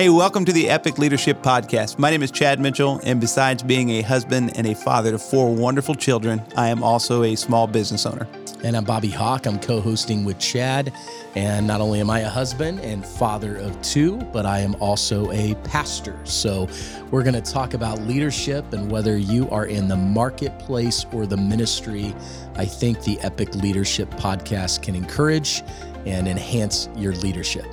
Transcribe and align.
Hey, 0.00 0.08
welcome 0.08 0.46
to 0.46 0.52
the 0.54 0.70
Epic 0.70 0.96
Leadership 0.96 1.42
Podcast. 1.42 1.98
My 1.98 2.08
name 2.08 2.22
is 2.22 2.30
Chad 2.30 2.58
Mitchell, 2.58 3.02
and 3.04 3.20
besides 3.20 3.62
being 3.62 3.90
a 3.90 4.00
husband 4.00 4.56
and 4.56 4.66
a 4.66 4.74
father 4.74 5.10
to 5.10 5.18
four 5.18 5.54
wonderful 5.54 5.94
children, 5.94 6.42
I 6.56 6.68
am 6.68 6.82
also 6.82 7.22
a 7.22 7.36
small 7.36 7.66
business 7.66 8.06
owner. 8.06 8.26
And 8.64 8.78
I'm 8.78 8.84
Bobby 8.84 9.10
Hawk. 9.10 9.44
I'm 9.44 9.60
co 9.60 9.78
hosting 9.78 10.24
with 10.24 10.38
Chad. 10.38 10.90
And 11.34 11.66
not 11.66 11.82
only 11.82 12.00
am 12.00 12.08
I 12.08 12.20
a 12.20 12.30
husband 12.30 12.80
and 12.80 13.04
father 13.04 13.56
of 13.56 13.78
two, 13.82 14.16
but 14.32 14.46
I 14.46 14.60
am 14.60 14.74
also 14.76 15.30
a 15.32 15.54
pastor. 15.64 16.18
So 16.24 16.66
we're 17.10 17.22
going 17.22 17.34
to 17.34 17.52
talk 17.52 17.74
about 17.74 18.00
leadership 18.00 18.72
and 18.72 18.90
whether 18.90 19.18
you 19.18 19.50
are 19.50 19.66
in 19.66 19.86
the 19.86 19.96
marketplace 19.96 21.04
or 21.12 21.26
the 21.26 21.36
ministry. 21.36 22.14
I 22.56 22.64
think 22.64 23.04
the 23.04 23.20
Epic 23.20 23.54
Leadership 23.54 24.08
Podcast 24.12 24.80
can 24.80 24.94
encourage 24.94 25.62
and 26.06 26.26
enhance 26.26 26.88
your 26.96 27.12
leadership. 27.16 27.66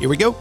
Here 0.00 0.08
we 0.08 0.16
go. 0.16 0.34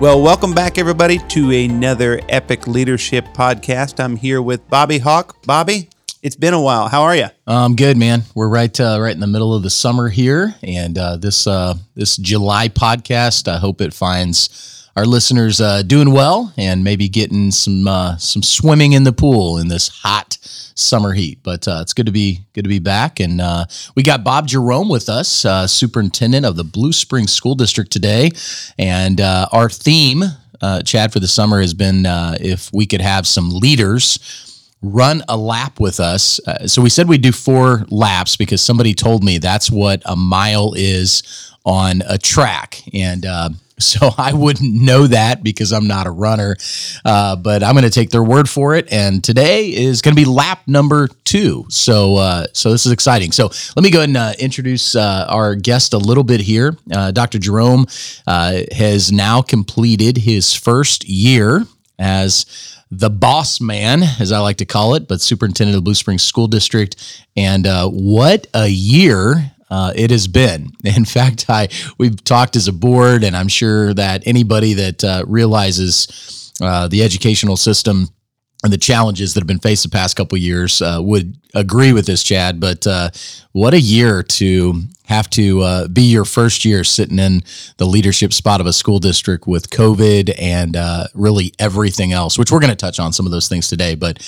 Well, 0.00 0.22
welcome 0.22 0.54
back, 0.54 0.78
everybody, 0.78 1.18
to 1.18 1.50
another 1.50 2.20
Epic 2.28 2.68
Leadership 2.68 3.24
podcast. 3.34 3.98
I'm 3.98 4.14
here 4.14 4.40
with 4.40 4.68
Bobby 4.70 4.98
Hawk. 4.98 5.42
Bobby, 5.44 5.88
it's 6.22 6.36
been 6.36 6.54
a 6.54 6.60
while. 6.60 6.86
How 6.86 7.02
are 7.02 7.16
you? 7.16 7.26
I'm 7.48 7.74
good, 7.74 7.96
man. 7.96 8.22
We're 8.32 8.48
right, 8.48 8.78
uh, 8.78 8.98
right 9.00 9.12
in 9.12 9.18
the 9.18 9.26
middle 9.26 9.52
of 9.54 9.64
the 9.64 9.70
summer 9.70 10.08
here, 10.08 10.54
and 10.62 10.96
uh, 10.96 11.16
this 11.16 11.48
uh, 11.48 11.74
this 11.96 12.16
July 12.16 12.68
podcast. 12.68 13.48
I 13.48 13.58
hope 13.58 13.80
it 13.80 13.92
finds 13.92 14.77
our 14.96 15.06
listeners 15.06 15.60
uh, 15.60 15.82
doing 15.82 16.12
well 16.12 16.52
and 16.56 16.82
maybe 16.82 17.08
getting 17.08 17.50
some 17.50 17.86
uh, 17.86 18.16
some 18.16 18.42
swimming 18.42 18.92
in 18.92 19.04
the 19.04 19.12
pool 19.12 19.58
in 19.58 19.68
this 19.68 19.88
hot 19.88 20.38
summer 20.42 21.12
heat. 21.12 21.40
But 21.42 21.66
uh, 21.66 21.78
it's 21.82 21.92
good 21.92 22.06
to 22.06 22.12
be 22.12 22.40
good 22.52 22.64
to 22.64 22.68
be 22.68 22.78
back, 22.78 23.20
and 23.20 23.40
uh, 23.40 23.66
we 23.94 24.02
got 24.02 24.24
Bob 24.24 24.46
Jerome 24.46 24.88
with 24.88 25.08
us, 25.08 25.44
uh, 25.44 25.66
superintendent 25.66 26.46
of 26.46 26.56
the 26.56 26.64
Blue 26.64 26.92
Springs 26.92 27.32
School 27.32 27.54
District 27.54 27.90
today, 27.90 28.30
and 28.78 29.20
uh, 29.20 29.48
our 29.52 29.68
theme, 29.68 30.24
uh, 30.60 30.82
Chad, 30.82 31.12
for 31.12 31.20
the 31.20 31.28
summer 31.28 31.60
has 31.60 31.74
been 31.74 32.06
uh, 32.06 32.36
if 32.40 32.70
we 32.72 32.86
could 32.86 33.00
have 33.00 33.26
some 33.26 33.50
leaders. 33.50 34.44
Run 34.80 35.24
a 35.28 35.36
lap 35.36 35.80
with 35.80 35.98
us. 35.98 36.38
so 36.66 36.80
we 36.80 36.88
said 36.88 37.08
we'd 37.08 37.20
do 37.20 37.32
four 37.32 37.84
laps 37.88 38.36
because 38.36 38.62
somebody 38.62 38.94
told 38.94 39.24
me 39.24 39.38
that's 39.38 39.72
what 39.72 40.02
a 40.04 40.14
mile 40.14 40.72
is 40.76 41.56
on 41.68 42.02
a 42.08 42.18
track. 42.18 42.82
And 42.92 43.24
so 43.78 44.10
I 44.18 44.32
wouldn't 44.32 44.74
know 44.74 45.06
that 45.06 45.42
because 45.42 45.72
I'm 45.72 45.86
not 45.86 46.06
a 46.06 46.10
runner, 46.10 46.56
uh, 47.04 47.36
but 47.36 47.62
I'm 47.62 47.74
going 47.74 47.84
to 47.84 47.90
take 47.90 48.10
their 48.10 48.24
word 48.24 48.48
for 48.48 48.74
it. 48.74 48.92
And 48.92 49.22
today 49.22 49.68
is 49.68 50.02
going 50.02 50.16
to 50.16 50.20
be 50.20 50.28
lap 50.28 50.62
number 50.66 51.08
two. 51.24 51.64
So, 51.68 52.16
uh, 52.16 52.46
so 52.52 52.72
this 52.72 52.86
is 52.86 52.92
exciting. 52.92 53.32
So 53.32 53.50
let 53.76 53.82
me 53.82 53.90
go 53.90 53.98
ahead 53.98 54.08
and 54.08 54.16
uh, 54.16 54.32
introduce 54.38 54.96
uh, 54.96 55.26
our 55.28 55.54
guest 55.54 55.94
a 55.94 55.98
little 55.98 56.24
bit 56.24 56.40
here. 56.40 56.76
Uh, 56.92 57.12
Dr. 57.12 57.38
Jerome 57.38 57.86
uh, 58.26 58.62
has 58.72 59.12
now 59.12 59.42
completed 59.42 60.18
his 60.18 60.54
first 60.54 61.08
year 61.08 61.64
as 62.00 62.74
the 62.90 63.10
boss 63.10 63.60
man, 63.60 64.02
as 64.18 64.32
I 64.32 64.38
like 64.38 64.56
to 64.56 64.64
call 64.64 64.94
it, 64.94 65.06
but 65.06 65.20
superintendent 65.20 65.76
of 65.76 65.84
Blue 65.84 65.94
Springs 65.94 66.22
School 66.22 66.48
District. 66.48 66.96
And 67.36 67.66
what 67.92 68.46
a 68.54 68.66
year 68.66 69.52
uh, 69.70 69.92
it 69.94 70.10
has 70.10 70.28
been. 70.28 70.72
In 70.84 71.04
fact, 71.04 71.46
I 71.48 71.68
we've 71.98 72.22
talked 72.24 72.56
as 72.56 72.68
a 72.68 72.72
board, 72.72 73.24
and 73.24 73.36
I'm 73.36 73.48
sure 73.48 73.94
that 73.94 74.22
anybody 74.26 74.74
that 74.74 75.04
uh, 75.04 75.24
realizes 75.26 76.52
uh, 76.60 76.88
the 76.88 77.02
educational 77.02 77.56
system 77.56 78.08
and 78.64 78.72
the 78.72 78.78
challenges 78.78 79.34
that 79.34 79.40
have 79.40 79.46
been 79.46 79.60
faced 79.60 79.84
the 79.84 79.88
past 79.88 80.16
couple 80.16 80.36
years 80.36 80.82
uh, 80.82 80.98
would 81.00 81.36
agree 81.54 81.92
with 81.92 82.06
this, 82.06 82.24
Chad. 82.24 82.58
But 82.58 82.86
uh, 82.88 83.10
what 83.52 83.72
a 83.72 83.80
year 83.80 84.24
to 84.24 84.82
have 85.04 85.30
to 85.30 85.60
uh, 85.60 85.88
be 85.88 86.02
your 86.02 86.24
first 86.24 86.64
year 86.64 86.82
sitting 86.82 87.20
in 87.20 87.42
the 87.76 87.86
leadership 87.86 88.32
spot 88.32 88.60
of 88.60 88.66
a 88.66 88.72
school 88.72 88.98
district 88.98 89.46
with 89.46 89.70
COVID 89.70 90.34
and 90.38 90.76
really 91.14 91.52
everything 91.58 92.12
else, 92.12 92.36
which 92.36 92.50
we're 92.50 92.58
going 92.58 92.70
to 92.70 92.76
touch 92.76 92.98
on 92.98 93.12
some 93.12 93.26
of 93.26 93.32
those 93.32 93.48
things 93.48 93.68
today. 93.68 93.94
But 93.94 94.20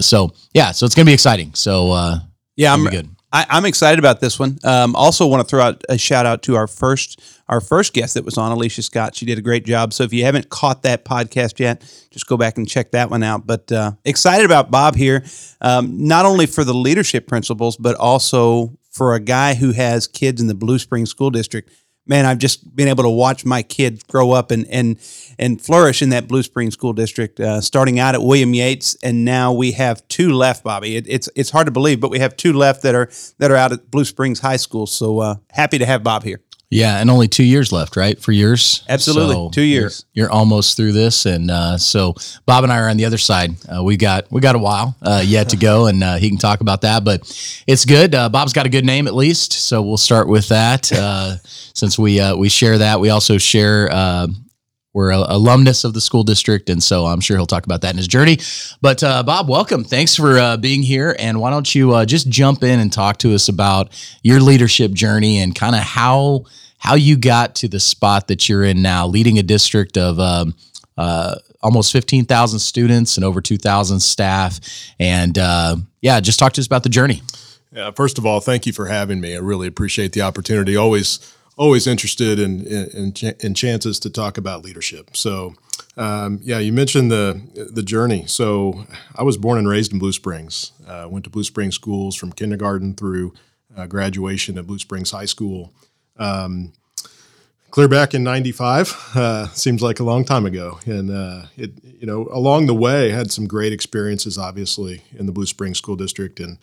so 0.00 0.32
yeah, 0.54 0.72
so 0.72 0.86
it's 0.86 0.94
going 0.94 1.04
to 1.04 1.10
be 1.10 1.14
exciting. 1.14 1.54
So 1.54 2.18
yeah, 2.56 2.72
I'm 2.72 2.86
good. 2.86 3.10
I, 3.34 3.58
am 3.58 3.64
excited 3.64 3.98
about 3.98 4.20
this 4.20 4.38
one. 4.38 4.58
Um, 4.62 4.94
also, 4.94 5.26
want 5.26 5.40
to 5.40 5.50
throw 5.50 5.60
out 5.60 5.82
a 5.88 5.98
shout 5.98 6.24
out 6.24 6.44
to 6.44 6.54
our 6.54 6.68
first 6.68 7.20
our 7.48 7.60
first 7.60 7.92
guest 7.92 8.14
that 8.14 8.24
was 8.24 8.38
on, 8.38 8.52
Alicia 8.52 8.82
Scott. 8.82 9.16
She 9.16 9.26
did 9.26 9.38
a 9.38 9.42
great 9.42 9.66
job. 9.66 9.92
So 9.92 10.04
if 10.04 10.12
you 10.12 10.24
haven't 10.24 10.48
caught 10.50 10.84
that 10.84 11.04
podcast 11.04 11.58
yet, 11.58 11.80
just 12.10 12.28
go 12.28 12.36
back 12.36 12.56
and 12.56 12.66
check 12.66 12.92
that 12.92 13.10
one 13.10 13.24
out. 13.24 13.44
But 13.44 13.70
uh, 13.72 13.92
excited 14.04 14.46
about 14.46 14.70
Bob 14.70 14.94
here, 14.94 15.24
um, 15.60 16.06
not 16.06 16.24
only 16.24 16.46
for 16.46 16.62
the 16.62 16.72
leadership 16.72 17.26
principles, 17.26 17.76
but 17.76 17.96
also 17.96 18.78
for 18.90 19.14
a 19.14 19.20
guy 19.20 19.54
who 19.54 19.72
has 19.72 20.06
kids 20.06 20.40
in 20.40 20.46
the 20.46 20.54
Blue 20.54 20.78
Springs 20.78 21.10
School 21.10 21.30
District 21.30 21.68
man, 22.06 22.26
I've 22.26 22.38
just 22.38 22.74
been 22.74 22.88
able 22.88 23.04
to 23.04 23.10
watch 23.10 23.44
my 23.44 23.62
kids 23.62 24.02
grow 24.04 24.32
up 24.32 24.50
and 24.50 24.66
and 24.68 24.98
and 25.38 25.60
flourish 25.60 26.02
in 26.02 26.10
that 26.10 26.28
Blue 26.28 26.42
Springs 26.42 26.74
School 26.74 26.92
District. 26.92 27.38
Uh, 27.40 27.60
starting 27.60 27.98
out 27.98 28.14
at 28.14 28.22
William 28.22 28.54
Yates, 28.54 28.96
and 29.02 29.24
now 29.24 29.52
we 29.52 29.72
have 29.72 30.06
two 30.08 30.32
left, 30.32 30.64
Bobby. 30.64 30.96
It, 30.96 31.06
it's 31.08 31.28
it's 31.34 31.50
hard 31.50 31.66
to 31.66 31.72
believe, 31.72 32.00
but 32.00 32.10
we 32.10 32.18
have 32.18 32.36
two 32.36 32.52
left 32.52 32.82
that 32.82 32.94
are 32.94 33.10
that 33.38 33.50
are 33.50 33.56
out 33.56 33.72
at 33.72 33.90
Blue 33.90 34.04
Springs 34.04 34.40
High 34.40 34.56
School. 34.56 34.86
So 34.86 35.20
uh, 35.20 35.36
happy 35.50 35.78
to 35.78 35.86
have 35.86 36.02
Bob 36.02 36.22
here. 36.24 36.40
Yeah, 36.74 36.98
and 36.98 37.08
only 37.08 37.28
two 37.28 37.44
years 37.44 37.70
left, 37.70 37.94
right? 37.94 38.18
For 38.18 38.32
yours, 38.32 38.82
absolutely, 38.88 39.36
so 39.36 39.50
two 39.50 39.62
years. 39.62 40.06
You're, 40.12 40.24
you're, 40.24 40.32
almost 40.32 40.76
through 40.76 40.90
this, 40.90 41.24
and 41.24 41.48
uh, 41.48 41.78
so 41.78 42.14
Bob 42.46 42.64
and 42.64 42.72
I 42.72 42.80
are 42.80 42.88
on 42.88 42.96
the 42.96 43.04
other 43.04 43.16
side. 43.16 43.52
Uh, 43.68 43.84
we 43.84 43.96
got 43.96 44.28
we 44.32 44.40
got 44.40 44.56
a 44.56 44.58
while 44.58 44.96
uh, 45.00 45.22
yet 45.24 45.50
to 45.50 45.56
go, 45.56 45.86
and 45.88 46.02
uh, 46.02 46.16
he 46.16 46.28
can 46.28 46.38
talk 46.38 46.62
about 46.62 46.80
that. 46.80 47.04
But 47.04 47.20
it's 47.68 47.84
good. 47.84 48.12
Uh, 48.12 48.28
Bob's 48.28 48.52
got 48.52 48.66
a 48.66 48.68
good 48.68 48.84
name 48.84 49.06
at 49.06 49.14
least, 49.14 49.52
so 49.52 49.82
we'll 49.82 49.96
start 49.96 50.26
with 50.28 50.48
that. 50.48 50.90
Uh, 51.04 51.36
since 51.74 51.98
we 51.98 52.20
we 52.34 52.48
share 52.48 52.78
that, 52.78 52.98
we 52.98 53.10
also 53.10 53.36
share 53.36 53.88
we're 54.94 55.10
alumnus 55.10 55.82
of 55.84 55.92
the 55.92 56.00
school 56.00 56.22
district, 56.22 56.70
and 56.70 56.82
so 56.82 57.06
I'm 57.06 57.20
sure 57.20 57.36
he'll 57.36 57.46
talk 57.46 57.66
about 57.66 57.82
that 57.82 57.90
in 57.90 57.98
his 57.98 58.08
journey. 58.08 58.38
But 58.80 59.02
uh, 59.02 59.24
Bob, 59.24 59.48
welcome. 59.48 59.82
Thanks 59.84 60.14
for 60.14 60.38
uh, 60.38 60.56
being 60.56 60.82
here. 60.82 61.14
And 61.18 61.40
why 61.40 61.50
don't 61.50 61.74
you 61.74 61.92
uh, 61.92 62.06
just 62.06 62.28
jump 62.28 62.62
in 62.62 62.78
and 62.78 62.92
talk 62.92 63.18
to 63.18 63.34
us 63.34 63.48
about 63.48 63.92
your 64.22 64.40
leadership 64.40 64.92
journey 64.92 65.40
and 65.40 65.54
kind 65.54 65.74
of 65.74 65.82
how 65.82 66.44
how 66.78 66.94
you 66.94 67.16
got 67.16 67.56
to 67.56 67.68
the 67.68 67.80
spot 67.80 68.28
that 68.28 68.48
you're 68.48 68.62
in 68.62 68.82
now, 68.82 69.06
leading 69.06 69.38
a 69.38 69.42
district 69.42 69.96
of 69.96 70.20
um, 70.20 70.54
uh, 70.96 71.34
almost 71.62 71.92
15,000 71.92 72.58
students 72.58 73.16
and 73.16 73.24
over 73.24 73.40
2,000 73.40 73.98
staff. 74.00 74.60
And 75.00 75.36
uh, 75.38 75.76
yeah, 76.02 76.20
just 76.20 76.38
talk 76.38 76.52
to 76.52 76.60
us 76.60 76.66
about 76.66 76.82
the 76.82 76.90
journey. 76.90 77.22
Yeah, 77.72 77.90
first 77.90 78.18
of 78.18 78.26
all, 78.26 78.40
thank 78.40 78.66
you 78.66 78.72
for 78.72 78.86
having 78.86 79.20
me. 79.20 79.34
I 79.34 79.38
really 79.38 79.66
appreciate 79.66 80.12
the 80.12 80.20
opportunity. 80.20 80.76
Always 80.76 81.18
always 81.56 81.86
interested 81.86 82.38
in 82.38 82.66
in, 82.66 83.12
in, 83.40 83.54
chances 83.54 83.98
to 84.00 84.10
talk 84.10 84.38
about 84.38 84.64
leadership. 84.64 85.16
So, 85.16 85.54
um, 85.96 86.40
yeah, 86.42 86.58
you 86.58 86.72
mentioned 86.72 87.10
the 87.10 87.68
the 87.72 87.82
journey. 87.82 88.24
So, 88.26 88.86
I 89.14 89.22
was 89.22 89.36
born 89.36 89.58
and 89.58 89.68
raised 89.68 89.92
in 89.92 89.98
Blue 89.98 90.12
Springs. 90.12 90.72
Uh, 90.86 91.06
went 91.08 91.24
to 91.24 91.30
Blue 91.30 91.44
Springs 91.44 91.74
schools 91.74 92.16
from 92.16 92.32
kindergarten 92.32 92.94
through 92.94 93.34
uh, 93.76 93.86
graduation 93.86 94.58
at 94.58 94.66
Blue 94.66 94.78
Springs 94.78 95.10
High 95.10 95.24
School. 95.24 95.72
Um, 96.16 96.72
clear 97.70 97.88
back 97.88 98.14
in 98.14 98.24
'95 98.24 99.12
uh, 99.14 99.48
seems 99.48 99.82
like 99.82 100.00
a 100.00 100.04
long 100.04 100.24
time 100.24 100.46
ago, 100.46 100.78
and 100.86 101.10
uh, 101.10 101.46
it 101.56 101.72
you 101.82 102.06
know 102.06 102.28
along 102.32 102.66
the 102.66 102.74
way 102.74 103.10
had 103.10 103.30
some 103.30 103.46
great 103.46 103.72
experiences, 103.72 104.38
obviously 104.38 105.02
in 105.16 105.26
the 105.26 105.32
Blue 105.32 105.46
Springs 105.46 105.78
School 105.78 105.96
District, 105.96 106.40
and 106.40 106.58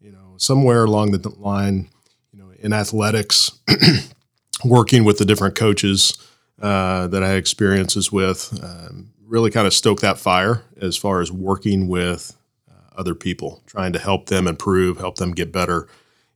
you 0.00 0.12
know 0.12 0.34
somewhere 0.36 0.84
along 0.84 1.10
the 1.10 1.28
line, 1.30 1.88
you 2.32 2.38
know 2.38 2.50
in 2.60 2.72
athletics. 2.72 3.58
working 4.64 5.04
with 5.04 5.18
the 5.18 5.24
different 5.24 5.54
coaches 5.54 6.16
uh, 6.60 7.06
that 7.08 7.22
I 7.22 7.28
had 7.28 7.38
experiences 7.38 8.10
with 8.10 8.58
um, 8.62 9.10
really 9.26 9.50
kind 9.50 9.66
of 9.66 9.74
stoked 9.74 10.02
that 10.02 10.18
fire 10.18 10.62
as 10.80 10.96
far 10.96 11.20
as 11.20 11.30
working 11.30 11.88
with 11.88 12.36
uh, 12.70 12.98
other 12.98 13.14
people, 13.14 13.62
trying 13.66 13.92
to 13.92 13.98
help 13.98 14.26
them 14.26 14.46
improve, 14.46 14.98
help 14.98 15.16
them 15.16 15.32
get 15.32 15.52
better. 15.52 15.88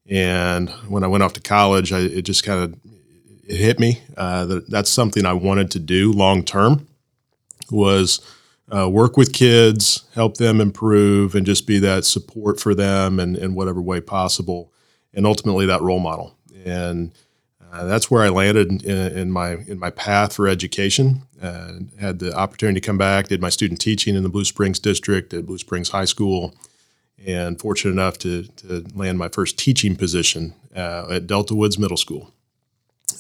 And 0.06 0.69
when 0.88 1.05
I 1.05 1.06
went 1.06 1.22
off 1.22 1.32
to 1.34 1.40
college, 1.40 1.93
I, 1.93 2.00
it 2.00 2.22
just 2.22 2.44
kind 2.44 2.62
of 2.62 2.78
it 3.44 3.56
hit 3.56 3.78
me 3.78 4.00
uh, 4.17 4.44
that 4.46 4.70
that's 4.70 4.90
something 4.90 5.25
I 5.25 5.32
wanted 5.32 5.70
to 5.73 5.78
do 5.78 6.12
long 6.12 6.44
term 6.44 6.87
was 7.70 8.20
uh, 8.73 8.88
work 8.88 9.16
with 9.16 9.32
kids, 9.32 10.05
help 10.14 10.37
them 10.37 10.61
improve, 10.61 11.34
and 11.34 11.44
just 11.46 11.66
be 11.66 11.78
that 11.81 12.05
support 12.05 12.61
for 12.61 12.75
them 12.75 13.19
in, 13.19 13.37
in 13.37 13.55
whatever 13.55 13.81
way 13.81 14.00
possible, 14.00 14.73
and 15.12 15.26
ultimately 15.26 15.66
that 15.66 15.82
role 15.82 15.99
model. 15.99 16.37
And 16.64 17.12
uh, 17.72 17.84
that's 17.84 18.11
where 18.11 18.22
I 18.22 18.28
landed 18.28 18.82
in, 18.82 19.12
in, 19.17 19.31
my 19.31 19.52
in 19.52 19.78
my 19.78 19.90
path 19.90 20.34
for 20.34 20.49
education. 20.49 21.22
Uh, 21.40 21.72
had 21.99 22.19
the 22.19 22.34
opportunity 22.34 22.81
to 22.81 22.87
come 22.87 22.99
back, 22.99 23.28
did 23.28 23.40
my 23.40 23.49
student 23.49 23.81
teaching 23.81 24.17
in 24.17 24.22
the 24.22 24.28
Blue 24.28 24.44
Springs 24.44 24.78
district 24.78 25.32
at 25.32 25.46
Blue 25.46 25.58
Springs 25.58 25.90
High 25.90 26.05
School, 26.05 26.55
and 27.25 27.61
fortunate 27.61 27.93
enough 27.93 28.19
to, 28.19 28.44
to 28.44 28.84
land 28.94 29.19
my 29.19 29.28
first 29.28 29.58
teaching 29.58 29.94
position 29.94 30.55
uh, 30.75 31.06
at 31.11 31.26
Delta 31.26 31.55
Woods 31.55 31.78
Middle 31.78 31.96
School, 31.96 32.32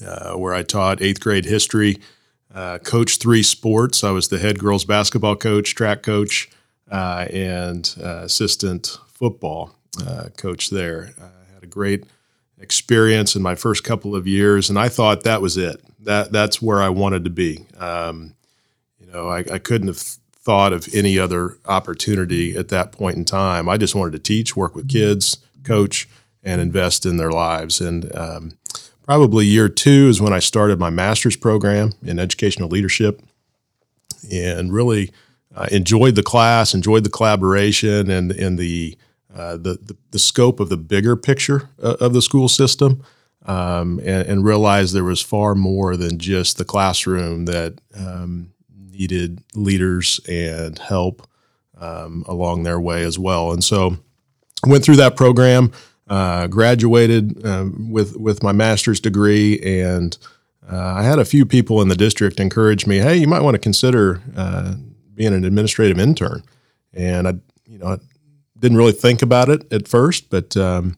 uh, 0.04 0.34
where 0.34 0.52
I 0.52 0.62
taught 0.62 1.00
eighth 1.00 1.20
grade 1.20 1.44
history, 1.44 1.98
uh, 2.52 2.78
coached 2.78 3.22
three 3.22 3.44
sports. 3.44 4.02
I 4.02 4.10
was 4.10 4.28
the 4.28 4.38
head 4.38 4.58
girls 4.58 4.84
basketball 4.84 5.36
coach, 5.36 5.74
track 5.74 6.02
coach, 6.02 6.50
and 6.90 7.86
assistant 8.00 8.98
football 9.06 9.76
coach 10.36 10.70
there. 10.70 11.14
I 11.20 11.54
had 11.54 11.62
a 11.62 11.66
great 11.68 12.04
experience 12.60 13.34
in 13.34 13.42
my 13.42 13.54
first 13.54 13.84
couple 13.84 14.14
of 14.14 14.26
years, 14.26 14.68
and 14.70 14.78
I 14.78 14.88
thought 14.88 15.24
that 15.24 15.42
was 15.42 15.56
it. 15.56 15.82
That 16.00 16.32
that's 16.32 16.62
where 16.62 16.82
I 16.82 16.88
wanted 16.88 17.24
to 17.24 17.30
be. 17.30 17.66
Um, 17.78 18.34
you 18.98 19.06
know, 19.06 19.28
I, 19.28 19.38
I 19.38 19.58
couldn't 19.58 19.88
have 19.88 19.98
thought 19.98 20.72
of 20.72 20.88
any 20.94 21.18
other 21.18 21.58
opportunity 21.66 22.56
at 22.56 22.68
that 22.68 22.92
point 22.92 23.16
in 23.16 23.24
time. 23.24 23.68
I 23.68 23.76
just 23.76 23.94
wanted 23.94 24.12
to 24.12 24.18
teach, 24.18 24.56
work 24.56 24.74
with 24.74 24.88
kids, 24.88 25.38
coach, 25.64 26.08
and 26.42 26.60
invest 26.60 27.04
in 27.04 27.18
their 27.18 27.30
lives. 27.30 27.80
And 27.80 28.14
um, 28.16 28.52
probably 29.04 29.46
year 29.46 29.68
two 29.68 30.08
is 30.08 30.20
when 30.20 30.32
I 30.32 30.38
started 30.38 30.78
my 30.78 30.90
master's 30.90 31.36
program 31.36 31.92
in 32.02 32.18
educational 32.18 32.68
leadership, 32.68 33.22
and 34.30 34.72
really 34.72 35.10
uh, 35.54 35.66
enjoyed 35.70 36.14
the 36.14 36.22
class, 36.22 36.74
enjoyed 36.74 37.04
the 37.04 37.10
collaboration, 37.10 38.10
and 38.10 38.32
and 38.32 38.58
the 38.58 38.96
uh, 39.34 39.52
the, 39.52 39.78
the, 39.82 39.96
the 40.10 40.18
scope 40.18 40.60
of 40.60 40.68
the 40.68 40.76
bigger 40.76 41.16
picture 41.16 41.68
uh, 41.82 41.96
of 42.00 42.12
the 42.12 42.22
school 42.22 42.48
system, 42.48 43.04
um, 43.46 43.98
and, 44.00 44.26
and, 44.28 44.44
realized 44.44 44.92
there 44.92 45.04
was 45.04 45.22
far 45.22 45.54
more 45.54 45.96
than 45.96 46.18
just 46.18 46.58
the 46.58 46.64
classroom 46.64 47.46
that 47.46 47.80
um, 47.96 48.52
needed 48.90 49.42
leaders 49.54 50.20
and 50.28 50.78
help 50.78 51.26
um, 51.78 52.24
along 52.26 52.64
their 52.64 52.78
way 52.78 53.02
as 53.02 53.18
well. 53.18 53.52
And 53.52 53.64
so, 53.64 53.96
went 54.66 54.84
through 54.84 54.96
that 54.96 55.16
program, 55.16 55.72
uh, 56.08 56.48
graduated 56.48 57.44
um, 57.46 57.90
with 57.90 58.16
with 58.16 58.42
my 58.42 58.52
master's 58.52 59.00
degree, 59.00 59.58
and 59.60 60.18
uh, 60.70 60.94
I 60.96 61.02
had 61.02 61.18
a 61.18 61.24
few 61.24 61.46
people 61.46 61.80
in 61.80 61.88
the 61.88 61.96
district 61.96 62.40
encourage 62.40 62.86
me, 62.86 62.98
"Hey, 62.98 63.16
you 63.16 63.26
might 63.26 63.42
want 63.42 63.54
to 63.54 63.60
consider 63.60 64.20
uh, 64.36 64.74
being 65.14 65.32
an 65.32 65.44
administrative 65.44 65.98
intern." 65.98 66.42
And 66.92 67.28
I, 67.28 67.34
you 67.64 67.78
know, 67.78 67.86
I 67.86 67.98
didn't 68.60 68.78
really 68.78 68.92
think 68.92 69.22
about 69.22 69.48
it 69.48 69.70
at 69.72 69.88
first, 69.88 70.30
but 70.30 70.56
um, 70.56 70.96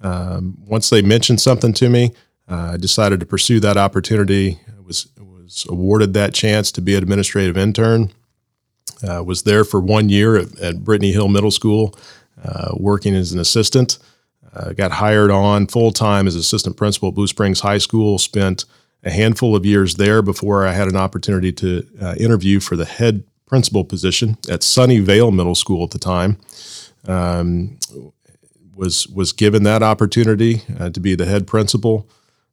um 0.00 0.58
once 0.66 0.90
they 0.90 1.02
mentioned 1.02 1.40
something 1.40 1.72
to 1.74 1.88
me, 1.88 2.12
uh, 2.48 2.72
I 2.74 2.76
decided 2.76 3.20
to 3.20 3.26
pursue 3.26 3.60
that 3.60 3.76
opportunity. 3.76 4.60
I 4.68 4.80
was 4.80 5.08
was 5.48 5.66
awarded 5.68 6.12
that 6.12 6.34
chance 6.34 6.70
to 6.72 6.82
be 6.82 6.94
an 6.94 7.02
administrative 7.02 7.56
intern. 7.56 8.12
Uh, 9.02 9.22
was 9.24 9.44
there 9.44 9.64
for 9.64 9.80
one 9.80 10.10
year 10.10 10.36
at, 10.36 10.58
at 10.58 10.84
Brittany 10.84 11.12
Hill 11.12 11.28
Middle 11.28 11.50
School, 11.50 11.96
uh, 12.44 12.72
working 12.76 13.14
as 13.14 13.32
an 13.32 13.40
assistant. 13.40 13.98
Uh, 14.54 14.72
got 14.72 14.92
hired 14.92 15.30
on 15.30 15.66
full 15.66 15.90
time 15.90 16.26
as 16.26 16.34
assistant 16.34 16.76
principal 16.76 17.08
at 17.08 17.14
Blue 17.14 17.26
Springs 17.26 17.60
High 17.60 17.78
School. 17.78 18.18
Spent 18.18 18.64
a 19.04 19.10
handful 19.10 19.56
of 19.56 19.64
years 19.64 19.94
there 19.94 20.20
before 20.20 20.66
I 20.66 20.72
had 20.72 20.88
an 20.88 20.96
opportunity 20.96 21.52
to 21.52 21.86
uh, 22.00 22.14
interview 22.18 22.60
for 22.60 22.76
the 22.76 22.84
head 22.84 23.24
principal 23.46 23.84
position 23.84 24.36
at 24.50 24.60
Sunnyvale 24.60 25.34
Middle 25.34 25.54
School 25.54 25.84
at 25.84 25.90
the 25.90 25.98
time. 25.98 26.38
Um, 27.08 27.78
was 28.78 29.08
was 29.08 29.32
given 29.32 29.64
that 29.64 29.82
opportunity 29.82 30.62
uh, 30.78 30.88
to 30.90 31.00
be 31.00 31.14
the 31.14 31.26
head 31.26 31.46
principal. 31.46 32.08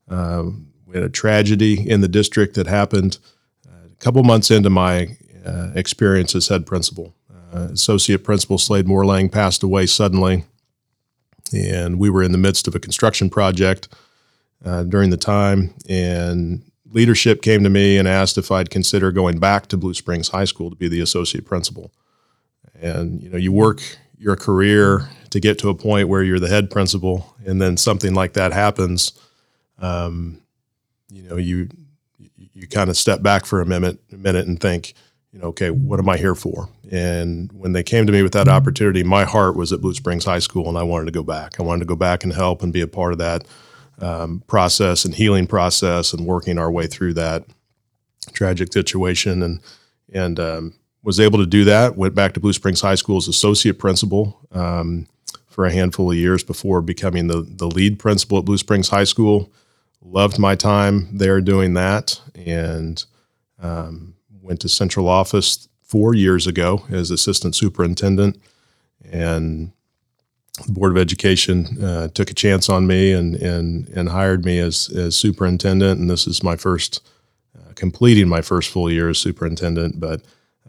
Um, 0.10 0.74
we 0.86 0.96
had 0.96 1.04
a 1.04 1.10
tragedy 1.10 1.88
in 1.88 2.02
the 2.02 2.08
district 2.08 2.56
that 2.56 2.68
happened 2.68 3.20
uh, 3.68 3.88
a 3.92 3.96
couple 3.98 4.24
months 4.24 4.50
into 4.50 4.70
my 4.70 5.18
uh, 5.46 5.72
experience 5.76 6.36
as 6.36 6.48
head 6.48 6.66
principal. 6.66 7.14
Uh, 7.54 7.68
Associate 7.72 8.22
Principal 8.24 8.58
Slade 8.58 8.88
Morlang 8.88 9.32
passed 9.32 9.62
away 9.64 9.86
suddenly, 9.86 10.44
and 11.54 12.00
we 12.00 12.10
were 12.10 12.24
in 12.24 12.32
the 12.32 12.38
midst 12.38 12.68
of 12.68 12.76
a 12.76 12.80
construction 12.80 13.30
project 13.30 13.88
uh, 14.66 14.84
during 14.84 15.12
the 15.12 15.18
time. 15.18 15.74
And 15.88 16.64
leadership 16.90 17.42
came 17.42 17.64
to 17.64 17.70
me 17.70 17.98
and 17.98 18.08
asked 18.08 18.38
if 18.38 18.52
I'd 18.52 18.70
consider 18.70 19.12
going 19.12 19.40
back 19.40 19.68
to 19.68 19.78
Blue 19.78 19.94
Springs 19.94 20.30
High 20.30 20.46
School 20.46 20.70
to 20.70 20.76
be 20.76 20.88
the 20.88 21.02
associate 21.02 21.46
principal. 21.46 21.92
And 22.82 23.22
you 23.22 23.30
know, 23.30 23.38
you 23.38 23.52
work 23.52 23.82
your 24.26 24.36
career 24.36 25.08
to 25.30 25.40
get 25.40 25.60
to 25.60 25.70
a 25.70 25.76
point 25.76 26.10
where 26.10 26.24
you're 26.24 26.40
the 26.40 26.48
head 26.48 26.72
principal, 26.72 27.36
and 27.46 27.62
then 27.62 27.78
something 27.78 28.16
like 28.16 28.34
that 28.34 28.52
happens. 28.52 29.12
Um, 29.78 30.42
you 31.12 31.22
know, 31.22 31.38
you 31.38 31.70
you 32.36 32.68
kind 32.68 32.90
of 32.90 32.98
step 32.98 33.22
back 33.22 33.46
for 33.46 33.62
a 33.62 33.68
minute, 33.68 34.00
a 34.12 34.18
minute, 34.18 34.48
and 34.48 34.60
think, 34.60 34.96
you 35.32 35.38
know, 35.38 35.50
okay, 35.50 35.70
what 35.70 36.00
am 36.00 36.10
I 36.10 36.18
here 36.18 36.34
for? 36.34 36.70
And 36.92 37.52
when 37.52 37.74
they 37.74 37.84
came 37.84 38.08
to 38.08 38.12
me 38.12 38.24
with 38.24 38.34
that 38.34 38.48
opportunity, 38.48 39.04
my 39.04 39.26
heart 39.26 39.56
was 39.56 39.72
at 39.72 39.82
Blue 39.82 39.94
Springs 39.94 40.26
High 40.26 40.40
School, 40.40 40.68
and 40.68 40.78
I 40.78 40.84
wanted 40.84 41.06
to 41.06 41.12
go 41.12 41.24
back. 41.24 41.60
I 41.60 41.64
wanted 41.64 41.82
to 41.82 41.86
go 41.86 41.96
back 41.96 42.24
and 42.24 42.34
help 42.34 42.64
and 42.64 42.74
be 42.74 42.82
a 42.82 42.88
part 42.88 43.12
of 43.12 43.20
that 43.20 43.46
um, 44.00 44.42
process 44.48 45.06
and 45.06 45.14
healing 45.14 45.46
process, 45.46 46.14
and 46.14 46.26
working 46.26 46.58
our 46.58 46.72
way 46.72 46.88
through 46.88 47.14
that 47.14 47.46
tragic 48.34 48.74
situation, 48.74 49.44
and 49.44 49.60
and 50.12 50.40
um, 50.40 50.74
was 51.06 51.20
able 51.20 51.38
to 51.38 51.46
do 51.46 51.64
that. 51.66 51.96
Went 51.96 52.16
back 52.16 52.34
to 52.34 52.40
Blue 52.40 52.52
Springs 52.52 52.82
High 52.82 52.96
School 52.96 53.18
as 53.18 53.28
associate 53.28 53.78
principal 53.78 54.40
um, 54.52 55.08
for 55.48 55.66
a 55.66 55.72
handful 55.72 56.12
of 56.12 56.18
years 56.18 56.44
before 56.44 56.82
becoming 56.82 57.28
the 57.28 57.46
the 57.48 57.68
lead 57.68 58.00
principal 58.00 58.40
at 58.40 58.46
Blue 58.46 58.58
Springs 58.58 58.90
High 58.90 59.06
School. 59.06 59.52
Loved 60.02 60.40
my 60.40 60.56
time 60.56 61.08
there 61.16 61.40
doing 61.42 61.76
that, 61.76 62.20
and 62.34 63.06
um, 63.62 64.16
went 64.42 64.60
to 64.62 64.70
central 64.70 65.08
office 65.08 65.70
four 65.84 66.16
years 66.16 66.48
ago 66.48 66.84
as 66.90 67.12
assistant 67.12 67.56
superintendent, 67.56 68.42
and 69.10 69.72
the 70.66 70.72
Board 70.72 70.92
of 70.92 70.98
Education 70.98 71.84
uh, 71.84 72.08
took 72.10 72.32
a 72.32 72.34
chance 72.34 72.68
on 72.68 72.88
me 72.88 73.12
and 73.12 73.36
and 73.36 73.88
and 73.90 74.10
hired 74.10 74.44
me 74.44 74.58
as 74.58 74.90
as 74.90 75.16
superintendent. 75.16 76.00
And 76.00 76.10
this 76.10 76.26
is 76.26 76.42
my 76.42 76.56
first 76.56 77.08
uh, 77.56 77.74
completing 77.76 78.28
my 78.28 78.42
first 78.42 78.72
full 78.72 78.92
year 78.92 79.10
as 79.10 79.20
superintendent. 79.20 80.00
But 80.00 80.22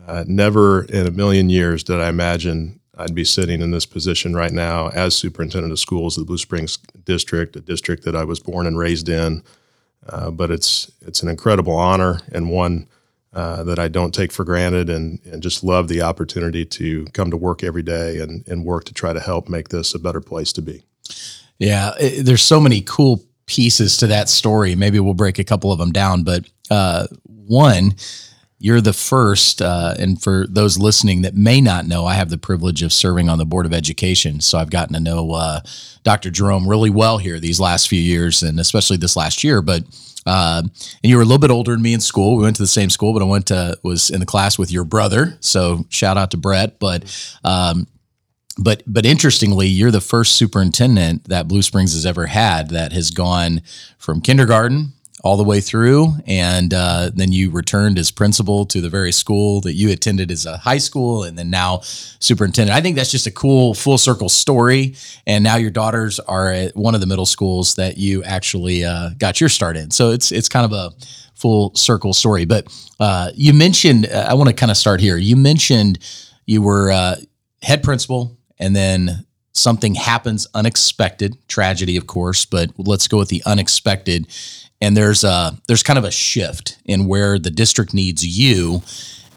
uh, 0.06 0.24
never 0.26 0.84
in 0.84 1.06
a 1.06 1.10
million 1.10 1.50
years 1.50 1.82
did 1.82 2.00
I 2.00 2.08
imagine 2.08 2.80
I'd 2.96 3.14
be 3.14 3.24
sitting 3.24 3.60
in 3.60 3.72
this 3.72 3.84
position 3.86 4.34
right 4.34 4.52
now 4.52 4.88
as 4.88 5.14
superintendent 5.14 5.72
of 5.72 5.78
schools 5.78 6.16
of 6.16 6.22
the 6.22 6.26
Blue 6.26 6.38
Springs 6.38 6.78
district, 7.04 7.56
a 7.56 7.60
district 7.60 8.04
that 8.04 8.16
I 8.16 8.24
was 8.24 8.40
born 8.40 8.66
and 8.66 8.78
raised 8.78 9.08
in. 9.08 9.42
Uh, 10.08 10.30
but 10.30 10.50
it's 10.50 10.90
it's 11.02 11.22
an 11.22 11.28
incredible 11.28 11.74
honor 11.74 12.20
and 12.32 12.48
one 12.48 12.86
uh, 13.32 13.64
that 13.64 13.78
I 13.78 13.88
don't 13.88 14.14
take 14.14 14.32
for 14.32 14.44
granted 14.44 14.88
and, 14.88 15.18
and 15.26 15.42
just 15.42 15.64
love 15.64 15.88
the 15.88 16.00
opportunity 16.00 16.64
to 16.64 17.04
come 17.06 17.30
to 17.30 17.36
work 17.36 17.62
every 17.62 17.82
day 17.82 18.18
and, 18.18 18.46
and 18.46 18.64
work 18.64 18.84
to 18.84 18.94
try 18.94 19.12
to 19.12 19.20
help 19.20 19.48
make 19.48 19.68
this 19.68 19.94
a 19.94 19.98
better 19.98 20.20
place 20.20 20.52
to 20.54 20.62
be. 20.62 20.84
Yeah, 21.58 21.92
it, 22.00 22.24
there's 22.24 22.42
so 22.42 22.60
many 22.60 22.82
cool 22.82 23.22
pieces 23.46 23.96
to 23.98 24.06
that 24.06 24.28
story. 24.28 24.74
Maybe 24.74 25.00
we'll 25.00 25.14
break 25.14 25.38
a 25.38 25.44
couple 25.44 25.72
of 25.72 25.78
them 25.78 25.92
down, 25.92 26.22
but 26.22 26.48
uh, 26.70 27.08
one, 27.24 27.94
you're 28.58 28.80
the 28.80 28.92
first, 28.92 29.60
uh, 29.60 29.94
and 29.98 30.20
for 30.20 30.46
those 30.48 30.78
listening 30.78 31.22
that 31.22 31.34
may 31.34 31.60
not 31.60 31.86
know, 31.86 32.06
I 32.06 32.14
have 32.14 32.30
the 32.30 32.38
privilege 32.38 32.82
of 32.82 32.92
serving 32.92 33.28
on 33.28 33.38
the 33.38 33.44
Board 33.44 33.66
of 33.66 33.74
Education. 33.74 34.40
So 34.40 34.58
I've 34.58 34.70
gotten 34.70 34.94
to 34.94 35.00
know 35.00 35.32
uh, 35.32 35.60
Dr. 36.04 36.30
Jerome 36.30 36.66
really 36.66 36.88
well 36.88 37.18
here 37.18 37.38
these 37.38 37.60
last 37.60 37.88
few 37.88 38.00
years, 38.00 38.42
and 38.42 38.58
especially 38.58 38.96
this 38.96 39.16
last 39.16 39.44
year. 39.44 39.60
But 39.60 39.84
uh, 40.24 40.62
and 40.64 41.10
you 41.10 41.16
were 41.16 41.22
a 41.22 41.26
little 41.26 41.38
bit 41.38 41.50
older 41.50 41.72
than 41.72 41.82
me 41.82 41.92
in 41.92 42.00
school. 42.00 42.36
We 42.36 42.42
went 42.42 42.56
to 42.56 42.62
the 42.62 42.66
same 42.66 42.90
school, 42.90 43.12
but 43.12 43.22
I 43.22 43.26
went 43.26 43.46
to 43.46 43.78
was 43.82 44.10
in 44.10 44.20
the 44.20 44.26
class 44.26 44.58
with 44.58 44.72
your 44.72 44.84
brother. 44.84 45.36
So 45.40 45.84
shout 45.90 46.16
out 46.16 46.30
to 46.32 46.36
Brett. 46.36 46.78
But 46.78 47.04
um, 47.44 47.86
but 48.58 48.82
but 48.86 49.04
interestingly, 49.04 49.68
you're 49.68 49.90
the 49.90 50.00
first 50.00 50.32
superintendent 50.32 51.28
that 51.28 51.46
Blue 51.46 51.62
Springs 51.62 51.92
has 51.92 52.06
ever 52.06 52.26
had 52.26 52.70
that 52.70 52.92
has 52.92 53.10
gone 53.10 53.60
from 53.98 54.22
kindergarten 54.22 54.94
all 55.26 55.36
the 55.36 55.42
way 55.42 55.60
through, 55.60 56.12
and 56.24 56.72
uh, 56.72 57.10
then 57.12 57.32
you 57.32 57.50
returned 57.50 57.98
as 57.98 58.12
principal 58.12 58.64
to 58.64 58.80
the 58.80 58.88
very 58.88 59.10
school 59.10 59.60
that 59.60 59.72
you 59.72 59.90
attended 59.90 60.30
as 60.30 60.46
a 60.46 60.56
high 60.56 60.78
school, 60.78 61.24
and 61.24 61.36
then 61.36 61.50
now 61.50 61.80
superintendent. 62.20 62.76
I 62.76 62.80
think 62.80 62.94
that's 62.94 63.10
just 63.10 63.26
a 63.26 63.32
cool 63.32 63.74
full 63.74 63.98
circle 63.98 64.28
story. 64.28 64.94
And 65.26 65.42
now 65.42 65.56
your 65.56 65.72
daughters 65.72 66.20
are 66.20 66.52
at 66.52 66.76
one 66.76 66.94
of 66.94 67.00
the 67.00 67.08
middle 67.08 67.26
schools 67.26 67.74
that 67.74 67.98
you 67.98 68.22
actually 68.22 68.84
uh, 68.84 69.10
got 69.18 69.40
your 69.40 69.48
start 69.48 69.76
in. 69.76 69.90
So 69.90 70.12
it's 70.12 70.30
it's 70.30 70.48
kind 70.48 70.64
of 70.64 70.72
a 70.72 70.92
full 71.34 71.74
circle 71.74 72.14
story. 72.14 72.44
But 72.44 72.72
uh, 73.00 73.32
you 73.34 73.52
mentioned 73.52 74.06
I 74.06 74.34
want 74.34 74.48
to 74.48 74.54
kind 74.54 74.70
of 74.70 74.76
start 74.76 75.00
here. 75.00 75.16
You 75.16 75.34
mentioned 75.34 75.98
you 76.46 76.62
were 76.62 76.92
uh, 76.92 77.16
head 77.62 77.82
principal, 77.82 78.38
and 78.60 78.76
then 78.76 79.26
something 79.52 79.96
happens 79.96 80.46
unexpected 80.52 81.34
tragedy 81.48 81.96
of 81.96 82.06
course 82.06 82.44
but 82.44 82.70
let's 82.76 83.08
go 83.08 83.16
with 83.16 83.30
the 83.30 83.42
unexpected 83.46 84.26
and 84.80 84.96
there's 84.96 85.24
a 85.24 85.56
there's 85.68 85.82
kind 85.82 85.98
of 85.98 86.04
a 86.04 86.10
shift 86.10 86.78
in 86.84 87.06
where 87.06 87.38
the 87.38 87.50
district 87.50 87.94
needs 87.94 88.26
you 88.26 88.82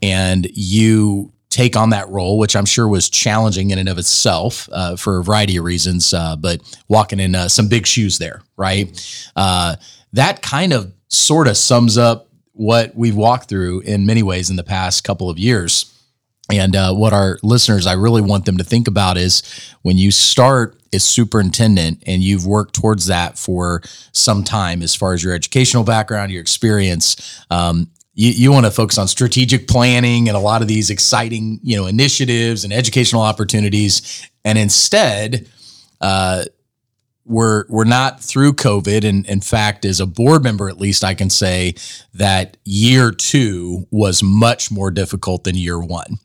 and 0.01 0.50
you 0.53 1.31
take 1.50 1.75
on 1.75 1.89
that 1.89 2.08
role 2.10 2.38
which 2.38 2.55
i'm 2.55 2.65
sure 2.65 2.88
was 2.88 3.10
challenging 3.10 3.72
in 3.72 3.79
and 3.79 3.89
of 3.89 3.98
itself 3.98 4.69
uh, 4.72 4.96
for 4.96 5.19
a 5.19 5.24
variety 5.24 5.58
of 5.58 5.63
reasons 5.63 6.13
uh, 6.13 6.36
but 6.36 6.62
walking 6.88 7.19
in 7.19 7.34
uh, 7.34 7.48
some 7.48 7.67
big 7.67 7.88
shoes 7.88 8.17
there 8.17 8.43
right? 8.60 9.31
Uh, 9.36 9.77
that 10.13 10.43
kind 10.43 10.74
of 10.74 10.93
sort 11.08 11.48
of 11.48 11.58
sums 11.58 11.98
up 11.98 12.27
what 12.51 12.93
we've 12.96 13.15
walked 13.15 13.48
through 13.48 13.79
in 13.81 14.05
many 14.05 14.22
ways 14.22 14.50
in 14.50 14.58
the 14.58 14.63
past 14.63 15.03
couple 15.03 15.29
of 15.29 15.39
years 15.39 15.96
and 16.49 16.75
uh, 16.75 16.93
what 16.93 17.13
our 17.13 17.37
listeners, 17.43 17.85
I 17.85 17.93
really 17.93 18.21
want 18.21 18.45
them 18.45 18.57
to 18.57 18.63
think 18.63 18.87
about 18.87 19.17
is 19.17 19.43
when 19.83 19.97
you 19.97 20.11
start 20.11 20.75
as 20.91 21.03
superintendent 21.03 22.01
and 22.07 22.23
you've 22.23 22.45
worked 22.45 22.73
towards 22.73 23.05
that 23.05 23.37
for 23.37 23.81
some 24.11 24.43
time, 24.43 24.81
as 24.81 24.95
far 24.95 25.13
as 25.13 25.23
your 25.23 25.33
educational 25.33 25.83
background, 25.83 26.31
your 26.31 26.41
experience, 26.41 27.43
um, 27.51 27.91
you, 28.15 28.31
you 28.31 28.51
want 28.51 28.65
to 28.65 28.71
focus 28.71 28.97
on 28.97 29.07
strategic 29.07 29.67
planning 29.67 30.27
and 30.27 30.35
a 30.35 30.39
lot 30.39 30.61
of 30.63 30.67
these 30.67 30.89
exciting, 30.89 31.59
you 31.61 31.77
know, 31.77 31.85
initiatives 31.85 32.63
and 32.63 32.73
educational 32.73 33.21
opportunities. 33.21 34.27
And 34.43 34.57
instead, 34.57 35.47
uh, 36.01 36.45
we're 37.25 37.65
we're 37.69 37.83
not 37.85 38.19
through 38.19 38.53
COVID. 38.53 39.07
And 39.07 39.25
in 39.27 39.39
fact, 39.39 39.85
as 39.85 39.99
a 39.99 40.07
board 40.07 40.43
member, 40.43 40.67
at 40.67 40.79
least 40.79 41.03
I 41.03 41.13
can 41.13 41.29
say 41.29 41.75
that 42.15 42.57
year 42.65 43.11
two 43.11 43.87
was 43.91 44.23
much 44.23 44.71
more 44.71 44.89
difficult 44.89 45.43
than 45.43 45.55
year 45.55 45.79
one. 45.79 46.17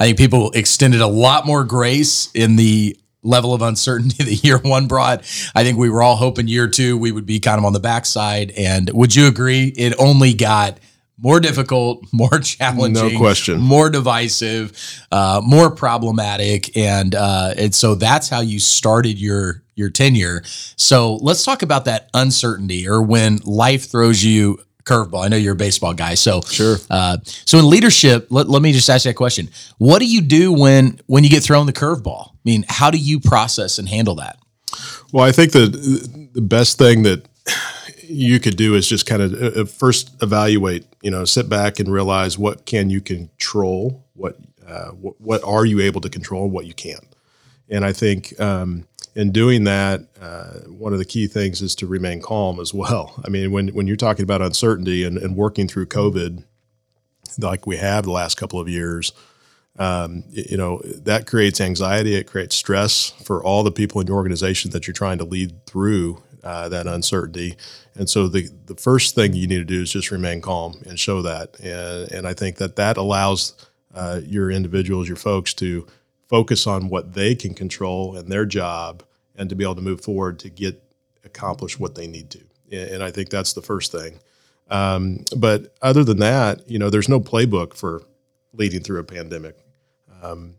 I 0.00 0.06
think 0.06 0.18
people 0.18 0.50
extended 0.52 1.02
a 1.02 1.06
lot 1.06 1.46
more 1.46 1.62
grace 1.62 2.30
in 2.34 2.56
the 2.56 2.96
level 3.22 3.52
of 3.52 3.60
uncertainty 3.60 4.24
that 4.24 4.42
year 4.42 4.58
one 4.58 4.88
brought. 4.88 5.20
I 5.54 5.62
think 5.62 5.78
we 5.78 5.90
were 5.90 6.02
all 6.02 6.16
hoping 6.16 6.48
year 6.48 6.66
two 6.66 6.96
we 6.96 7.12
would 7.12 7.26
be 7.26 7.38
kind 7.38 7.58
of 7.58 7.64
on 7.66 7.74
the 7.74 7.80
backside. 7.80 8.50
And 8.52 8.90
would 8.94 9.14
you 9.14 9.26
agree? 9.26 9.66
It 9.76 9.94
only 9.98 10.32
got 10.34 10.78
more 11.18 11.38
difficult, 11.38 12.06
more 12.12 12.38
challenging, 12.38 13.12
No 13.12 13.18
question. 13.18 13.60
more 13.60 13.90
divisive, 13.90 14.72
uh, 15.12 15.42
more 15.44 15.70
problematic, 15.70 16.74
and 16.76 17.14
uh, 17.14 17.52
and 17.58 17.74
so 17.74 17.94
that's 17.94 18.28
how 18.30 18.40
you 18.40 18.58
started 18.58 19.18
your 19.18 19.62
your 19.74 19.90
tenure. 19.90 20.42
So 20.76 21.16
let's 21.16 21.44
talk 21.44 21.62
about 21.62 21.84
that 21.84 22.08
uncertainty, 22.14 22.88
or 22.88 23.02
when 23.02 23.38
life 23.44 23.90
throws 23.90 24.24
you 24.24 24.60
curveball. 24.90 25.24
I 25.24 25.28
know 25.28 25.36
you're 25.36 25.52
a 25.54 25.56
baseball 25.56 25.94
guy, 25.94 26.14
so 26.14 26.40
Sure. 26.42 26.76
Uh, 26.88 27.18
so 27.24 27.58
in 27.58 27.68
leadership, 27.68 28.26
let, 28.30 28.48
let 28.48 28.62
me 28.62 28.72
just 28.72 28.88
ask 28.88 29.04
you 29.04 29.10
that 29.10 29.16
question: 29.16 29.48
What 29.78 30.00
do 30.00 30.06
you 30.06 30.20
do 30.20 30.52
when 30.52 31.00
when 31.06 31.24
you 31.24 31.30
get 31.30 31.42
thrown 31.42 31.66
the 31.66 31.72
curveball? 31.72 32.30
I 32.30 32.38
mean, 32.44 32.64
how 32.68 32.90
do 32.90 32.98
you 32.98 33.20
process 33.20 33.78
and 33.78 33.88
handle 33.88 34.16
that? 34.16 34.38
Well, 35.12 35.24
I 35.24 35.32
think 35.32 35.52
the 35.52 35.66
the 36.32 36.40
best 36.40 36.78
thing 36.78 37.02
that 37.04 37.26
you 38.02 38.40
could 38.40 38.56
do 38.56 38.74
is 38.74 38.88
just 38.88 39.06
kind 39.06 39.22
of 39.22 39.34
uh, 39.34 39.60
uh, 39.60 39.64
first 39.64 40.10
evaluate. 40.22 40.84
You 41.02 41.10
know, 41.10 41.24
sit 41.24 41.48
back 41.48 41.78
and 41.78 41.90
realize 41.90 42.38
what 42.38 42.66
can 42.66 42.90
you 42.90 43.00
control, 43.00 44.06
what 44.14 44.36
uh, 44.66 44.90
what, 44.90 45.20
what 45.20 45.44
are 45.44 45.64
you 45.64 45.80
able 45.80 46.00
to 46.00 46.08
control, 46.08 46.44
and 46.44 46.52
what 46.52 46.66
you 46.66 46.74
can't. 46.74 47.06
And 47.68 47.84
I 47.84 47.92
think 47.92 48.38
um, 48.40 48.86
in 49.14 49.32
doing 49.32 49.64
that, 49.64 50.02
uh, 50.20 50.60
one 50.68 50.92
of 50.92 50.98
the 50.98 51.04
key 51.04 51.26
things 51.26 51.60
is 51.60 51.74
to 51.76 51.86
remain 51.86 52.22
calm 52.22 52.60
as 52.60 52.72
well. 52.72 53.20
I 53.24 53.28
mean, 53.28 53.52
when 53.52 53.68
when 53.68 53.86
you're 53.86 53.96
talking 53.96 54.22
about 54.22 54.42
uncertainty 54.42 55.04
and, 55.04 55.18
and 55.18 55.36
working 55.36 55.68
through 55.68 55.86
COVID, 55.86 56.44
like 57.38 57.66
we 57.66 57.76
have 57.76 58.04
the 58.04 58.12
last 58.12 58.36
couple 58.36 58.60
of 58.60 58.68
years, 58.68 59.12
um, 59.78 60.24
you 60.30 60.56
know 60.56 60.82
that 60.84 61.26
creates 61.26 61.60
anxiety 61.60 62.14
it 62.14 62.26
creates 62.26 62.56
stress 62.56 63.10
for 63.24 63.42
all 63.42 63.62
the 63.62 63.70
people 63.70 64.00
in 64.00 64.06
your 64.06 64.16
organization 64.16 64.70
that 64.72 64.86
you're 64.86 64.94
trying 64.94 65.18
to 65.18 65.24
lead 65.24 65.64
through 65.66 66.22
uh, 66.42 66.68
that 66.68 66.86
uncertainty 66.86 67.56
and 67.94 68.08
so 68.08 68.28
the, 68.28 68.48
the 68.66 68.74
first 68.74 69.14
thing 69.14 69.32
you 69.32 69.46
need 69.46 69.58
to 69.58 69.64
do 69.64 69.82
is 69.82 69.92
just 69.92 70.10
remain 70.10 70.40
calm 70.40 70.80
and 70.86 70.98
show 70.98 71.22
that 71.22 71.58
and, 71.60 72.10
and 72.12 72.26
i 72.26 72.34
think 72.34 72.56
that 72.56 72.76
that 72.76 72.96
allows 72.96 73.54
uh, 73.94 74.20
your 74.24 74.50
individuals 74.50 75.08
your 75.08 75.16
folks 75.16 75.54
to 75.54 75.86
focus 76.30 76.66
on 76.66 76.88
what 76.88 77.12
they 77.12 77.34
can 77.34 77.52
control 77.52 78.16
and 78.16 78.32
their 78.32 78.46
job 78.46 79.02
and 79.36 79.50
to 79.50 79.54
be 79.54 79.64
able 79.64 79.74
to 79.74 79.82
move 79.82 80.00
forward 80.00 80.38
to 80.38 80.48
get 80.48 80.82
accomplish 81.24 81.78
what 81.78 81.94
they 81.94 82.06
need 82.06 82.30
to 82.30 82.40
and, 82.72 83.02
i 83.02 83.10
think 83.10 83.28
that's 83.28 83.52
the 83.52 83.62
first 83.62 83.92
thing 83.92 84.18
um, 84.70 85.24
but 85.36 85.74
other 85.82 86.04
than 86.04 86.18
that 86.18 86.68
you 86.70 86.78
know 86.78 86.88
there's 86.88 87.08
no 87.08 87.20
playbook 87.20 87.74
for 87.74 88.02
leading 88.52 88.80
through 88.80 89.00
a 89.00 89.04
pandemic. 89.04 89.56
Um, 90.22 90.54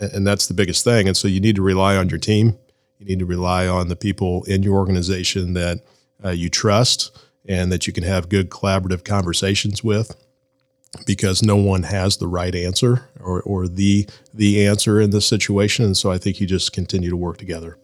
and, 0.00 0.12
and 0.12 0.26
that's 0.26 0.46
the 0.46 0.54
biggest 0.54 0.84
thing. 0.84 1.08
And 1.08 1.16
so 1.16 1.28
you 1.28 1.40
need 1.40 1.56
to 1.56 1.62
rely 1.62 1.96
on 1.96 2.08
your 2.08 2.18
team. 2.18 2.58
You 2.98 3.06
need 3.06 3.18
to 3.18 3.26
rely 3.26 3.66
on 3.66 3.88
the 3.88 3.96
people 3.96 4.44
in 4.44 4.62
your 4.62 4.76
organization 4.76 5.54
that 5.54 5.82
uh, 6.24 6.30
you 6.30 6.48
trust 6.48 7.16
and 7.48 7.70
that 7.70 7.86
you 7.86 7.92
can 7.92 8.04
have 8.04 8.28
good 8.28 8.50
collaborative 8.50 9.04
conversations 9.04 9.84
with 9.84 10.16
because 11.04 11.42
no 11.42 11.56
one 11.56 11.82
has 11.82 12.16
the 12.16 12.28
right 12.28 12.54
answer 12.54 13.08
or, 13.20 13.42
or 13.42 13.68
the 13.68 14.08
the 14.32 14.66
answer 14.66 15.00
in 15.00 15.10
this 15.10 15.26
situation. 15.26 15.84
And 15.84 15.96
so 15.96 16.10
I 16.10 16.18
think 16.18 16.40
you 16.40 16.46
just 16.46 16.72
continue 16.72 17.10
to 17.10 17.16
work 17.16 17.38
together. 17.38 17.78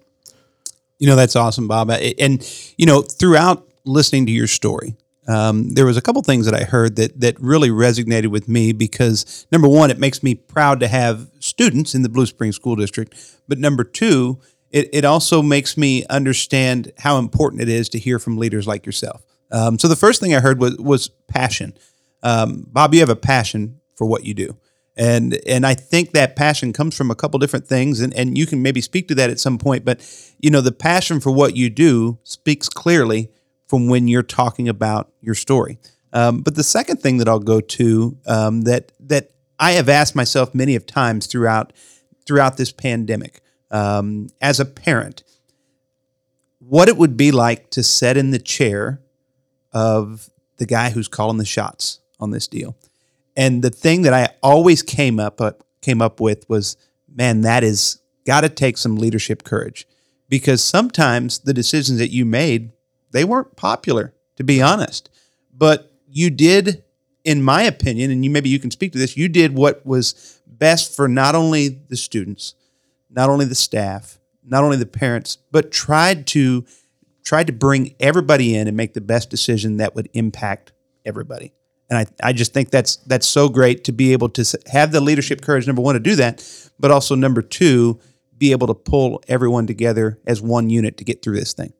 You 0.98 1.08
know, 1.08 1.16
that's 1.16 1.34
awesome, 1.34 1.66
Bob. 1.66 1.90
And, 1.90 2.74
you 2.76 2.86
know, 2.86 3.02
throughout 3.02 3.66
listening 3.84 4.26
to 4.26 4.32
your 4.32 4.46
story, 4.46 4.94
um, 5.26 5.70
there 5.70 5.86
was 5.86 5.96
a 5.96 6.00
couple 6.00 6.22
things 6.22 6.46
that 6.46 6.54
I 6.54 6.64
heard 6.64 6.96
that 6.96 7.20
that 7.20 7.40
really 7.40 7.70
resonated 7.70 8.28
with 8.28 8.48
me 8.48 8.72
because 8.72 9.46
number 9.50 9.68
one, 9.68 9.90
it 9.90 9.98
makes 9.98 10.22
me 10.22 10.34
proud 10.34 10.80
to 10.80 10.88
have 10.88 11.28
students 11.40 11.94
in 11.94 12.02
the 12.02 12.08
Blue 12.08 12.26
Springs 12.26 12.56
School 12.56 12.76
District, 12.76 13.14
but 13.48 13.58
number 13.58 13.84
two, 13.84 14.40
it, 14.70 14.88
it 14.92 15.04
also 15.04 15.42
makes 15.42 15.76
me 15.76 16.04
understand 16.06 16.92
how 16.98 17.18
important 17.18 17.62
it 17.62 17.68
is 17.68 17.88
to 17.90 17.98
hear 17.98 18.18
from 18.18 18.36
leaders 18.36 18.66
like 18.66 18.86
yourself. 18.86 19.22
Um, 19.52 19.78
so 19.78 19.86
the 19.86 19.96
first 19.96 20.20
thing 20.20 20.34
I 20.34 20.40
heard 20.40 20.58
was 20.58 20.76
was 20.78 21.08
passion. 21.28 21.74
Um, 22.22 22.66
Bob, 22.68 22.94
you 22.94 23.00
have 23.00 23.08
a 23.08 23.16
passion 23.16 23.80
for 23.96 24.06
what 24.06 24.24
you 24.24 24.34
do. 24.34 24.56
And 24.96 25.38
and 25.46 25.66
I 25.66 25.74
think 25.74 26.12
that 26.12 26.36
passion 26.36 26.72
comes 26.72 26.94
from 26.94 27.10
a 27.10 27.14
couple 27.14 27.38
different 27.38 27.66
things, 27.66 28.00
and, 28.00 28.12
and 28.14 28.36
you 28.36 28.46
can 28.46 28.60
maybe 28.60 28.82
speak 28.82 29.08
to 29.08 29.14
that 29.14 29.30
at 29.30 29.40
some 29.40 29.56
point. 29.56 29.86
But 29.86 30.00
you 30.38 30.50
know, 30.50 30.60
the 30.60 30.72
passion 30.72 31.18
for 31.18 31.30
what 31.30 31.56
you 31.56 31.70
do 31.70 32.18
speaks 32.24 32.68
clearly 32.68 33.30
from 33.66 33.88
when 33.88 34.06
you're 34.06 34.22
talking 34.22 34.68
about 34.68 35.10
your 35.22 35.34
story. 35.34 35.78
Um, 36.12 36.42
but 36.42 36.56
the 36.56 36.62
second 36.62 37.00
thing 37.00 37.16
that 37.18 37.28
I'll 37.28 37.38
go 37.38 37.60
to 37.60 38.18
um, 38.26 38.62
that 38.62 38.92
that 39.00 39.30
I 39.58 39.72
have 39.72 39.88
asked 39.88 40.14
myself 40.14 40.54
many 40.54 40.76
of 40.76 40.86
times 40.86 41.26
throughout 41.26 41.72
throughout 42.26 42.58
this 42.58 42.70
pandemic, 42.70 43.40
um, 43.70 44.28
as 44.42 44.60
a 44.60 44.66
parent, 44.66 45.24
what 46.58 46.88
it 46.88 46.98
would 46.98 47.16
be 47.16 47.32
like 47.32 47.70
to 47.70 47.82
sit 47.82 48.18
in 48.18 48.30
the 48.30 48.38
chair 48.38 49.00
of 49.72 50.28
the 50.58 50.66
guy 50.66 50.90
who's 50.90 51.08
calling 51.08 51.38
the 51.38 51.46
shots 51.46 52.00
on 52.22 52.30
this 52.30 52.46
deal. 52.46 52.76
And 53.36 53.62
the 53.62 53.70
thing 53.70 54.02
that 54.02 54.14
I 54.14 54.28
always 54.42 54.82
came 54.82 55.18
up 55.18 55.40
uh, 55.40 55.52
came 55.80 56.00
up 56.00 56.20
with 56.20 56.48
was, 56.48 56.76
man, 57.12 57.40
that 57.42 57.64
is 57.64 58.00
got 58.24 58.42
to 58.42 58.48
take 58.48 58.78
some 58.78 58.96
leadership 58.96 59.42
courage, 59.42 59.86
because 60.28 60.62
sometimes 60.62 61.40
the 61.40 61.54
decisions 61.54 61.98
that 61.98 62.10
you 62.10 62.24
made 62.24 62.72
they 63.10 63.24
weren't 63.24 63.56
popular, 63.56 64.14
to 64.36 64.44
be 64.44 64.62
honest, 64.62 65.10
but 65.52 65.92
you 66.08 66.30
did, 66.30 66.82
in 67.24 67.42
my 67.42 67.62
opinion, 67.62 68.10
and 68.10 68.24
you 68.24 68.30
maybe 68.30 68.48
you 68.48 68.58
can 68.58 68.70
speak 68.70 68.92
to 68.92 68.98
this. 68.98 69.16
You 69.16 69.28
did 69.28 69.54
what 69.54 69.84
was 69.84 70.40
best 70.46 70.96
for 70.96 71.08
not 71.08 71.34
only 71.34 71.68
the 71.68 71.96
students, 71.96 72.54
not 73.10 73.28
only 73.28 73.44
the 73.44 73.54
staff, 73.54 74.18
not 74.44 74.64
only 74.64 74.76
the 74.76 74.86
parents, 74.86 75.36
but 75.50 75.70
tried 75.70 76.26
to 76.28 76.64
tried 77.24 77.46
to 77.46 77.52
bring 77.52 77.94
everybody 78.00 78.54
in 78.56 78.66
and 78.66 78.76
make 78.76 78.94
the 78.94 79.00
best 79.00 79.30
decision 79.30 79.76
that 79.76 79.94
would 79.94 80.08
impact 80.12 80.72
everybody. 81.04 81.52
And 81.92 82.08
I, 82.22 82.28
I 82.28 82.32
just 82.32 82.54
think 82.54 82.70
that's 82.70 82.96
that's 82.96 83.28
so 83.28 83.50
great 83.50 83.84
to 83.84 83.92
be 83.92 84.14
able 84.14 84.30
to 84.30 84.58
have 84.68 84.92
the 84.92 85.00
leadership 85.02 85.42
courage 85.42 85.66
number 85.66 85.82
one 85.82 85.92
to 85.92 86.00
do 86.00 86.16
that, 86.16 86.42
but 86.80 86.90
also 86.90 87.14
number 87.14 87.42
two, 87.42 88.00
be 88.38 88.50
able 88.52 88.66
to 88.68 88.72
pull 88.74 89.22
everyone 89.28 89.66
together 89.66 90.18
as 90.26 90.40
one 90.40 90.70
unit 90.70 90.96
to 90.96 91.04
get 91.04 91.20
through 91.20 91.36
this 91.36 91.52
thing. 91.52 91.74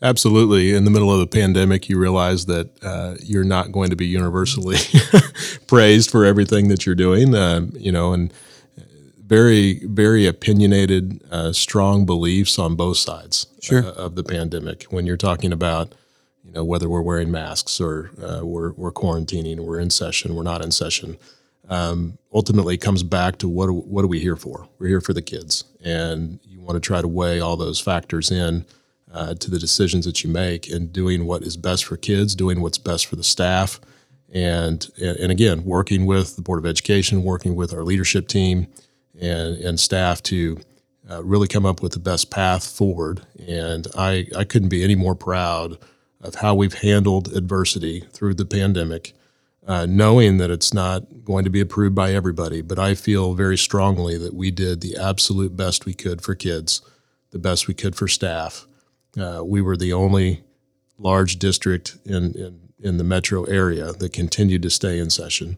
Absolutely. 0.00 0.74
In 0.74 0.84
the 0.84 0.92
middle 0.92 1.12
of 1.12 1.18
the 1.18 1.26
pandemic, 1.26 1.88
you 1.88 1.98
realize 1.98 2.46
that 2.46 2.70
uh, 2.84 3.16
you're 3.20 3.42
not 3.42 3.72
going 3.72 3.90
to 3.90 3.96
be 3.96 4.06
universally 4.06 4.76
praised 5.66 6.12
for 6.12 6.24
everything 6.24 6.68
that 6.68 6.86
you're 6.86 6.94
doing. 6.94 7.34
Um, 7.34 7.72
you 7.74 7.90
know, 7.90 8.12
and 8.12 8.32
very, 9.26 9.84
very 9.86 10.24
opinionated, 10.24 11.20
uh, 11.32 11.52
strong 11.52 12.06
beliefs 12.06 12.60
on 12.60 12.76
both 12.76 12.98
sides 12.98 13.48
Sure. 13.60 13.84
uh, 13.84 13.90
of 13.90 14.14
the 14.14 14.22
pandemic. 14.22 14.84
When 14.84 15.04
you're 15.04 15.16
talking 15.16 15.52
about, 15.52 15.96
you 16.48 16.54
know, 16.54 16.64
whether 16.64 16.88
we're 16.88 17.02
wearing 17.02 17.30
masks 17.30 17.78
or 17.78 18.10
uh, 18.22 18.40
we're, 18.42 18.72
we're 18.72 18.90
quarantining, 18.90 19.58
we're 19.58 19.78
in 19.78 19.90
session, 19.90 20.34
we're 20.34 20.42
not 20.42 20.64
in 20.64 20.70
session. 20.70 21.18
Um, 21.68 22.16
ultimately, 22.32 22.78
comes 22.78 23.02
back 23.02 23.36
to 23.38 23.48
what 23.48 23.70
what 23.70 24.02
are 24.02 24.08
we 24.08 24.20
here 24.20 24.36
for? 24.36 24.66
We're 24.78 24.88
here 24.88 25.00
for 25.02 25.12
the 25.12 25.20
kids, 25.20 25.64
and 25.84 26.40
you 26.42 26.62
want 26.62 26.76
to 26.76 26.80
try 26.80 27.02
to 27.02 27.08
weigh 27.08 27.40
all 27.40 27.58
those 27.58 27.78
factors 27.78 28.30
in 28.30 28.64
uh, 29.12 29.34
to 29.34 29.50
the 29.50 29.58
decisions 29.58 30.06
that 30.06 30.24
you 30.24 30.30
make 30.30 30.70
and 30.70 30.90
doing 30.90 31.26
what 31.26 31.42
is 31.42 31.58
best 31.58 31.84
for 31.84 31.98
kids, 31.98 32.34
doing 32.34 32.62
what's 32.62 32.78
best 32.78 33.04
for 33.04 33.16
the 33.16 33.22
staff, 33.22 33.82
and 34.32 34.90
and 34.98 35.30
again 35.30 35.66
working 35.66 36.06
with 36.06 36.36
the 36.36 36.42
board 36.42 36.58
of 36.58 36.64
education, 36.64 37.22
working 37.22 37.54
with 37.54 37.74
our 37.74 37.84
leadership 37.84 38.28
team 38.28 38.68
and 39.20 39.58
and 39.58 39.78
staff 39.78 40.22
to 40.22 40.58
uh, 41.10 41.22
really 41.22 41.48
come 41.48 41.66
up 41.66 41.82
with 41.82 41.92
the 41.92 41.98
best 41.98 42.30
path 42.30 42.66
forward. 42.66 43.20
And 43.46 43.86
I 43.94 44.26
I 44.34 44.44
couldn't 44.44 44.70
be 44.70 44.82
any 44.82 44.94
more 44.94 45.14
proud 45.14 45.76
of 46.20 46.36
how 46.36 46.54
we've 46.54 46.74
handled 46.74 47.34
adversity 47.34 48.00
through 48.12 48.34
the 48.34 48.44
pandemic. 48.44 49.14
Uh, 49.66 49.84
knowing 49.84 50.38
that 50.38 50.50
it's 50.50 50.72
not 50.72 51.24
going 51.24 51.44
to 51.44 51.50
be 51.50 51.60
approved 51.60 51.94
by 51.94 52.14
everybody, 52.14 52.62
but 52.62 52.78
I 52.78 52.94
feel 52.94 53.34
very 53.34 53.58
strongly 53.58 54.16
that 54.16 54.32
we 54.32 54.50
did 54.50 54.80
the 54.80 54.96
absolute 54.96 55.58
best 55.58 55.84
we 55.84 55.92
could 55.92 56.22
for 56.22 56.34
kids, 56.34 56.80
the 57.32 57.38
best 57.38 57.68
we 57.68 57.74
could 57.74 57.94
for 57.94 58.08
staff, 58.08 58.66
uh, 59.18 59.42
we 59.44 59.60
were 59.60 59.76
the 59.76 59.92
only 59.92 60.42
large 60.98 61.38
district 61.38 61.96
in, 62.04 62.34
in, 62.34 62.60
in 62.80 62.96
the 62.98 63.04
metro 63.04 63.44
area 63.44 63.92
that 63.92 64.12
continued 64.12 64.62
to 64.62 64.70
stay 64.70 64.98
in 64.98 65.10
session, 65.10 65.56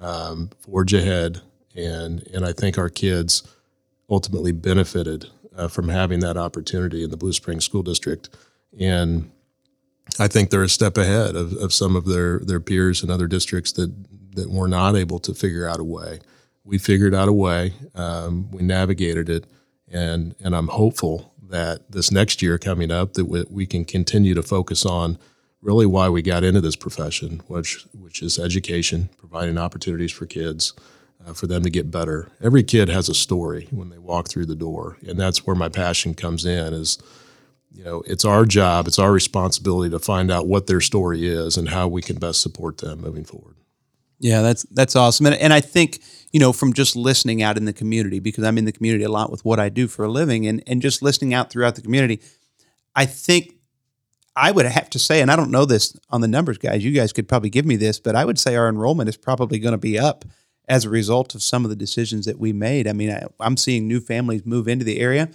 um, 0.00 0.50
forge 0.60 0.92
ahead, 0.92 1.40
and 1.74 2.26
and 2.34 2.44
I 2.44 2.52
think 2.52 2.78
our 2.78 2.90
kids 2.90 3.42
ultimately 4.10 4.52
benefited 4.52 5.26
uh, 5.56 5.68
from 5.68 5.88
having 5.88 6.20
that 6.20 6.36
opportunity 6.36 7.02
in 7.02 7.10
the 7.10 7.16
Blue 7.16 7.32
Springs 7.32 7.64
School 7.64 7.82
District. 7.82 8.28
And 8.78 9.30
I 10.18 10.28
think 10.28 10.50
they're 10.50 10.62
a 10.62 10.68
step 10.68 10.98
ahead 10.98 11.36
of, 11.36 11.54
of 11.54 11.72
some 11.72 11.96
of 11.96 12.06
their 12.06 12.38
their 12.40 12.60
peers 12.60 13.02
in 13.02 13.10
other 13.10 13.26
districts 13.26 13.72
that 13.72 13.92
that 14.34 14.50
were 14.50 14.68
not 14.68 14.96
able 14.96 15.18
to 15.20 15.34
figure 15.34 15.68
out 15.68 15.80
a 15.80 15.84
way. 15.84 16.20
We 16.64 16.78
figured 16.78 17.14
out 17.14 17.28
a 17.28 17.32
way. 17.32 17.74
Um, 17.94 18.50
we 18.50 18.62
navigated 18.62 19.28
it, 19.28 19.46
and 19.90 20.34
and 20.42 20.54
I'm 20.54 20.68
hopeful 20.68 21.32
that 21.48 21.90
this 21.90 22.10
next 22.10 22.40
year 22.40 22.58
coming 22.58 22.90
up 22.90 23.14
that 23.14 23.26
we, 23.26 23.44
we 23.50 23.66
can 23.66 23.84
continue 23.84 24.34
to 24.34 24.42
focus 24.42 24.86
on 24.86 25.18
really 25.60 25.86
why 25.86 26.08
we 26.08 26.22
got 26.22 26.44
into 26.44 26.60
this 26.60 26.76
profession, 26.76 27.42
which 27.46 27.86
which 27.92 28.22
is 28.22 28.38
education, 28.38 29.08
providing 29.18 29.58
opportunities 29.58 30.12
for 30.12 30.26
kids, 30.26 30.72
uh, 31.26 31.32
for 31.32 31.46
them 31.46 31.62
to 31.62 31.70
get 31.70 31.90
better. 31.90 32.28
Every 32.42 32.62
kid 32.62 32.88
has 32.88 33.08
a 33.08 33.14
story 33.14 33.68
when 33.70 33.90
they 33.90 33.98
walk 33.98 34.28
through 34.28 34.46
the 34.46 34.54
door, 34.54 34.98
and 35.06 35.18
that's 35.18 35.46
where 35.46 35.56
my 35.56 35.68
passion 35.68 36.14
comes 36.14 36.44
in. 36.44 36.74
Is 36.74 36.98
you 37.74 37.84
know, 37.84 38.02
it's 38.06 38.24
our 38.24 38.44
job, 38.44 38.86
it's 38.86 38.98
our 38.98 39.12
responsibility 39.12 39.90
to 39.90 39.98
find 39.98 40.30
out 40.30 40.46
what 40.46 40.66
their 40.66 40.80
story 40.80 41.26
is 41.26 41.56
and 41.56 41.68
how 41.70 41.88
we 41.88 42.02
can 42.02 42.18
best 42.18 42.40
support 42.40 42.78
them 42.78 43.00
moving 43.00 43.24
forward. 43.24 43.56
Yeah, 44.18 44.42
that's 44.42 44.62
that's 44.70 44.94
awesome, 44.94 45.26
and 45.26 45.34
and 45.34 45.52
I 45.52 45.60
think 45.60 46.00
you 46.32 46.38
know 46.38 46.52
from 46.52 46.74
just 46.74 46.94
listening 46.94 47.42
out 47.42 47.56
in 47.56 47.64
the 47.64 47.72
community 47.72 48.20
because 48.20 48.44
I'm 48.44 48.56
in 48.56 48.66
the 48.66 48.72
community 48.72 49.02
a 49.02 49.08
lot 49.08 49.32
with 49.32 49.44
what 49.44 49.58
I 49.58 49.68
do 49.68 49.88
for 49.88 50.04
a 50.04 50.08
living, 50.08 50.46
and 50.46 50.62
and 50.66 50.80
just 50.80 51.02
listening 51.02 51.34
out 51.34 51.50
throughout 51.50 51.74
the 51.74 51.82
community, 51.82 52.20
I 52.94 53.04
think 53.04 53.54
I 54.36 54.52
would 54.52 54.64
have 54.64 54.90
to 54.90 54.98
say, 54.98 55.20
and 55.20 55.30
I 55.30 55.36
don't 55.36 55.50
know 55.50 55.64
this 55.64 55.96
on 56.10 56.20
the 56.20 56.28
numbers, 56.28 56.58
guys. 56.58 56.84
You 56.84 56.92
guys 56.92 57.12
could 57.12 57.28
probably 57.28 57.50
give 57.50 57.66
me 57.66 57.76
this, 57.76 57.98
but 57.98 58.14
I 58.14 58.24
would 58.24 58.38
say 58.38 58.54
our 58.54 58.68
enrollment 58.68 59.08
is 59.08 59.16
probably 59.16 59.58
going 59.58 59.72
to 59.72 59.78
be 59.78 59.98
up 59.98 60.24
as 60.68 60.84
a 60.84 60.90
result 60.90 61.34
of 61.34 61.42
some 61.42 61.64
of 61.64 61.70
the 61.70 61.76
decisions 61.76 62.24
that 62.26 62.38
we 62.38 62.52
made. 62.52 62.86
I 62.86 62.92
mean, 62.92 63.10
I, 63.10 63.26
I'm 63.40 63.56
seeing 63.56 63.88
new 63.88 64.00
families 64.00 64.46
move 64.46 64.68
into 64.68 64.84
the 64.84 65.00
area. 65.00 65.30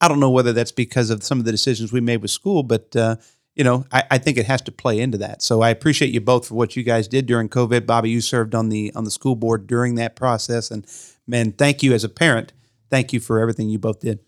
I 0.00 0.08
don't 0.08 0.20
know 0.20 0.30
whether 0.30 0.52
that's 0.52 0.72
because 0.72 1.10
of 1.10 1.22
some 1.22 1.38
of 1.38 1.44
the 1.44 1.52
decisions 1.52 1.92
we 1.92 2.00
made 2.00 2.22
with 2.22 2.30
school, 2.30 2.62
but 2.62 2.94
uh, 2.96 3.16
you 3.54 3.64
know, 3.64 3.84
I, 3.92 4.02
I, 4.12 4.18
think 4.18 4.36
it 4.36 4.46
has 4.46 4.60
to 4.62 4.72
play 4.72 4.98
into 4.98 5.18
that. 5.18 5.40
So 5.40 5.62
I 5.62 5.70
appreciate 5.70 6.12
you 6.12 6.20
both 6.20 6.48
for 6.48 6.54
what 6.54 6.74
you 6.74 6.82
guys 6.82 7.06
did 7.06 7.26
during 7.26 7.48
COVID. 7.48 7.86
Bobby, 7.86 8.10
you 8.10 8.20
served 8.20 8.54
on 8.54 8.68
the 8.68 8.92
on 8.94 9.04
the 9.04 9.10
school 9.10 9.36
board 9.36 9.66
during 9.66 9.94
that 9.94 10.16
process, 10.16 10.70
and 10.70 10.86
man, 11.26 11.52
thank 11.52 11.82
you 11.82 11.94
as 11.94 12.04
a 12.04 12.08
parent. 12.08 12.52
Thank 12.90 13.12
you 13.12 13.20
for 13.20 13.40
everything 13.40 13.68
you 13.68 13.78
both 13.78 14.00
did. 14.00 14.20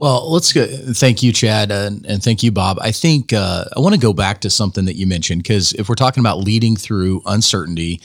Well, 0.00 0.32
let's 0.32 0.50
go. 0.54 0.66
Thank 0.66 1.22
you, 1.22 1.30
Chad, 1.30 1.70
and, 1.70 2.06
and 2.06 2.22
thank 2.22 2.42
you, 2.42 2.50
Bob. 2.50 2.78
I 2.80 2.90
think 2.90 3.34
uh, 3.34 3.66
I 3.76 3.80
want 3.80 3.94
to 3.94 4.00
go 4.00 4.14
back 4.14 4.40
to 4.40 4.50
something 4.50 4.86
that 4.86 4.96
you 4.96 5.06
mentioned 5.06 5.42
because 5.42 5.74
if 5.74 5.90
we're 5.90 5.94
talking 5.94 6.22
about 6.22 6.38
leading 6.38 6.74
through 6.74 7.20
uncertainty, 7.26 8.00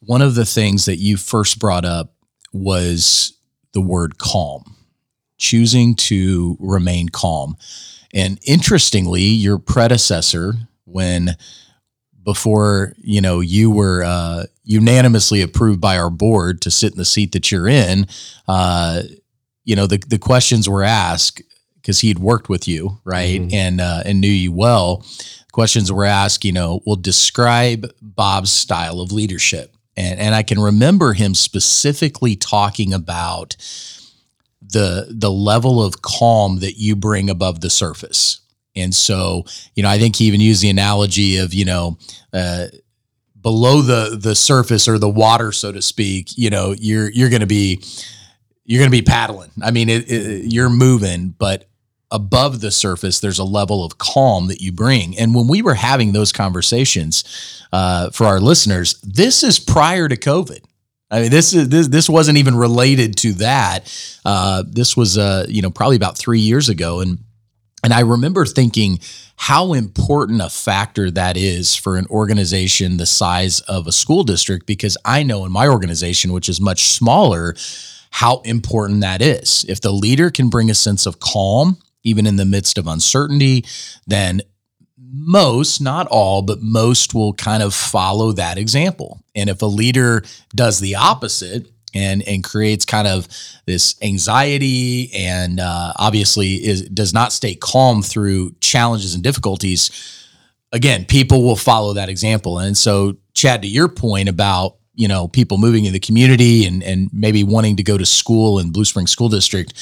one 0.00 0.22
of 0.22 0.34
the 0.34 0.46
things 0.46 0.86
that 0.86 0.96
you 0.96 1.18
first 1.18 1.58
brought 1.58 1.84
up 1.84 2.14
was 2.54 3.34
the 3.74 3.82
word 3.82 4.16
calm, 4.16 4.76
choosing 5.40 5.96
to 5.96 6.56
remain 6.60 7.08
calm. 7.08 7.56
And 8.14 8.38
interestingly, 8.46 9.22
your 9.22 9.58
predecessor, 9.58 10.54
when 10.84 11.36
before 12.22 12.92
you 12.98 13.20
know 13.20 13.40
you 13.40 13.70
were 13.70 14.04
uh, 14.04 14.44
unanimously 14.62 15.42
approved 15.42 15.80
by 15.80 15.98
our 15.98 16.10
board 16.10 16.60
to 16.62 16.70
sit 16.70 16.92
in 16.92 16.98
the 16.98 17.04
seat 17.04 17.32
that 17.32 17.50
you're 17.50 17.68
in, 17.68 18.06
uh, 18.46 19.02
you 19.64 19.76
know 19.76 19.86
the 19.86 19.98
the 20.08 20.18
questions 20.18 20.68
were 20.68 20.82
asked 20.82 21.42
because 21.76 22.00
he'd 22.00 22.18
worked 22.18 22.48
with 22.48 22.68
you 22.68 22.98
right 23.04 23.40
mm-hmm. 23.40 23.54
and 23.54 23.80
uh, 23.80 24.02
and 24.04 24.20
knew 24.20 24.28
you 24.28 24.52
well 24.52 25.04
questions 25.52 25.92
were 25.92 26.04
asked 26.04 26.44
you 26.44 26.52
know 26.52 26.80
will 26.86 26.96
describe 26.96 27.90
bob's 28.00 28.50
style 28.50 29.00
of 29.00 29.12
leadership 29.12 29.76
and 29.96 30.18
and 30.18 30.34
i 30.34 30.42
can 30.42 30.58
remember 30.58 31.12
him 31.12 31.34
specifically 31.34 32.36
talking 32.36 32.92
about 32.92 33.56
the 34.72 35.06
the 35.10 35.30
level 35.30 35.82
of 35.82 36.02
calm 36.02 36.60
that 36.60 36.78
you 36.78 36.96
bring 36.96 37.30
above 37.30 37.60
the 37.60 37.70
surface 37.70 38.40
and 38.76 38.94
so 38.94 39.44
you 39.74 39.82
know 39.82 39.88
i 39.88 39.98
think 39.98 40.16
he 40.16 40.24
even 40.26 40.40
used 40.40 40.62
the 40.62 40.70
analogy 40.70 41.36
of 41.36 41.52
you 41.54 41.64
know 41.64 41.98
uh, 42.32 42.66
below 43.40 43.80
the 43.82 44.18
the 44.20 44.34
surface 44.34 44.86
or 44.86 44.98
the 44.98 45.08
water 45.08 45.52
so 45.52 45.72
to 45.72 45.82
speak 45.82 46.28
you 46.36 46.50
know 46.50 46.74
you're 46.78 47.10
you're 47.10 47.30
going 47.30 47.40
to 47.40 47.46
be 47.46 47.82
you're 48.70 48.78
going 48.78 48.90
to 48.90 48.96
be 48.96 49.02
paddling. 49.02 49.50
I 49.64 49.72
mean, 49.72 49.88
it, 49.88 50.08
it, 50.08 50.52
you're 50.52 50.70
moving, 50.70 51.34
but 51.36 51.68
above 52.12 52.60
the 52.60 52.70
surface, 52.70 53.18
there's 53.18 53.40
a 53.40 53.44
level 53.44 53.84
of 53.84 53.98
calm 53.98 54.46
that 54.46 54.60
you 54.60 54.70
bring. 54.70 55.18
And 55.18 55.34
when 55.34 55.48
we 55.48 55.60
were 55.60 55.74
having 55.74 56.12
those 56.12 56.30
conversations 56.30 57.64
uh, 57.72 58.10
for 58.10 58.26
our 58.26 58.38
listeners, 58.38 59.00
this 59.00 59.42
is 59.42 59.58
prior 59.58 60.06
to 60.06 60.16
COVID. 60.16 60.62
I 61.10 61.22
mean, 61.22 61.30
this 61.30 61.52
is 61.52 61.68
this 61.68 61.88
this 61.88 62.08
wasn't 62.08 62.38
even 62.38 62.54
related 62.54 63.16
to 63.18 63.32
that. 63.34 63.92
Uh, 64.24 64.62
this 64.66 64.96
was, 64.96 65.18
uh, 65.18 65.46
you 65.48 65.60
know, 65.62 65.70
probably 65.70 65.96
about 65.96 66.16
three 66.16 66.40
years 66.40 66.68
ago, 66.68 67.00
and 67.00 67.18
and 67.82 67.92
I 67.92 68.00
remember 68.00 68.44
thinking 68.46 69.00
how 69.36 69.72
important 69.72 70.42
a 70.42 70.50
factor 70.50 71.10
that 71.10 71.36
is 71.36 71.74
for 71.74 71.96
an 71.96 72.06
organization 72.10 72.98
the 72.98 73.06
size 73.06 73.60
of 73.60 73.86
a 73.86 73.92
school 73.92 74.22
district, 74.22 74.66
because 74.66 74.98
I 75.04 75.22
know 75.22 75.44
in 75.46 75.52
my 75.52 75.66
organization, 75.66 76.32
which 76.32 76.48
is 76.48 76.60
much 76.60 76.84
smaller, 76.84 77.56
how 78.10 78.40
important 78.40 79.00
that 79.00 79.22
is. 79.22 79.64
If 79.68 79.80
the 79.80 79.92
leader 79.92 80.30
can 80.30 80.50
bring 80.50 80.70
a 80.70 80.74
sense 80.74 81.06
of 81.06 81.20
calm, 81.20 81.78
even 82.04 82.26
in 82.26 82.36
the 82.36 82.44
midst 82.44 82.76
of 82.76 82.86
uncertainty, 82.86 83.64
then 84.06 84.42
most, 85.12 85.80
not 85.80 86.06
all, 86.08 86.42
but 86.42 86.62
most 86.62 87.14
will 87.14 87.34
kind 87.34 87.62
of 87.62 87.74
follow 87.74 88.32
that 88.32 88.58
example. 88.58 89.20
And 89.34 89.50
if 89.50 89.62
a 89.62 89.66
leader 89.66 90.22
does 90.54 90.80
the 90.80 90.96
opposite, 90.96 91.66
and 91.92 92.22
and 92.28 92.44
creates 92.44 92.84
kind 92.84 93.08
of 93.08 93.26
this 93.66 93.96
anxiety 94.00 95.10
and 95.12 95.58
uh, 95.58 95.92
obviously 95.96 96.54
is 96.54 96.88
does 96.88 97.12
not 97.12 97.32
stay 97.32 97.56
calm 97.56 98.00
through 98.00 98.54
challenges 98.60 99.12
and 99.12 99.24
difficulties 99.24 99.90
again 100.70 101.04
people 101.04 101.42
will 101.42 101.56
follow 101.56 101.92
that 101.92 102.08
example 102.08 102.60
and 102.60 102.78
so 102.78 103.16
chad 103.34 103.60
to 103.62 103.66
your 103.66 103.88
point 103.88 104.28
about 104.28 104.76
you 105.00 105.08
know 105.08 105.28
people 105.28 105.56
moving 105.56 105.86
in 105.86 105.92
the 105.92 105.98
community 105.98 106.66
and 106.66 106.82
and 106.82 107.10
maybe 107.12 107.42
wanting 107.42 107.76
to 107.76 107.82
go 107.82 107.96
to 107.96 108.04
school 108.04 108.58
in 108.58 108.70
Blue 108.70 108.84
Springs 108.84 109.10
School 109.10 109.30
District, 109.30 109.72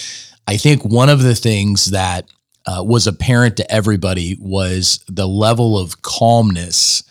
I 0.46 0.56
think 0.56 0.84
one 0.84 1.08
of 1.08 1.22
the 1.22 1.34
things 1.34 1.86
that 1.86 2.28
uh, 2.68 2.82
was 2.82 3.06
apparent 3.06 3.56
to 3.56 3.72
everybody 3.72 4.36
was 4.38 5.02
the 5.08 5.26
level 5.26 5.78
of 5.78 6.02
calmness 6.02 7.02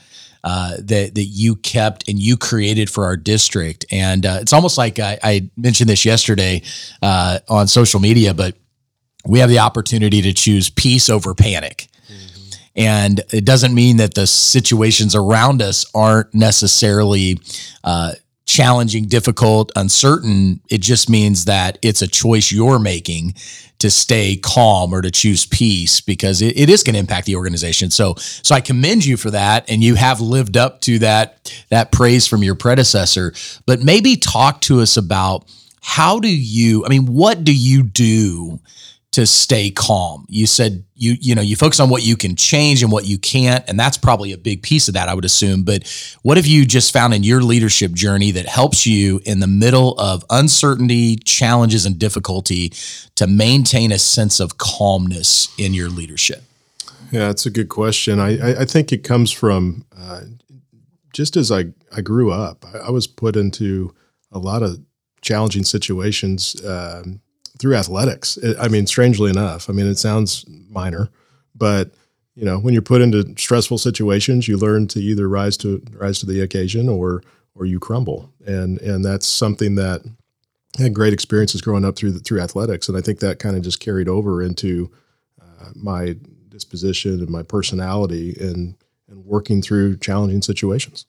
uh, 0.43 0.75
that 0.77 1.15
that 1.15 1.23
you 1.23 1.55
kept 1.55 2.07
and 2.07 2.19
you 2.19 2.37
created 2.37 2.91
for 2.91 3.05
our 3.05 3.17
district. 3.17 3.83
And 3.91 4.23
uh, 4.23 4.37
it's 4.41 4.53
almost 4.53 4.77
like 4.77 4.99
I, 4.99 5.17
I 5.23 5.49
mentioned 5.57 5.89
this 5.89 6.05
yesterday 6.05 6.61
uh, 7.01 7.39
on 7.49 7.67
social 7.67 7.99
media, 7.99 8.35
but 8.35 8.55
we 9.25 9.39
have 9.39 9.49
the 9.49 9.59
opportunity 9.59 10.21
to 10.21 10.33
choose 10.33 10.69
peace 10.69 11.09
over 11.09 11.33
panic. 11.33 11.87
And 12.75 13.21
it 13.33 13.43
doesn't 13.43 13.73
mean 13.73 13.97
that 13.97 14.13
the 14.13 14.27
situations 14.27 15.15
around 15.15 15.63
us 15.63 15.87
aren't 15.95 16.31
necessarily 16.35 17.39
uh, 17.83 18.11
challenging, 18.47 19.05
difficult, 19.05 19.71
uncertain. 19.75 20.61
It 20.69 20.81
just 20.81 21.09
means 21.09 21.45
that 21.45 21.77
it's 21.83 22.01
a 22.01 22.07
choice 22.07 22.51
you're 22.51 22.79
making 22.79 23.35
to 23.79 23.91
stay 23.91 24.37
calm 24.37 24.93
or 24.93 25.01
to 25.01 25.11
choose 25.11 25.45
peace 25.45 26.01
because 26.01 26.41
it, 26.41 26.57
it 26.57 26.69
is 26.69 26.81
going 26.81 26.93
to 26.95 26.99
impact 26.99 27.27
the 27.27 27.35
organization. 27.35 27.91
So, 27.91 28.15
so 28.15 28.55
I 28.55 28.61
commend 28.61 29.05
you 29.05 29.17
for 29.17 29.29
that, 29.31 29.69
and 29.69 29.83
you 29.83 29.95
have 29.95 30.19
lived 30.19 30.57
up 30.57 30.81
to 30.81 30.97
that 30.99 31.53
that 31.69 31.91
praise 31.91 32.25
from 32.25 32.41
your 32.41 32.55
predecessor. 32.55 33.33
But 33.65 33.83
maybe 33.83 34.15
talk 34.15 34.61
to 34.61 34.79
us 34.79 34.97
about 34.97 35.45
how 35.81 36.19
do 36.19 36.29
you? 36.29 36.85
I 36.85 36.89
mean, 36.89 37.05
what 37.05 37.43
do 37.43 37.53
you 37.53 37.83
do? 37.83 38.59
To 39.17 39.25
stay 39.25 39.71
calm. 39.71 40.27
You 40.29 40.45
said 40.45 40.83
you 40.93 41.15
you 41.19 41.33
know 41.33 41.41
you 41.41 41.55
focus 41.55 41.79
on 41.79 41.89
what 41.89 42.03
you 42.03 42.15
can 42.15 42.35
change 42.35 42.83
and 42.83 42.91
what 42.91 43.07
you 43.07 43.17
can't 43.17 43.67
and 43.67 43.79
that's 43.79 43.97
probably 43.97 44.31
a 44.31 44.37
big 44.37 44.61
piece 44.61 44.87
of 44.87 44.93
that 44.93 45.09
I 45.09 45.15
would 45.15 45.25
assume. 45.25 45.63
But 45.63 45.87
what 46.21 46.37
have 46.37 46.45
you 46.45 46.67
just 46.67 46.93
found 46.93 47.15
in 47.15 47.23
your 47.23 47.41
leadership 47.41 47.93
journey 47.93 48.29
that 48.29 48.45
helps 48.45 48.85
you 48.85 49.19
in 49.25 49.39
the 49.39 49.47
middle 49.47 49.99
of 49.99 50.23
uncertainty, 50.29 51.15
challenges 51.15 51.83
and 51.83 51.97
difficulty 51.97 52.71
to 53.15 53.25
maintain 53.25 53.91
a 53.91 53.97
sense 53.97 54.39
of 54.39 54.59
calmness 54.59 55.51
in 55.57 55.73
your 55.73 55.89
leadership? 55.89 56.43
Yeah, 57.11 57.21
that's 57.21 57.47
a 57.47 57.49
good 57.49 57.69
question. 57.69 58.19
I 58.19 58.61
I, 58.61 58.65
think 58.65 58.93
it 58.93 59.03
comes 59.03 59.31
from 59.31 59.83
uh, 59.97 60.21
just 61.11 61.35
as 61.35 61.51
I 61.51 61.73
I 61.91 62.01
grew 62.01 62.31
up, 62.31 62.63
I, 62.71 62.89
I, 62.89 62.89
was 62.91 63.07
put 63.07 63.35
into 63.35 63.95
a 64.31 64.37
lot 64.37 64.61
of 64.61 64.79
challenging 65.21 65.63
situations. 65.63 66.63
Um, 66.63 67.21
through 67.59 67.75
athletics. 67.75 68.37
I 68.59 68.67
mean, 68.67 68.87
strangely 68.87 69.29
enough, 69.29 69.69
I 69.69 69.73
mean, 69.73 69.87
it 69.87 69.97
sounds 69.97 70.45
minor, 70.69 71.09
but 71.55 71.91
you 72.35 72.45
know, 72.45 72.59
when 72.59 72.73
you're 72.73 72.83
put 72.83 73.01
into 73.01 73.33
stressful 73.35 73.79
situations, 73.79 74.47
you 74.47 74.57
learn 74.57 74.87
to 74.89 74.99
either 74.99 75.27
rise 75.27 75.57
to 75.57 75.81
rise 75.93 76.19
to 76.19 76.27
the 76.27 76.41
occasion 76.41 76.87
or 76.87 77.23
or 77.55 77.65
you 77.65 77.79
crumble, 77.79 78.31
and 78.45 78.79
and 78.79 79.03
that's 79.03 79.25
something 79.25 79.73
that 79.75 80.03
I 80.77 80.83
had 80.83 80.93
great 80.93 81.13
experiences 81.13 81.61
growing 81.61 81.83
up 81.83 81.95
through 81.95 82.11
the, 82.11 82.19
through 82.19 82.41
athletics, 82.41 82.87
and 82.87 82.97
I 82.97 83.01
think 83.01 83.19
that 83.19 83.39
kind 83.39 83.55
of 83.55 83.63
just 83.63 83.79
carried 83.79 84.07
over 84.07 84.43
into 84.43 84.91
uh, 85.41 85.69
my 85.73 86.15
disposition 86.49 87.13
and 87.13 87.29
my 87.29 87.41
personality 87.41 88.35
and 88.39 88.75
and 89.09 89.25
working 89.25 89.61
through 89.61 89.97
challenging 89.97 90.43
situations. 90.43 91.07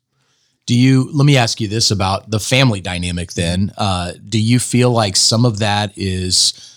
Do 0.68 0.78
you, 0.78 1.10
let 1.14 1.24
me 1.24 1.38
ask 1.38 1.62
you 1.62 1.66
this 1.66 1.90
about 1.90 2.30
the 2.30 2.38
family 2.38 2.82
dynamic 2.82 3.32
then. 3.32 3.72
Uh, 3.78 4.12
do 4.28 4.38
you 4.38 4.58
feel 4.58 4.90
like 4.90 5.16
some 5.16 5.46
of 5.46 5.60
that 5.60 5.96
is 5.96 6.76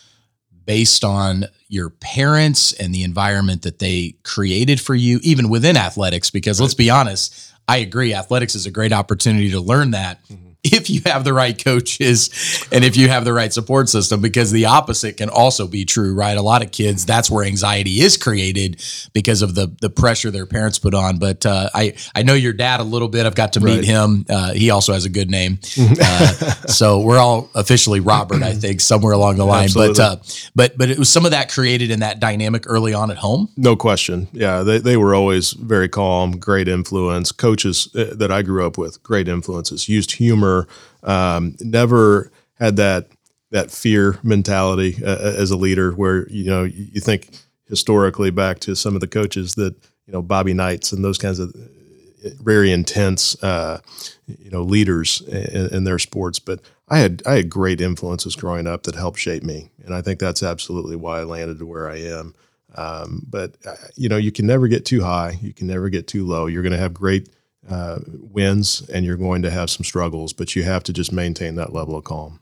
based 0.64 1.04
on 1.04 1.44
your 1.68 1.90
parents 1.90 2.72
and 2.72 2.96
the 2.96 3.04
environment 3.04 3.64
that 3.64 3.80
they 3.80 4.16
created 4.24 4.80
for 4.80 4.96
you, 4.96 5.20
even 5.24 5.50
within 5.50 5.76
athletics. 5.76 6.30
Because 6.30 6.62
let's 6.62 6.74
be 6.74 6.90
honest, 6.90 7.54
I 7.68 7.80
agree, 7.80 8.14
athletics 8.14 8.56
is 8.56 8.66
a 8.66 8.72
great 8.72 8.94
opportunity 8.94 9.52
to 9.52 9.60
learn 9.60 9.92
that. 9.92 10.24
Mm-hmm 10.30 10.51
if 10.64 10.92
you 10.92 11.02
have 11.06 11.24
the 11.24 11.34
right 11.34 11.64
coaches 11.64 12.68
and 12.72 12.86
if 12.86 12.96
you 12.96 13.08
have 13.08 13.26
the 13.26 13.34
right 13.34 13.52
support 13.52 13.90
system 13.90 14.22
because 14.22 14.52
the 14.52 14.66
opposite 14.66 15.18
can 15.18 15.28
also 15.28 15.68
be 15.68 15.86
true 15.86 16.14
right? 16.14 16.38
A 16.38 16.42
lot 16.42 16.62
of 16.64 16.72
kids 16.72 17.04
that's 17.04 17.32
where 17.32 17.44
anxiety 17.44 18.02
is 18.02 18.16
created 18.16 18.80
because 19.14 19.42
of 19.42 19.56
the 19.56 19.76
the 19.82 19.90
pressure 19.90 20.30
their 20.30 20.46
parents 20.46 20.78
put 20.78 20.94
on. 20.94 21.18
But 21.18 21.46
uh, 21.48 21.70
i 21.74 21.96
i 22.14 22.22
know 22.22 22.36
your 22.36 22.54
dad 22.54 22.80
a 22.80 22.84
little 22.84 23.08
bit. 23.08 23.26
I've 23.26 23.34
got 23.36 23.54
to 23.54 23.60
meet 23.60 23.78
right. 23.78 23.86
him. 23.86 24.26
Uh, 24.30 24.54
he 24.54 24.70
also 24.70 24.94
has 24.94 25.06
a 25.06 25.10
good 25.10 25.30
name. 25.30 25.60
Uh, 26.04 26.28
so 26.68 27.00
we're 27.00 27.18
all 27.18 27.50
officially 27.54 28.00
robert 28.00 28.42
i 28.42 28.54
think 28.54 28.82
somewhere 28.82 29.14
along 29.14 29.36
the 29.36 29.46
line. 29.46 29.66
Absolutely. 29.66 29.94
but 29.96 30.00
uh, 30.00 30.16
but 30.56 30.78
but 30.78 30.90
it 30.90 30.98
was 30.98 31.10
some 31.10 31.26
of 31.26 31.32
that 31.32 31.52
created 31.52 31.92
in 31.92 32.00
that 32.00 32.20
dynamic 32.20 32.64
early 32.66 32.94
on 32.94 33.12
at 33.12 33.18
home? 33.18 33.50
No 33.58 33.76
question. 33.76 34.28
Yeah 34.32 34.64
they, 34.64 34.80
they 34.80 34.98
were 34.98 35.14
always 35.14 35.52
very 35.52 35.90
calm 35.90 36.38
great 36.38 36.68
influence. 36.68 37.32
Coaches 37.32 37.90
uh, 37.96 38.16
that 38.16 38.32
i 38.32 38.42
grew 38.42 38.66
up 38.66 38.78
with 38.78 39.02
great 39.04 39.28
influences 39.28 39.88
used 39.90 40.14
humor 40.14 40.51
never 40.52 40.68
um, 41.04 41.56
never 41.60 42.32
had 42.56 42.76
that 42.78 43.08
that 43.52 43.70
fear 43.70 44.18
mentality 44.24 44.96
uh, 45.04 45.10
uh, 45.10 45.36
as 45.38 45.52
a 45.52 45.58
leader, 45.58 45.92
where 45.92 46.28
you 46.30 46.46
know 46.46 46.64
you 46.64 47.02
think 47.02 47.30
historically 47.68 48.32
back 48.32 48.60
to 48.60 48.76
some 48.76 48.96
of 48.96 49.02
the 49.02 49.08
coaches 49.08 49.56
that 49.56 49.76
you 50.06 50.14
know 50.14 50.22
Bobby 50.22 50.54
Knights 50.54 50.92
and 50.92 51.04
those 51.04 51.18
kinds 51.18 51.40
of 51.40 51.54
uh, 51.56 52.30
very 52.42 52.72
intense 52.72 53.42
uh, 53.44 53.80
you 54.28 54.50
know 54.50 54.64
leaders 54.64 55.22
in, 55.22 55.68
in, 55.76 55.84
their 55.84 56.00
sports. 56.00 56.40
But 56.40 56.60
I 56.88 57.00
had 57.00 57.24
I 57.26 57.34
had 57.34 57.50
great 57.50 57.82
influences 57.82 58.36
growing 58.36 58.68
up 58.68 58.84
that 58.84 58.96
helped 58.96 59.20
shape 59.20 59.44
me, 59.44 59.72
and 59.84 59.94
I 59.94 60.02
think 60.02 60.20
that's 60.20 60.44
absolutely 60.44 60.96
why 60.96 61.20
I 61.20 61.24
landed 61.24 61.60
to 61.60 61.66
where 61.66 61.90
I 61.90 61.98
am. 61.98 62.36
Um, 62.76 63.26
but 63.30 63.58
uh, 63.66 63.76
you 63.96 64.08
know 64.08 64.18
you 64.18 64.32
can 64.32 64.48
never 64.48 64.68
get 64.68 64.86
too 64.86 65.02
high, 65.02 65.38
you 65.42 65.54
can 65.54 65.68
never 65.68 65.90
get 65.90 66.08
too 66.08 66.26
low. 66.26 66.46
You're 66.46 66.64
going 66.64 66.72
to 66.72 66.78
have 66.78 66.94
great 66.94 67.28
uh, 67.70 68.00
wins 68.08 68.88
and 68.90 69.06
you're 69.06 69.18
going 69.18 69.42
to 69.44 69.52
have 69.52 69.70
some 69.70 69.84
struggles, 69.84 70.34
but 70.34 70.56
you 70.56 70.64
have 70.64 70.84
to 70.84 70.94
just 70.94 71.12
maintain 71.12 71.56
that 71.56 71.74
level 71.74 71.96
of 71.96 72.04
calm. 72.04 72.40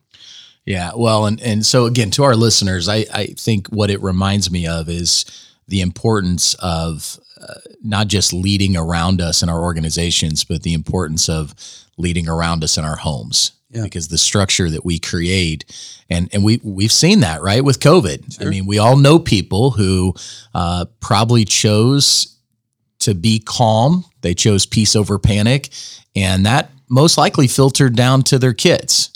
Yeah, 0.66 0.92
well, 0.96 1.26
and 1.26 1.42
and 1.42 1.66
so 1.66 1.86
again, 1.86 2.12
to 2.12 2.24
our 2.24 2.36
listeners, 2.36 2.88
I 2.88 3.06
I 3.14 3.28
think 3.38 3.68
what 3.70 3.90
it 3.90 4.02
reminds 4.02 4.52
me 4.52 4.68
of 4.68 4.88
is 4.88 5.26
the 5.68 5.82
importance 5.82 6.54
of 6.56 7.20
uh, 7.42 7.60
not 7.82 8.08
just 8.08 8.34
leading 8.34 8.76
around 8.76 9.22
us 9.22 9.42
in 9.42 9.50
our 9.50 9.62
organizations, 9.62 10.44
but 10.44 10.64
the 10.64 10.74
importance 10.74 11.30
of 11.30 11.56
leading 11.98 12.28
around 12.28 12.64
us 12.64 12.78
in 12.78 12.86
our 12.86 12.98
homes. 12.98 13.54
Yeah. 13.72 13.84
Because 13.84 14.08
the 14.08 14.18
structure 14.18 14.70
that 14.70 14.84
we 14.84 15.00
create, 15.00 15.64
and 16.10 16.30
and 16.34 16.44
we 16.44 16.60
we've 16.64 16.92
seen 16.92 17.20
that 17.22 17.42
right 17.42 17.64
with 17.64 17.80
COVID. 17.80 18.36
Sure. 18.38 18.48
I 18.48 18.50
mean, 18.50 18.66
we 18.66 18.80
all 18.80 18.98
know 18.98 19.20
people 19.20 19.72
who 19.72 20.16
uh, 20.54 20.86
probably 21.00 21.46
chose 21.46 22.36
to 23.00 23.14
be 23.14 23.40
calm. 23.40 24.06
They 24.22 24.34
chose 24.34 24.66
peace 24.66 24.96
over 24.96 25.20
panic, 25.20 25.70
and 26.16 26.46
that 26.46 26.72
most 26.90 27.18
likely 27.18 27.48
filtered 27.48 27.96
down 27.96 28.24
to 28.24 28.40
their 28.40 28.54
kids. 28.54 29.12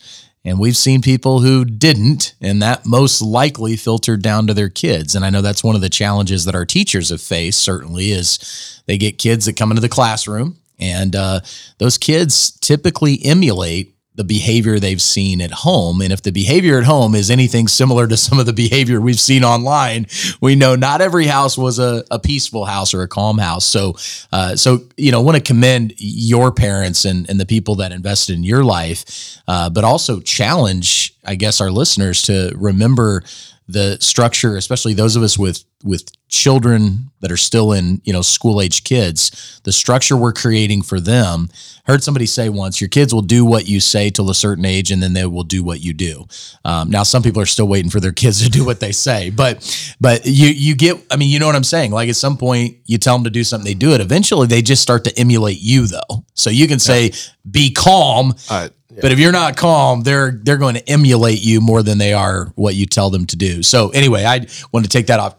And 0.46 0.60
we've 0.60 0.76
seen 0.76 1.02
people 1.02 1.40
who 1.40 1.64
didn't, 1.64 2.36
and 2.42 2.62
that 2.62 2.86
most 2.86 3.22
likely 3.22 3.78
filtered 3.78 4.22
down 4.22 4.48
to 4.48 4.54
their 4.54 4.70
kids. 4.70 5.16
And 5.16 5.24
I 5.24 5.30
know 5.30 5.42
that's 5.42 5.64
one 5.64 5.76
of 5.76 5.82
the 5.82 5.90
challenges 5.90 6.44
that 6.46 6.56
our 6.56 6.66
teachers 6.66 7.10
have 7.10 7.22
faced, 7.22 7.60
certainly, 7.60 8.12
is 8.12 8.82
they 8.86 8.98
get 8.98 9.18
kids 9.18 9.46
that 9.46 9.56
come 9.56 9.72
into 9.72 9.82
the 9.82 9.90
classroom, 9.90 10.58
and 10.80 11.16
uh, 11.16 11.40
those 11.78 11.98
kids 11.98 12.52
typically 12.60 13.24
emulate 13.24 13.96
the 14.16 14.24
behavior 14.24 14.80
they've 14.80 15.02
seen 15.02 15.42
at 15.42 15.52
home. 15.52 16.02
And 16.02 16.14
if 16.14 16.22
the 16.22 16.32
behavior 16.32 16.78
at 16.78 16.84
home 16.84 17.16
is 17.16 17.32
anything 17.32 17.68
similar 17.68 18.08
to 18.08 18.18
some 18.18 18.40
of 18.40 18.46
the 18.46 18.54
behavior 18.64 19.02
we've 19.02 19.20
seen 19.20 19.44
online, 19.44 20.06
we 20.40 20.56
know 20.56 20.76
not 20.76 21.02
every 21.02 21.26
house 21.26 21.58
was 21.58 21.80
a, 21.80 22.04
a 22.12 22.20
peaceful 22.20 22.66
house 22.66 22.94
or 22.94 23.02
a 23.02 23.08
calm 23.08 23.38
house. 23.38 23.66
So, 23.66 23.96
uh, 24.32 24.56
so 24.56 24.82
you 24.98 25.12
know, 25.12 25.22
want 25.22 25.38
to 25.38 25.44
commend 25.44 25.94
your 25.98 26.52
parents 26.52 27.06
and, 27.06 27.30
and 27.30 27.40
the 27.40 27.46
people 27.46 27.76
that 27.76 27.92
invested 27.92 28.36
in 28.36 28.44
your 28.44 28.64
life, 28.64 29.40
uh, 29.48 29.70
but 29.70 29.84
also 29.84 30.20
challenge, 30.20 31.16
I 31.26 31.36
guess, 31.36 31.60
our 31.60 31.72
listeners 31.72 32.22
to 32.24 32.54
remember 32.56 33.24
the 33.68 33.98
structure, 34.02 34.58
especially 34.58 34.94
those 34.94 35.16
of 35.16 35.24
us 35.24 35.38
with 35.38 35.64
with 35.84 36.06
children 36.30 37.12
that 37.20 37.32
are 37.32 37.38
still 37.38 37.74
in 37.74 38.02
you 38.04 38.12
know 38.12 38.22
school 38.22 38.62
age 38.62 38.84
kids, 38.84 39.62
the 39.64 39.72
structure 39.72 40.18
we're 40.18 40.34
creating 40.34 40.82
for 40.82 41.00
them. 41.00 41.50
heard 41.86 42.04
somebody 42.04 42.26
say 42.26 42.50
once, 42.50 42.80
your 42.82 42.90
kids 42.90 43.14
will 43.14 43.22
do 43.22 43.46
what 43.46 43.68
you 43.68 43.80
say 43.80 44.10
till 44.10 44.30
a 44.30 44.36
certain 44.36 44.66
age, 44.66 44.92
and 44.92 45.02
then 45.02 45.14
they 45.14 45.26
will 45.26 45.44
do 45.44 45.64
what 45.64 45.82
you 45.82 45.94
do. 45.94 46.26
Um, 46.66 46.90
now, 46.90 47.04
some 47.04 47.24
people 47.24 47.42
are 47.42 47.46
still 47.46 47.68
waiting 47.68 47.92
for 47.92 48.00
their 48.00 48.12
kids 48.24 48.44
to 48.44 48.50
do 48.50 48.66
what 48.66 48.80
they 48.80 48.92
say, 48.92 49.30
but 49.30 49.96
but 50.02 50.26
you 50.26 50.50
you 50.50 50.76
get, 50.76 50.98
I 51.12 51.16
mean, 51.16 51.30
you 51.30 51.40
know 51.40 51.46
what 51.46 51.56
I'm 51.56 51.64
saying. 51.64 51.92
Like 51.92 52.10
at 52.10 52.16
some 52.16 52.38
point, 52.38 52.78
you 52.86 52.98
tell 52.98 53.16
them 53.16 53.24
to 53.24 53.30
do 53.30 53.44
something, 53.44 53.66
they 53.66 53.74
do 53.74 53.94
it. 53.94 54.02
Eventually, 54.02 54.48
they 54.48 54.62
just 54.62 54.82
start 54.82 55.06
to 55.06 55.18
emulate 55.18 55.60
you, 55.60 55.88
though. 55.88 56.26
So 56.34 56.50
you 56.50 56.68
can 56.68 56.80
say, 56.80 57.06
yeah. 57.06 57.18
"Be 57.50 57.72
calm." 57.72 58.34
Uh, 58.50 58.70
but 59.02 59.12
if 59.12 59.20
you're 59.20 59.32
not 59.32 59.58
calm, 59.58 60.02
they're 60.02 60.32
they're 60.32 60.58
going 60.58 60.76
to 60.76 60.90
emulate 60.90 61.42
you 61.42 61.62
more 61.62 61.84
than 61.84 61.98
they 61.98 62.14
are 62.14 62.52
what 62.56 62.76
you 62.76 62.86
tell 62.86 63.10
them 63.10 63.26
to 63.28 63.36
do. 63.36 63.64
So 63.64 63.90
anyway, 63.90 64.24
I 64.26 64.46
wanted 64.72 64.90
to 64.90 64.98
take 64.98 65.08
that 65.08 65.20
off. 65.20 65.36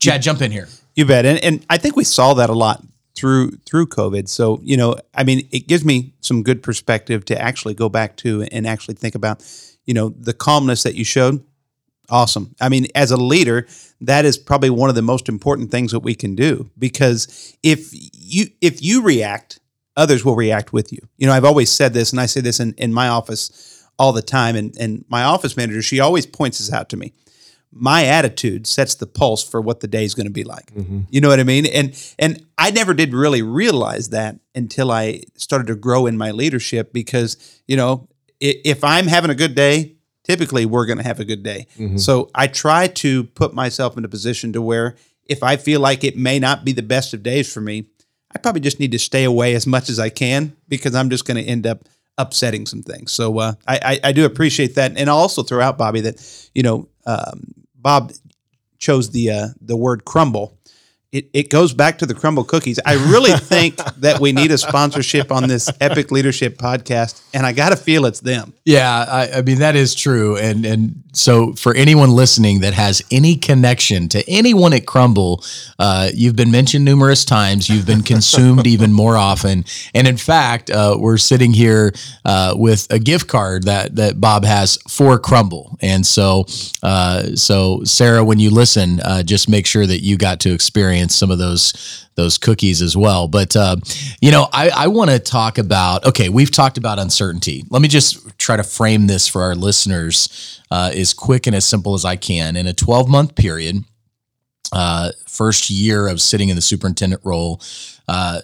Chad, 0.00 0.22
jump 0.22 0.42
in 0.42 0.50
here. 0.50 0.68
You 0.94 1.04
bet. 1.04 1.26
And 1.26 1.38
and 1.42 1.66
I 1.70 1.78
think 1.78 1.96
we 1.96 2.04
saw 2.04 2.34
that 2.34 2.50
a 2.50 2.54
lot 2.54 2.82
through 3.14 3.52
through 3.66 3.86
COVID. 3.86 4.28
So, 4.28 4.60
you 4.62 4.76
know, 4.76 4.96
I 5.14 5.24
mean, 5.24 5.48
it 5.50 5.66
gives 5.66 5.84
me 5.84 6.14
some 6.20 6.42
good 6.42 6.62
perspective 6.62 7.24
to 7.26 7.40
actually 7.40 7.74
go 7.74 7.88
back 7.88 8.16
to 8.18 8.42
and 8.50 8.66
actually 8.66 8.94
think 8.94 9.14
about, 9.14 9.44
you 9.86 9.94
know, 9.94 10.10
the 10.10 10.32
calmness 10.32 10.82
that 10.82 10.94
you 10.94 11.04
showed. 11.04 11.44
Awesome. 12.10 12.54
I 12.60 12.68
mean, 12.68 12.86
as 12.94 13.10
a 13.10 13.16
leader, 13.16 13.66
that 14.02 14.24
is 14.24 14.36
probably 14.36 14.68
one 14.68 14.90
of 14.90 14.94
the 14.94 15.02
most 15.02 15.28
important 15.28 15.70
things 15.70 15.92
that 15.92 16.00
we 16.00 16.14
can 16.14 16.34
do 16.34 16.70
because 16.78 17.56
if 17.62 17.88
you 17.92 18.46
if 18.60 18.82
you 18.82 19.02
react 19.02 19.60
others 19.96 20.24
will 20.24 20.36
react 20.36 20.72
with 20.72 20.92
you. 20.92 20.98
You 21.16 21.26
know, 21.26 21.32
I've 21.32 21.44
always 21.44 21.70
said 21.70 21.94
this, 21.94 22.12
and 22.12 22.20
I 22.20 22.26
say 22.26 22.40
this 22.40 22.60
in, 22.60 22.74
in 22.74 22.92
my 22.92 23.08
office 23.08 23.86
all 23.98 24.12
the 24.12 24.22
time. 24.22 24.56
And, 24.56 24.76
and 24.78 25.04
my 25.08 25.22
office 25.22 25.56
manager, 25.56 25.82
she 25.82 26.00
always 26.00 26.26
points 26.26 26.58
this 26.58 26.72
out 26.72 26.88
to 26.90 26.96
me. 26.96 27.12
My 27.76 28.04
attitude 28.04 28.66
sets 28.66 28.94
the 28.94 29.06
pulse 29.06 29.42
for 29.42 29.60
what 29.60 29.80
the 29.80 29.88
day 29.88 30.04
is 30.04 30.14
going 30.14 30.26
to 30.26 30.32
be 30.32 30.44
like. 30.44 30.72
Mm-hmm. 30.72 31.00
You 31.10 31.20
know 31.20 31.28
what 31.28 31.40
I 31.40 31.44
mean? 31.44 31.66
And 31.66 32.14
and 32.20 32.46
I 32.56 32.70
never 32.70 32.94
did 32.94 33.12
really 33.12 33.42
realize 33.42 34.10
that 34.10 34.38
until 34.54 34.92
I 34.92 35.22
started 35.34 35.66
to 35.66 35.74
grow 35.74 36.06
in 36.06 36.16
my 36.16 36.30
leadership 36.30 36.92
because, 36.92 37.60
you 37.66 37.76
know, 37.76 38.08
if 38.38 38.84
I'm 38.84 39.08
having 39.08 39.30
a 39.30 39.34
good 39.34 39.56
day, 39.56 39.96
typically 40.22 40.66
we're 40.66 40.86
going 40.86 40.98
to 40.98 41.04
have 41.04 41.18
a 41.18 41.24
good 41.24 41.42
day. 41.42 41.66
Mm-hmm. 41.76 41.96
So 41.96 42.30
I 42.34 42.46
try 42.46 42.86
to 42.88 43.24
put 43.24 43.54
myself 43.54 43.98
in 43.98 44.04
a 44.04 44.08
position 44.08 44.52
to 44.52 44.62
where 44.62 44.94
if 45.26 45.42
I 45.42 45.56
feel 45.56 45.80
like 45.80 46.04
it 46.04 46.16
may 46.16 46.38
not 46.38 46.64
be 46.64 46.72
the 46.72 46.82
best 46.82 47.12
of 47.12 47.22
days 47.22 47.52
for 47.52 47.60
me, 47.60 47.86
I 48.34 48.38
probably 48.38 48.60
just 48.60 48.80
need 48.80 48.92
to 48.92 48.98
stay 48.98 49.24
away 49.24 49.54
as 49.54 49.66
much 49.66 49.88
as 49.88 49.98
I 49.98 50.08
can 50.08 50.56
because 50.68 50.94
I'm 50.94 51.10
just 51.10 51.26
going 51.26 51.42
to 51.42 51.48
end 51.48 51.66
up 51.66 51.84
upsetting 52.18 52.66
some 52.66 52.82
things. 52.82 53.12
So 53.12 53.38
uh, 53.38 53.54
I, 53.66 53.80
I, 53.82 54.08
I 54.08 54.12
do 54.12 54.24
appreciate 54.24 54.74
that, 54.76 54.96
and 54.96 55.08
I'll 55.08 55.16
also 55.16 55.42
throw 55.42 55.60
out 55.60 55.78
Bobby 55.78 56.00
that 56.02 56.48
you 56.54 56.62
know 56.62 56.88
um, 57.06 57.54
Bob 57.76 58.12
chose 58.78 59.10
the 59.10 59.30
uh, 59.30 59.48
the 59.60 59.76
word 59.76 60.04
crumble 60.04 60.58
it, 61.14 61.30
it 61.32 61.48
goes 61.48 61.72
back 61.72 61.98
to 61.98 62.06
the 62.06 62.14
Crumbl 62.14 62.46
cookies. 62.46 62.80
I 62.84 62.94
really 62.94 63.30
think 63.38 63.76
that 63.98 64.18
we 64.18 64.32
need 64.32 64.50
a 64.50 64.58
sponsorship 64.58 65.30
on 65.30 65.46
this 65.46 65.70
Epic 65.80 66.10
Leadership 66.10 66.58
podcast, 66.58 67.22
and 67.32 67.46
I 67.46 67.52
got 67.52 67.68
to 67.68 67.76
feel 67.76 68.04
it's 68.04 68.18
them. 68.18 68.52
Yeah, 68.64 69.04
I, 69.08 69.38
I, 69.38 69.42
mean 69.42 69.60
that 69.60 69.76
is 69.76 69.94
true, 69.94 70.36
and 70.36 70.66
and 70.66 71.04
so 71.12 71.52
for 71.52 71.72
anyone 71.74 72.10
listening 72.10 72.60
that 72.60 72.74
has 72.74 73.00
any 73.12 73.36
connection 73.36 74.08
to 74.08 74.28
anyone 74.28 74.72
at 74.72 74.86
Crumbl, 74.86 75.46
uh, 75.78 76.10
you've 76.12 76.34
been 76.34 76.50
mentioned 76.50 76.84
numerous 76.84 77.24
times. 77.24 77.68
You've 77.68 77.86
been 77.86 78.02
consumed 78.02 78.66
even 78.66 78.92
more 78.92 79.16
often, 79.16 79.64
and 79.94 80.08
in 80.08 80.16
fact, 80.16 80.68
uh, 80.68 80.96
we're 80.98 81.18
sitting 81.18 81.52
here 81.52 81.92
uh, 82.24 82.54
with 82.56 82.88
a 82.90 82.98
gift 82.98 83.28
card 83.28 83.64
that 83.64 83.94
that 83.94 84.20
Bob 84.20 84.44
has 84.44 84.78
for 84.88 85.20
Crumbl, 85.20 85.76
and 85.80 86.04
so 86.04 86.46
uh, 86.82 87.36
so 87.36 87.84
Sarah, 87.84 88.24
when 88.24 88.40
you 88.40 88.50
listen, 88.50 88.98
uh, 88.98 89.22
just 89.22 89.48
make 89.48 89.66
sure 89.66 89.86
that 89.86 90.00
you 90.00 90.16
got 90.16 90.40
to 90.40 90.52
experience 90.52 91.03
some 91.10 91.30
of 91.30 91.38
those 91.38 92.08
those 92.16 92.38
cookies 92.38 92.80
as 92.80 92.96
well. 92.96 93.28
But 93.28 93.56
uh, 93.56 93.76
you 94.20 94.30
know, 94.30 94.48
I, 94.52 94.70
I 94.70 94.86
want 94.88 95.10
to 95.10 95.18
talk 95.18 95.58
about. 95.58 96.04
Okay, 96.06 96.28
we've 96.28 96.50
talked 96.50 96.78
about 96.78 96.98
uncertainty. 96.98 97.64
Let 97.70 97.82
me 97.82 97.88
just 97.88 98.38
try 98.38 98.56
to 98.56 98.62
frame 98.62 99.06
this 99.06 99.26
for 99.26 99.42
our 99.42 99.54
listeners 99.54 100.60
uh, 100.70 100.90
as 100.94 101.14
quick 101.14 101.46
and 101.46 101.56
as 101.56 101.64
simple 101.64 101.94
as 101.94 102.04
I 102.04 102.16
can. 102.16 102.56
In 102.56 102.66
a 102.66 102.72
12 102.72 103.08
month 103.08 103.34
period, 103.34 103.84
uh, 104.72 105.12
first 105.26 105.70
year 105.70 106.08
of 106.08 106.20
sitting 106.20 106.48
in 106.48 106.56
the 106.56 106.62
superintendent 106.62 107.22
role. 107.24 107.60
Uh, 108.08 108.40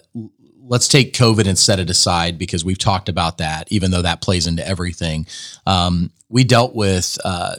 let's 0.71 0.87
take 0.87 1.13
COVID 1.13 1.47
and 1.47 1.57
set 1.57 1.79
it 1.79 1.89
aside 1.89 2.37
because 2.37 2.63
we've 2.63 2.77
talked 2.77 3.09
about 3.09 3.39
that, 3.39 3.69
even 3.71 3.91
though 3.91 4.01
that 4.01 4.21
plays 4.21 4.47
into 4.47 4.65
everything. 4.65 5.27
Um, 5.67 6.11
we 6.29 6.45
dealt 6.45 6.73
with 6.73 7.17
uh, 7.25 7.57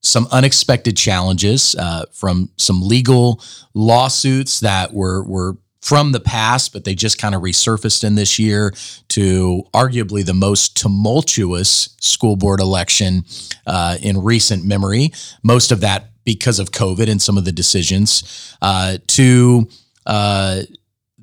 some 0.00 0.28
unexpected 0.30 0.96
challenges 0.96 1.74
uh, 1.76 2.04
from 2.12 2.50
some 2.56 2.80
legal 2.82 3.42
lawsuits 3.74 4.60
that 4.60 4.92
were 4.92 5.24
were 5.24 5.56
from 5.80 6.12
the 6.12 6.20
past, 6.20 6.72
but 6.72 6.84
they 6.84 6.94
just 6.94 7.18
kind 7.18 7.34
of 7.34 7.42
resurfaced 7.42 8.04
in 8.04 8.14
this 8.14 8.38
year 8.38 8.74
to 9.08 9.62
arguably 9.72 10.24
the 10.24 10.34
most 10.34 10.76
tumultuous 10.76 11.96
school 12.00 12.36
board 12.36 12.60
election 12.60 13.24
uh, 13.66 13.96
in 14.02 14.22
recent 14.22 14.64
memory. 14.64 15.12
Most 15.42 15.70
of 15.70 15.80
that 15.80 16.10
because 16.24 16.58
of 16.58 16.72
COVID 16.72 17.08
and 17.08 17.22
some 17.22 17.38
of 17.38 17.44
the 17.44 17.52
decisions. 17.52 18.54
Uh, 18.60 18.98
to 19.06 19.68
uh, 20.04 20.62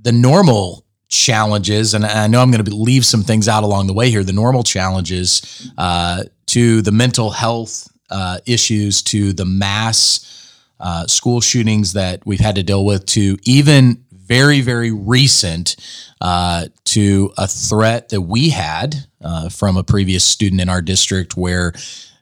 the 0.01 0.11
normal 0.11 0.85
challenges, 1.09 1.93
and 1.93 2.05
I 2.05 2.27
know 2.27 2.41
I'm 2.41 2.49
going 2.49 2.63
to 2.63 2.75
leave 2.75 3.05
some 3.05 3.21
things 3.23 3.47
out 3.47 3.63
along 3.63 3.87
the 3.87 3.93
way 3.93 4.09
here. 4.09 4.23
The 4.23 4.33
normal 4.33 4.63
challenges 4.63 5.71
uh, 5.77 6.23
to 6.47 6.81
the 6.81 6.91
mental 6.91 7.29
health 7.29 7.87
uh, 8.09 8.39
issues, 8.45 9.01
to 9.03 9.33
the 9.33 9.45
mass. 9.45 10.31
Uh, 10.77 11.07
school 11.07 11.39
shootings 11.39 11.93
that 11.93 12.21
we've 12.25 12.41
had 12.41 12.55
to 12.55 12.61
deal 12.61 12.83
with, 12.83 13.05
to 13.05 13.37
even 13.45 14.03
very, 14.11 14.61
very 14.61 14.91
recent 14.91 15.75
uh, 16.21 16.67
to 16.83 17.31
a 17.37 17.47
threat 17.47 18.09
that 18.09 18.21
we 18.21 18.49
had 18.49 18.95
uh, 19.21 19.49
from 19.49 19.77
a 19.77 19.83
previous 19.83 20.23
student 20.23 20.61
in 20.61 20.69
our 20.69 20.81
district 20.81 21.37
where 21.37 21.73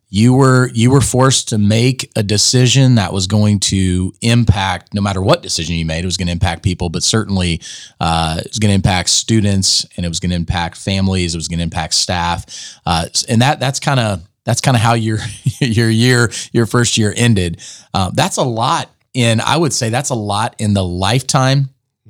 you 0.10 0.32
were 0.34 0.70
you 0.76 0.92
were 0.92 1.02
forced 1.02 1.50
to 1.50 1.58
make 1.58 2.12
a 2.16 2.22
decision 2.22 2.96
that 2.96 3.12
was 3.12 3.26
going 3.26 3.60
to 3.60 4.14
impact 4.22 4.94
no 4.94 5.02
matter 5.02 5.24
what 5.24 5.42
decision 5.42 5.76
you 5.76 5.86
made 5.86 6.04
it 6.04 6.06
was 6.06 6.18
going 6.18 6.28
to 6.28 6.32
impact 6.32 6.62
people 6.62 6.88
but 6.88 7.02
certainly 7.02 7.60
uh, 8.00 8.36
it 8.38 8.48
was 8.48 8.60
going 8.60 8.70
to 8.70 8.76
impact 8.76 9.10
students 9.10 9.88
and 9.98 10.06
it 10.06 10.10
was 10.10 10.20
going 10.20 10.30
to 10.30 10.36
impact 10.36 10.78
families 10.78 11.34
it 11.34 11.38
was 11.38 11.48
going 11.48 11.58
to 11.58 11.64
impact 11.64 11.96
staff 11.96 12.46
uh, 12.86 13.08
and 13.28 13.42
that 13.42 13.60
that's 13.60 13.80
kind 13.80 14.00
of 14.00 14.22
that's 14.46 14.62
kind 14.62 14.76
of 14.76 14.82
how 14.82 14.94
your 14.94 15.20
your 15.60 15.90
year 15.90 16.32
your 16.52 16.66
first 16.66 16.98
year 16.98 17.14
ended 17.16 17.62
uh, 17.94 18.10
that's 18.14 18.38
a 18.38 18.44
lot 18.44 18.90
in 19.14 19.42
i 19.42 19.58
would 19.58 19.74
say 19.74 19.90
that's 19.90 20.10
a 20.10 20.16
lot 20.16 20.56
in 20.60 20.74
the 20.74 20.84
lifetime 20.84 21.70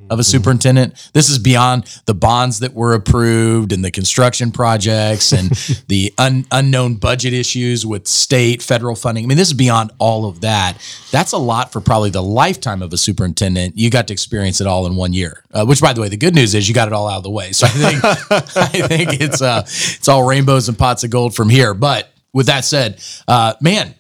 of 0.10 0.20
a 0.20 0.24
superintendent. 0.24 1.12
This 1.14 1.30
is 1.30 1.40
beyond 1.40 1.86
the 2.06 2.14
bonds 2.14 2.60
that 2.60 2.74
were 2.74 2.94
approved 2.94 3.72
and 3.72 3.84
the 3.84 3.92
construction 3.92 4.52
projects 4.52 5.32
and 5.32 5.50
the 5.88 6.14
un- 6.18 6.46
unknown 6.52 6.96
budget 6.96 7.34
issues 7.34 7.86
with 7.86 8.08
state, 8.08 8.62
federal 8.62 8.96
funding. 8.96 9.26
I 9.26 9.28
mean, 9.28 9.38
this 9.38 9.50
is 9.50 9.54
beyond 9.54 9.92
all 9.98 10.26
of 10.26 10.42
that. 10.42 10.78
That's 11.12 11.32
a 11.32 11.38
lot 11.38 11.72
for 11.72 11.82
probably 11.82 12.10
the 12.10 12.24
lifetime 12.24 12.82
of 12.82 12.94
a 12.94 12.98
superintendent. 12.98 13.78
You 13.78 13.90
got 13.90 14.08
to 14.08 14.14
experience 14.14 14.62
it 14.62 14.68
all 14.68 14.86
in 14.86 14.96
one 14.96 15.14
year. 15.14 15.44
Uh, 15.52 15.66
which, 15.66 15.82
by 15.82 15.94
the 15.94 16.02
way, 16.02 16.10
the 16.10 16.18
good 16.18 16.36
news 16.36 16.54
is 16.54 16.68
you 16.68 16.76
got 16.76 16.88
it 16.88 16.94
all 16.94 17.08
out 17.08 17.18
of 17.18 17.24
the 17.24 17.30
way. 17.30 17.52
So 17.52 17.68
I 17.68 17.70
think 17.70 18.04
I 18.84 18.88
think 18.88 19.22
it's 19.22 19.42
uh, 19.42 19.64
it's 19.66 20.08
all 20.08 20.24
rainbows 20.24 20.70
and 20.70 20.78
pots 20.78 21.04
of 21.04 21.10
gold 21.10 21.36
from 21.36 21.50
here. 21.50 21.74
But 21.74 22.13
with 22.34 22.48
that 22.48 22.66
said, 22.66 23.02
uh, 23.28 23.54
man, 23.62 23.96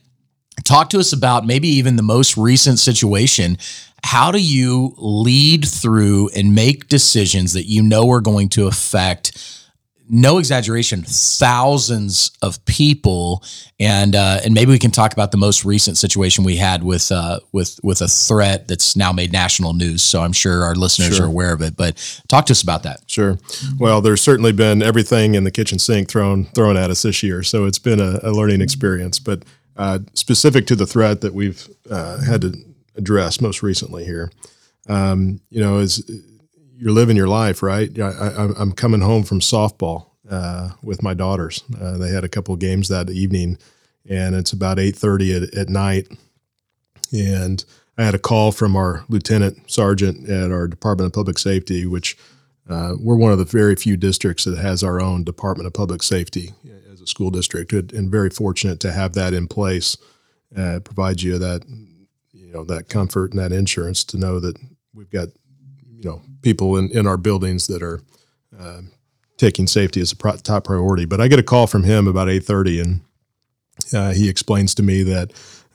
talk 0.63 0.89
to 0.89 1.00
us 1.00 1.13
about 1.13 1.46
maybe 1.46 1.67
even 1.67 1.96
the 1.96 2.04
most 2.04 2.38
recent 2.38 2.80
situation. 2.80 3.58
How 4.04 4.32
do 4.32 4.39
you 4.41 4.96
lead 4.98 5.65
through 5.65 6.30
and 6.36 6.54
make 6.54 6.88
decisions 6.88 7.54
that 7.54 7.65
you 7.65 7.82
know 7.82 8.10
are 8.10 8.22
going 8.22 8.50
to 8.50 8.67
affect 8.67 9.62
no 10.10 10.38
exaggeration 10.38 11.04
thousands 11.04 12.32
of 12.42 12.63
people. 12.66 13.44
And 13.80 14.16
uh, 14.16 14.39
and 14.44 14.54
maybe 14.54 14.72
we 14.72 14.80
can 14.80 14.92
talk 14.92 15.13
about 15.13 15.32
the 15.32 15.38
most 15.38 15.66
recent 15.66 15.98
situation 15.98 16.44
we 16.44 16.58
had 16.58 16.84
with 16.84 17.12
uh, 17.12 17.39
with 17.52 17.80
with 17.84 18.02
a 18.02 18.08
threat 18.08 18.68
that's 18.68 18.96
now 18.96 19.12
made 19.12 19.32
national 19.32 19.74
news. 19.74 20.04
So 20.04 20.22
i'm 20.22 20.34
sure 20.34 20.63
our 20.63 20.76
listeners 20.76 21.18
sure. 21.18 21.26
are 21.26 21.30
aware 21.30 21.54
of 21.54 21.62
it 21.62 21.76
but 21.76 22.22
talk 22.28 22.46
to 22.48 22.52
us 22.52 22.62
about 22.62 22.84
that. 22.84 23.02
Sure. 23.08 23.38
Well 23.80 24.02
there's 24.02 24.22
certainly 24.22 24.52
been 24.52 24.82
everything 24.82 25.36
in 25.36 25.44
the 25.44 25.52
kitchen 25.52 25.80
sink 25.80 26.10
thrown 26.10 26.46
thrown 26.46 26.78
at 26.78 26.89
us 26.89 27.02
this 27.02 27.24
year. 27.24 27.44
So 27.44 27.66
it's 27.66 27.80
been 27.80 28.00
a, 28.00 28.20
a 28.24 28.32
learning 28.32 28.62
experience. 28.62 29.20
But 29.20 29.44
uh, 29.76 30.00
specific 30.13 30.68
to 30.68 30.76
the 30.76 30.86
threat 30.86 31.22
that 31.22 31.34
we've 31.34 31.68
uh, 31.89 32.22
had 32.24 32.42
to 32.42 32.54
address 32.96 33.42
most 33.42 33.63
recently 33.63 34.06
here. 34.06 34.32
Um, 34.88 35.39
you 35.50 35.62
know, 35.62 35.80
is 35.80 36.04
you're 36.84 36.91
living 36.91 37.15
your 37.15 37.30
life, 37.30 37.63
right? 37.63 37.98
I, 37.98 38.50
am 38.60 38.74
coming 38.74 39.00
home 39.00 39.24
from 39.24 39.39
softball 39.39 40.08
uh, 40.30 40.72
with 40.82 41.02
my 41.02 41.13
daughters. 41.13 41.63
Uh, 41.80 41.98
they 41.98 42.10
had 42.10 42.26
a 42.26 42.30
couple 42.30 42.54
games 42.58 42.89
that 42.89 43.10
evening, 43.10 43.58
and 44.08 44.36
it's 44.36 44.52
about 44.52 44.80
8:30 44.80 45.43
at, 45.43 45.56
at 45.56 45.69
night, 45.69 46.10
and 47.13 47.63
I 47.98 48.04
had 48.04 48.15
a 48.15 48.19
call 48.19 48.52
from 48.52 48.76
our 48.76 49.06
lieutenant 49.08 49.72
sergeant 49.72 50.30
at 50.30 50.52
our 50.52 50.67
Department 50.67 51.08
of 51.08 51.13
Public 51.13 51.39
Safety, 51.39 51.86
which 51.86 52.17
uh, 52.69 52.96
we're 53.00 53.15
one 53.15 53.32
of 53.32 53.38
the 53.38 53.46
very 53.46 53.78
few 53.78 53.96
districts 53.96 54.43
that 54.43 54.58
has 54.58 54.84
our 54.84 55.00
own 55.00 55.24
Department 55.24 55.67
of 55.67 55.74
Public 55.74 56.04
Safety 56.04 56.52
as 56.91 57.00
a 57.00 57.08
school 57.08 57.32
district, 57.32 57.72
and 57.72 58.12
very 58.12 58.30
fortunate 58.30 58.82
to 58.82 58.91
have 58.91 59.13
that 59.13 59.34
in 59.34 59.48
place. 59.48 59.96
Uh, 60.54 60.82
provides 60.82 61.24
you 61.24 61.39
that 61.39 61.63
you 62.34 62.52
know 62.52 62.65
that 62.65 62.89
comfort 62.89 63.32
and 63.32 63.39
that 63.39 63.54
insurance 63.54 64.04
to 64.04 64.17
know 64.17 64.41
that 64.41 64.58
we've 64.93 65.10
got 65.10 65.30
you 66.04 66.10
know 66.10 66.22
people 66.42 66.78
in, 66.78 66.89
in 66.92 67.08
our 67.08 67.18
buildings 67.18 67.68
that 67.68 67.82
are 67.82 68.02
uh, 68.60 68.82
taking 69.38 69.68
safety 69.68 70.02
as 70.02 70.12
a 70.12 70.16
pro- 70.16 70.36
top 70.36 70.66
priority. 70.66 71.06
But 71.06 71.22
I 71.22 71.28
get 71.28 71.39
a 71.39 71.44
call 71.44 71.68
from 71.68 71.84
him 71.84 72.08
about 72.08 72.30
eight 72.30 72.44
thirty, 72.44 72.80
and 72.80 73.02
uh, 73.94 74.12
he 74.12 74.30
explains 74.30 74.76
to 74.76 74.84
me 74.84 75.04
that 75.04 75.32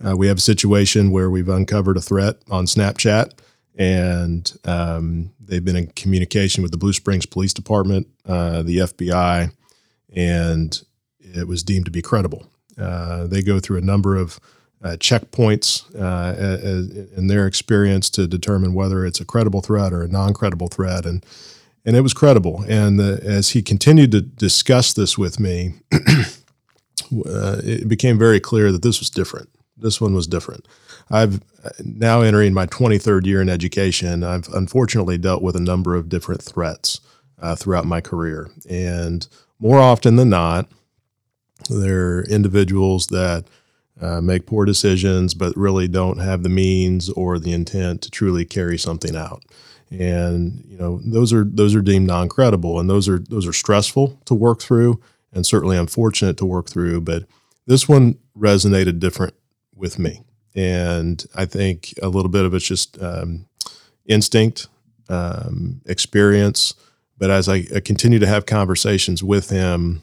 uh, 0.06 0.16
we 0.16 0.28
have 0.28 0.38
a 0.38 0.42
situation 0.42 1.10
where 1.10 1.30
we've 1.30 1.48
uncovered 1.48 1.96
a 1.96 2.00
threat 2.00 2.36
on 2.50 2.66
Snapchat, 2.66 3.32
and 3.76 4.56
um, 4.64 5.32
they've 5.40 5.64
been 5.64 5.76
in 5.76 5.88
communication 5.88 6.62
with 6.62 6.72
the 6.72 6.78
Blue 6.78 6.92
Springs 6.92 7.26
Police 7.26 7.54
Department, 7.54 8.06
uh, 8.26 8.62
the 8.62 8.78
FBI, 8.78 9.52
and 10.14 10.82
it 11.20 11.48
was 11.48 11.62
deemed 11.62 11.86
to 11.86 11.90
be 11.90 12.02
credible. 12.02 12.46
Uh, 12.76 13.26
they 13.26 13.42
go 13.42 13.58
through 13.58 13.78
a 13.78 13.82
number 13.82 14.16
of 14.16 14.38
uh, 14.82 14.90
checkpoints 14.90 15.84
uh, 16.00 17.16
in 17.16 17.26
their 17.26 17.46
experience 17.46 18.08
to 18.10 18.26
determine 18.26 18.74
whether 18.74 19.04
it's 19.04 19.20
a 19.20 19.24
credible 19.24 19.60
threat 19.60 19.92
or 19.92 20.02
a 20.02 20.08
non-credible 20.08 20.68
threat, 20.68 21.04
and 21.04 21.24
and 21.84 21.96
it 21.96 22.02
was 22.02 22.12
credible. 22.12 22.64
And 22.68 22.98
the, 22.98 23.20
as 23.22 23.50
he 23.50 23.62
continued 23.62 24.12
to 24.12 24.20
discuss 24.20 24.92
this 24.92 25.16
with 25.16 25.40
me, 25.40 25.74
uh, 25.92 27.60
it 27.64 27.88
became 27.88 28.18
very 28.18 28.40
clear 28.40 28.70
that 28.72 28.82
this 28.82 29.00
was 29.00 29.10
different. 29.10 29.48
This 29.76 30.00
one 30.00 30.14
was 30.14 30.26
different. 30.26 30.66
I've 31.10 31.40
now 31.82 32.20
entering 32.20 32.52
my 32.52 32.66
23rd 32.66 33.26
year 33.26 33.40
in 33.40 33.48
education. 33.48 34.22
I've 34.22 34.48
unfortunately 34.48 35.18
dealt 35.18 35.42
with 35.42 35.56
a 35.56 35.60
number 35.60 35.94
of 35.94 36.08
different 36.08 36.42
threats 36.42 37.00
uh, 37.40 37.56
throughout 37.56 37.86
my 37.86 38.00
career, 38.00 38.50
and 38.68 39.26
more 39.58 39.80
often 39.80 40.16
than 40.16 40.28
not, 40.28 40.68
there 41.70 42.18
are 42.18 42.24
individuals 42.24 43.08
that 43.08 43.44
uh, 44.00 44.20
make 44.20 44.46
poor 44.46 44.64
decisions, 44.64 45.34
but 45.34 45.56
really 45.56 45.88
don't 45.88 46.18
have 46.18 46.42
the 46.42 46.48
means 46.48 47.10
or 47.10 47.38
the 47.38 47.52
intent 47.52 48.02
to 48.02 48.10
truly 48.10 48.44
carry 48.44 48.78
something 48.78 49.16
out. 49.16 49.42
And 49.90 50.64
you 50.68 50.76
know 50.76 51.00
those 51.04 51.32
are 51.32 51.44
those 51.44 51.74
are 51.74 51.80
deemed 51.80 52.06
non-credible, 52.06 52.78
and 52.78 52.90
those 52.90 53.08
are 53.08 53.18
those 53.18 53.46
are 53.46 53.52
stressful 53.52 54.20
to 54.26 54.34
work 54.34 54.60
through, 54.60 55.00
and 55.32 55.46
certainly 55.46 55.76
unfortunate 55.76 56.36
to 56.38 56.46
work 56.46 56.68
through. 56.68 57.00
But 57.00 57.24
this 57.66 57.88
one 57.88 58.18
resonated 58.36 58.98
different 59.00 59.34
with 59.74 59.98
me, 59.98 60.22
and 60.54 61.24
I 61.34 61.46
think 61.46 61.94
a 62.02 62.08
little 62.08 62.28
bit 62.30 62.44
of 62.44 62.52
it's 62.52 62.66
just 62.66 63.00
um, 63.02 63.46
instinct, 64.06 64.68
um, 65.08 65.80
experience. 65.86 66.74
But 67.16 67.30
as 67.30 67.48
I, 67.48 67.64
I 67.74 67.80
continue 67.80 68.18
to 68.18 68.26
have 68.26 68.46
conversations 68.46 69.24
with 69.24 69.50
him, 69.50 70.02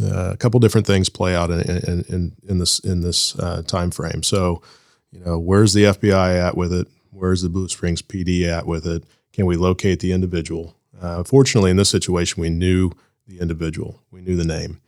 a 0.00 0.36
couple 0.36 0.60
different 0.60 0.86
things 0.86 1.08
play 1.08 1.34
out 1.34 1.50
in, 1.50 1.60
in, 1.60 2.04
in, 2.08 2.36
in 2.48 2.58
this 2.58 2.78
in 2.80 3.00
this 3.00 3.38
uh, 3.38 3.62
time 3.62 3.90
frame. 3.90 4.22
So, 4.22 4.62
you 5.10 5.20
know, 5.20 5.38
where's 5.38 5.72
the 5.72 5.84
FBI 5.84 6.38
at 6.38 6.56
with 6.56 6.72
it? 6.72 6.88
Where's 7.10 7.42
the 7.42 7.48
Blue 7.48 7.68
Springs 7.68 8.02
PD 8.02 8.46
at 8.46 8.66
with 8.66 8.86
it? 8.86 9.04
Can 9.32 9.46
we 9.46 9.56
locate 9.56 10.00
the 10.00 10.12
individual? 10.12 10.76
Uh, 11.00 11.22
fortunately, 11.24 11.70
in 11.70 11.76
this 11.76 11.90
situation, 11.90 12.40
we 12.40 12.50
knew 12.50 12.90
the 13.26 13.38
individual, 13.38 14.02
we 14.10 14.20
knew 14.20 14.36
the 14.36 14.44
name, 14.44 14.80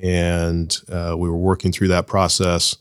and 0.00 0.78
uh, 0.90 1.14
we 1.18 1.28
were 1.28 1.36
working 1.36 1.72
through 1.72 1.88
that 1.88 2.06
process. 2.06 2.76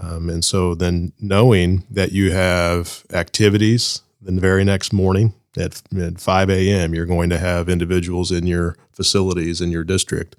Um, 0.00 0.28
and 0.28 0.44
so, 0.44 0.74
then 0.74 1.12
knowing 1.20 1.84
that 1.90 2.12
you 2.12 2.32
have 2.32 3.04
activities 3.12 4.02
the 4.20 4.32
very 4.32 4.64
next 4.64 4.92
morning 4.92 5.34
at, 5.56 5.82
at 5.96 6.20
5 6.20 6.50
a.m., 6.50 6.94
you're 6.94 7.06
going 7.06 7.30
to 7.30 7.38
have 7.38 7.68
individuals 7.68 8.32
in 8.32 8.46
your 8.46 8.76
facilities 8.92 9.60
in 9.60 9.70
your 9.70 9.84
district 9.84 10.36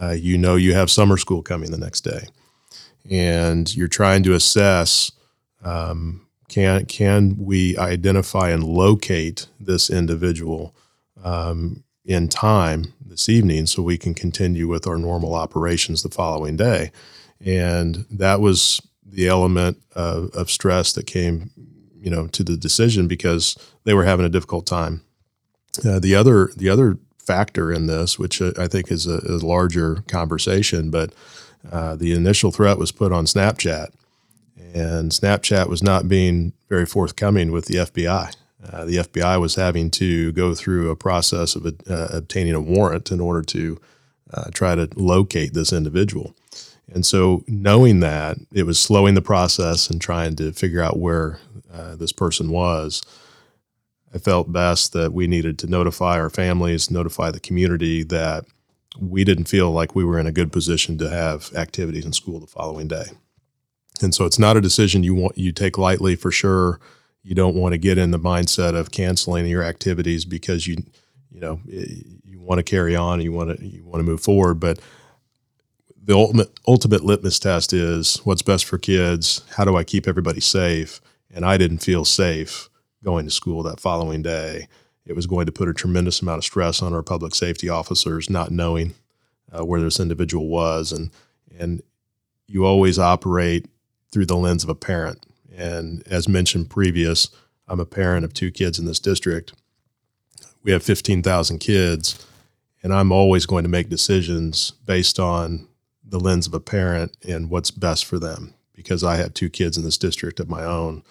uh, 0.00 0.10
you 0.10 0.38
know 0.38 0.56
you 0.56 0.74
have 0.74 0.90
summer 0.90 1.16
school 1.16 1.42
coming 1.42 1.70
the 1.70 1.78
next 1.78 2.02
day, 2.02 2.28
and 3.10 3.74
you're 3.74 3.88
trying 3.88 4.22
to 4.24 4.34
assess 4.34 5.12
um, 5.64 6.26
can 6.48 6.86
can 6.86 7.36
we 7.38 7.76
identify 7.76 8.50
and 8.50 8.64
locate 8.64 9.46
this 9.60 9.90
individual 9.90 10.74
um, 11.22 11.84
in 12.04 12.28
time 12.28 12.94
this 13.04 13.28
evening 13.28 13.66
so 13.66 13.82
we 13.82 13.98
can 13.98 14.14
continue 14.14 14.66
with 14.68 14.86
our 14.86 14.98
normal 14.98 15.34
operations 15.34 16.02
the 16.02 16.08
following 16.08 16.56
day, 16.56 16.90
and 17.40 18.06
that 18.10 18.40
was 18.40 18.80
the 19.04 19.28
element 19.28 19.82
of, 19.94 20.30
of 20.34 20.50
stress 20.50 20.92
that 20.92 21.06
came 21.06 21.50
you 22.00 22.10
know 22.10 22.26
to 22.28 22.42
the 22.42 22.56
decision 22.56 23.08
because 23.08 23.56
they 23.84 23.94
were 23.94 24.04
having 24.04 24.26
a 24.26 24.30
difficult 24.30 24.66
time. 24.66 25.02
Uh, 25.84 25.98
the 25.98 26.14
other 26.14 26.50
the 26.56 26.68
other 26.68 26.98
factor 27.28 27.70
in 27.70 27.86
this, 27.86 28.18
which 28.18 28.40
I 28.40 28.66
think 28.66 28.90
is 28.90 29.06
a, 29.06 29.20
a 29.28 29.36
larger 29.54 30.02
conversation. 30.08 30.90
But 30.90 31.12
uh, 31.70 31.94
the 31.94 32.12
initial 32.14 32.50
threat 32.50 32.78
was 32.78 32.90
put 32.90 33.12
on 33.12 33.26
Snapchat, 33.26 33.88
and 34.74 35.12
Snapchat 35.12 35.68
was 35.68 35.82
not 35.82 36.08
being 36.08 36.54
very 36.68 36.86
forthcoming 36.86 37.52
with 37.52 37.66
the 37.66 37.76
FBI. 37.76 38.34
uh, 38.72 38.84
the 38.84 38.96
FBI 38.96 39.40
was 39.40 39.54
having 39.54 39.90
to 39.90 40.32
go 40.32 40.54
through 40.54 40.90
a 40.90 40.96
process 40.96 41.54
of 41.54 41.66
uh, 41.66 42.08
obtaining 42.10 42.54
a 42.54 42.60
warrant 42.60 43.10
in 43.10 43.20
order 43.20 43.42
to 43.42 43.78
uh, 44.32 44.50
try 44.52 44.74
to 44.74 44.88
locate 44.96 45.54
this 45.54 45.72
individual. 45.72 46.34
And 46.92 47.04
so, 47.04 47.44
knowing 47.46 48.00
that, 48.00 48.38
it 48.52 48.64
was 48.64 48.80
slowing 48.80 49.14
the 49.14 49.22
process 49.22 49.90
and 49.90 50.00
trying 50.00 50.36
to 50.36 50.52
figure 50.52 50.82
out 50.82 50.98
where 50.98 51.38
uh, 51.72 51.96
this 51.96 52.12
person 52.12 52.50
was. 52.50 53.02
I 54.14 54.18
felt 54.18 54.52
best 54.52 54.92
that 54.94 55.12
we 55.12 55.26
needed 55.26 55.58
to 55.60 55.66
notify 55.66 56.18
our 56.18 56.30
families, 56.30 56.90
notify 56.90 57.30
the 57.30 57.40
community 57.40 58.02
that 58.04 58.44
we 58.98 59.24
didn't 59.24 59.44
feel 59.44 59.70
like 59.70 59.94
we 59.94 60.04
were 60.04 60.18
in 60.18 60.26
a 60.26 60.32
good 60.32 60.52
position 60.52 60.98
to 60.98 61.10
have 61.10 61.52
activities 61.54 62.04
in 62.04 62.12
school 62.12 62.40
the 62.40 62.46
following 62.46 62.88
day. 62.88 63.06
And 64.00 64.14
so 64.14 64.24
it's 64.24 64.38
not 64.38 64.56
a 64.56 64.60
decision 64.60 65.02
you 65.02 65.14
want 65.14 65.36
you 65.36 65.52
take 65.52 65.76
lightly 65.76 66.16
for 66.16 66.30
sure. 66.30 66.80
You 67.22 67.34
don't 67.34 67.56
want 67.56 67.72
to 67.72 67.78
get 67.78 67.98
in 67.98 68.10
the 68.10 68.18
mindset 68.18 68.74
of 68.74 68.90
canceling 68.90 69.46
your 69.46 69.62
activities 69.62 70.24
because 70.24 70.66
you 70.66 70.84
you 71.30 71.40
know 71.40 71.60
you 71.66 72.40
want 72.40 72.60
to 72.60 72.62
carry 72.62 72.96
on, 72.96 73.20
you 73.20 73.32
want 73.32 73.58
to 73.58 73.66
you 73.66 73.84
want 73.84 74.00
to 74.00 74.10
move 74.10 74.20
forward, 74.20 74.54
but 74.54 74.78
the 76.02 76.14
ultimate 76.14 76.58
ultimate 76.66 77.04
litmus 77.04 77.38
test 77.38 77.72
is 77.72 78.18
what's 78.24 78.42
best 78.42 78.64
for 78.64 78.78
kids. 78.78 79.42
How 79.56 79.64
do 79.64 79.76
I 79.76 79.84
keep 79.84 80.08
everybody 80.08 80.40
safe? 80.40 81.00
And 81.30 81.44
I 81.44 81.58
didn't 81.58 81.78
feel 81.78 82.04
safe 82.04 82.67
going 83.02 83.24
to 83.24 83.30
school 83.30 83.62
that 83.62 83.80
following 83.80 84.22
day. 84.22 84.68
It 85.06 85.16
was 85.16 85.26
going 85.26 85.46
to 85.46 85.52
put 85.52 85.68
a 85.68 85.74
tremendous 85.74 86.20
amount 86.20 86.38
of 86.38 86.44
stress 86.44 86.82
on 86.82 86.92
our 86.92 87.02
public 87.02 87.34
safety 87.34 87.68
officers, 87.68 88.28
not 88.28 88.50
knowing 88.50 88.94
uh, 89.50 89.64
where 89.64 89.80
this 89.80 90.00
individual 90.00 90.48
was, 90.48 90.92
and 90.92 91.10
and 91.58 91.82
you 92.46 92.64
always 92.64 92.98
operate 92.98 93.66
through 94.10 94.26
the 94.26 94.36
lens 94.36 94.64
of 94.64 94.70
a 94.70 94.74
parent. 94.74 95.24
And 95.54 96.06
as 96.06 96.28
mentioned 96.28 96.70
previous, 96.70 97.28
I'm 97.66 97.80
a 97.80 97.86
parent 97.86 98.24
of 98.24 98.32
two 98.32 98.50
kids 98.50 98.78
in 98.78 98.84
this 98.84 99.00
district. 99.00 99.52
We 100.62 100.72
have 100.72 100.82
15,000 100.82 101.58
kids, 101.58 102.26
and 102.82 102.94
I'm 102.94 103.12
always 103.12 103.44
going 103.46 103.64
to 103.64 103.68
make 103.68 103.88
decisions 103.88 104.70
based 104.70 105.18
on 105.18 105.68
the 106.04 106.20
lens 106.20 106.46
of 106.46 106.54
a 106.54 106.60
parent 106.60 107.16
and 107.26 107.50
what's 107.50 107.70
best 107.70 108.04
for 108.04 108.18
them 108.18 108.54
because 108.74 109.04
I 109.04 109.16
have 109.16 109.34
two 109.34 109.50
kids 109.50 109.76
in 109.76 109.84
this 109.84 109.98
district 109.98 110.40
of 110.40 110.48
my 110.48 110.64
own 110.64 111.02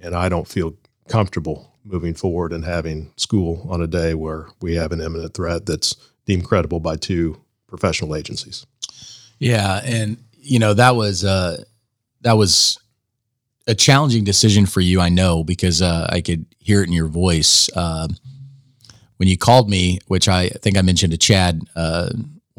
and 0.00 0.14
I 0.14 0.28
don't 0.28 0.48
feel 0.48 0.74
comfortable 1.10 1.74
moving 1.84 2.14
forward 2.14 2.52
and 2.52 2.64
having 2.64 3.12
school 3.16 3.66
on 3.68 3.82
a 3.82 3.86
day 3.86 4.14
where 4.14 4.46
we 4.62 4.74
have 4.76 4.92
an 4.92 5.00
imminent 5.00 5.34
threat 5.34 5.66
that's 5.66 5.96
deemed 6.24 6.44
credible 6.44 6.80
by 6.80 6.96
two 6.96 7.36
professional 7.66 8.14
agencies. 8.14 8.64
Yeah, 9.38 9.80
and 9.84 10.22
you 10.38 10.58
know 10.58 10.72
that 10.74 10.94
was 10.96 11.24
uh, 11.24 11.64
that 12.22 12.34
was 12.34 12.78
a 13.66 13.74
challenging 13.74 14.24
decision 14.24 14.66
for 14.66 14.80
you. 14.80 15.00
I 15.00 15.08
know 15.08 15.42
because 15.44 15.82
uh, 15.82 16.06
I 16.10 16.20
could 16.20 16.46
hear 16.58 16.82
it 16.82 16.86
in 16.86 16.92
your 16.92 17.08
voice 17.08 17.68
uh, 17.74 18.08
when 19.16 19.28
you 19.28 19.36
called 19.36 19.68
me, 19.68 19.98
which 20.06 20.28
I 20.28 20.48
think 20.48 20.76
I 20.76 20.82
mentioned 20.82 21.12
to 21.12 21.18
Chad 21.18 21.62
uh, 21.74 22.10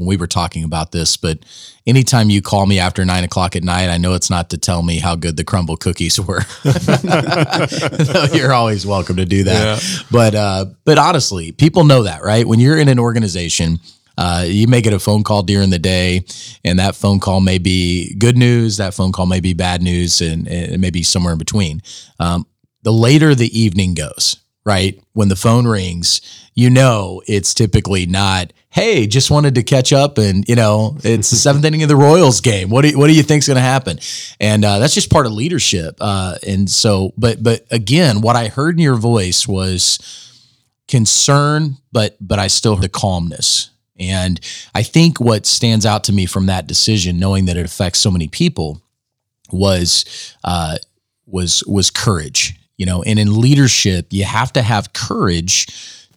when 0.01 0.07
we 0.07 0.17
were 0.17 0.27
talking 0.27 0.63
about 0.63 0.91
this, 0.91 1.15
but 1.15 1.39
anytime 1.85 2.31
you 2.31 2.41
call 2.41 2.65
me 2.65 2.79
after 2.79 3.05
nine 3.05 3.23
o'clock 3.23 3.55
at 3.55 3.63
night, 3.63 3.89
I 3.89 3.97
know 3.97 4.13
it's 4.13 4.31
not 4.31 4.49
to 4.49 4.57
tell 4.57 4.81
me 4.81 4.99
how 4.99 5.15
good 5.15 5.37
the 5.37 5.43
Crumbl 5.43 5.79
cookies 5.79 6.19
were. 6.27 6.41
you're 8.35 8.51
always 8.51 8.85
welcome 8.85 9.17
to 9.17 9.25
do 9.25 9.43
that. 9.43 9.81
Yeah. 9.81 9.99
But 10.11 10.35
uh, 10.35 10.65
but 10.85 10.97
honestly, 10.97 11.51
people 11.51 11.83
know 11.83 12.03
that, 12.03 12.23
right? 12.23 12.47
When 12.47 12.59
you're 12.59 12.77
in 12.77 12.87
an 12.87 12.99
organization, 12.99 13.79
uh, 14.17 14.45
you 14.47 14.67
may 14.67 14.81
get 14.81 14.93
a 14.93 14.99
phone 14.99 15.23
call 15.23 15.43
during 15.43 15.69
the 15.69 15.79
day, 15.79 16.23
and 16.65 16.79
that 16.79 16.95
phone 16.95 17.19
call 17.19 17.41
may 17.41 17.59
be 17.59 18.15
good 18.15 18.37
news. 18.37 18.77
That 18.77 18.95
phone 18.95 19.11
call 19.11 19.27
may 19.27 19.39
be 19.39 19.53
bad 19.53 19.83
news, 19.83 20.19
and, 20.19 20.47
and 20.47 20.81
maybe 20.81 21.03
somewhere 21.03 21.33
in 21.33 21.39
between. 21.39 21.81
Um, 22.19 22.47
the 22.81 22.91
later 22.91 23.35
the 23.35 23.57
evening 23.57 23.93
goes, 23.93 24.37
right? 24.65 24.99
When 25.13 25.29
the 25.29 25.35
phone 25.35 25.67
rings, 25.67 26.21
you 26.55 26.69
know 26.69 27.21
it's 27.27 27.53
typically 27.53 28.05
not, 28.05 28.51
hey, 28.71 29.05
just 29.05 29.29
wanted 29.29 29.55
to 29.55 29.63
catch 29.63 29.93
up 29.93 30.17
and, 30.17 30.47
you 30.47 30.55
know, 30.55 30.97
it's 31.03 31.29
the 31.29 31.35
seventh 31.35 31.63
inning 31.65 31.83
of 31.83 31.89
the 31.89 31.95
Royals 31.95 32.41
game. 32.41 32.69
What 32.69 32.81
do 32.81 32.89
you, 32.89 32.97
what 32.97 33.07
do 33.07 33.13
you 33.13 33.23
think's 33.23 33.47
going 33.47 33.55
to 33.55 33.61
happen? 33.61 33.99
And 34.39 34.65
uh, 34.65 34.79
that's 34.79 34.93
just 34.93 35.09
part 35.11 35.25
of 35.25 35.33
leadership. 35.33 35.97
Uh, 35.99 36.35
and 36.47 36.69
so, 36.69 37.13
but, 37.17 37.43
but 37.43 37.65
again, 37.69 38.21
what 38.21 38.35
I 38.35 38.47
heard 38.47 38.75
in 38.75 38.81
your 38.81 38.95
voice 38.95 39.47
was 39.47 39.99
concern, 40.87 41.77
but, 41.91 42.15
but 42.19 42.39
I 42.39 42.47
still 42.47 42.75
heard 42.75 42.83
the 42.83 42.89
calmness. 42.89 43.69
And 43.99 44.39
I 44.73 44.83
think 44.83 45.19
what 45.19 45.45
stands 45.45 45.85
out 45.85 46.05
to 46.05 46.13
me 46.13 46.25
from 46.25 46.47
that 46.47 46.65
decision, 46.65 47.19
knowing 47.19 47.45
that 47.45 47.57
it 47.57 47.65
affects 47.65 47.99
so 47.99 48.09
many 48.09 48.27
people, 48.27 48.81
was 49.51 50.35
uh, 50.45 50.77
was 51.27 51.61
was 51.67 51.91
courage 51.91 52.55
you 52.81 52.87
know, 52.87 53.03
and 53.03 53.19
in 53.19 53.39
leadership, 53.39 54.07
you 54.09 54.23
have 54.23 54.51
to 54.53 54.63
have 54.63 54.91
courage 54.91 55.67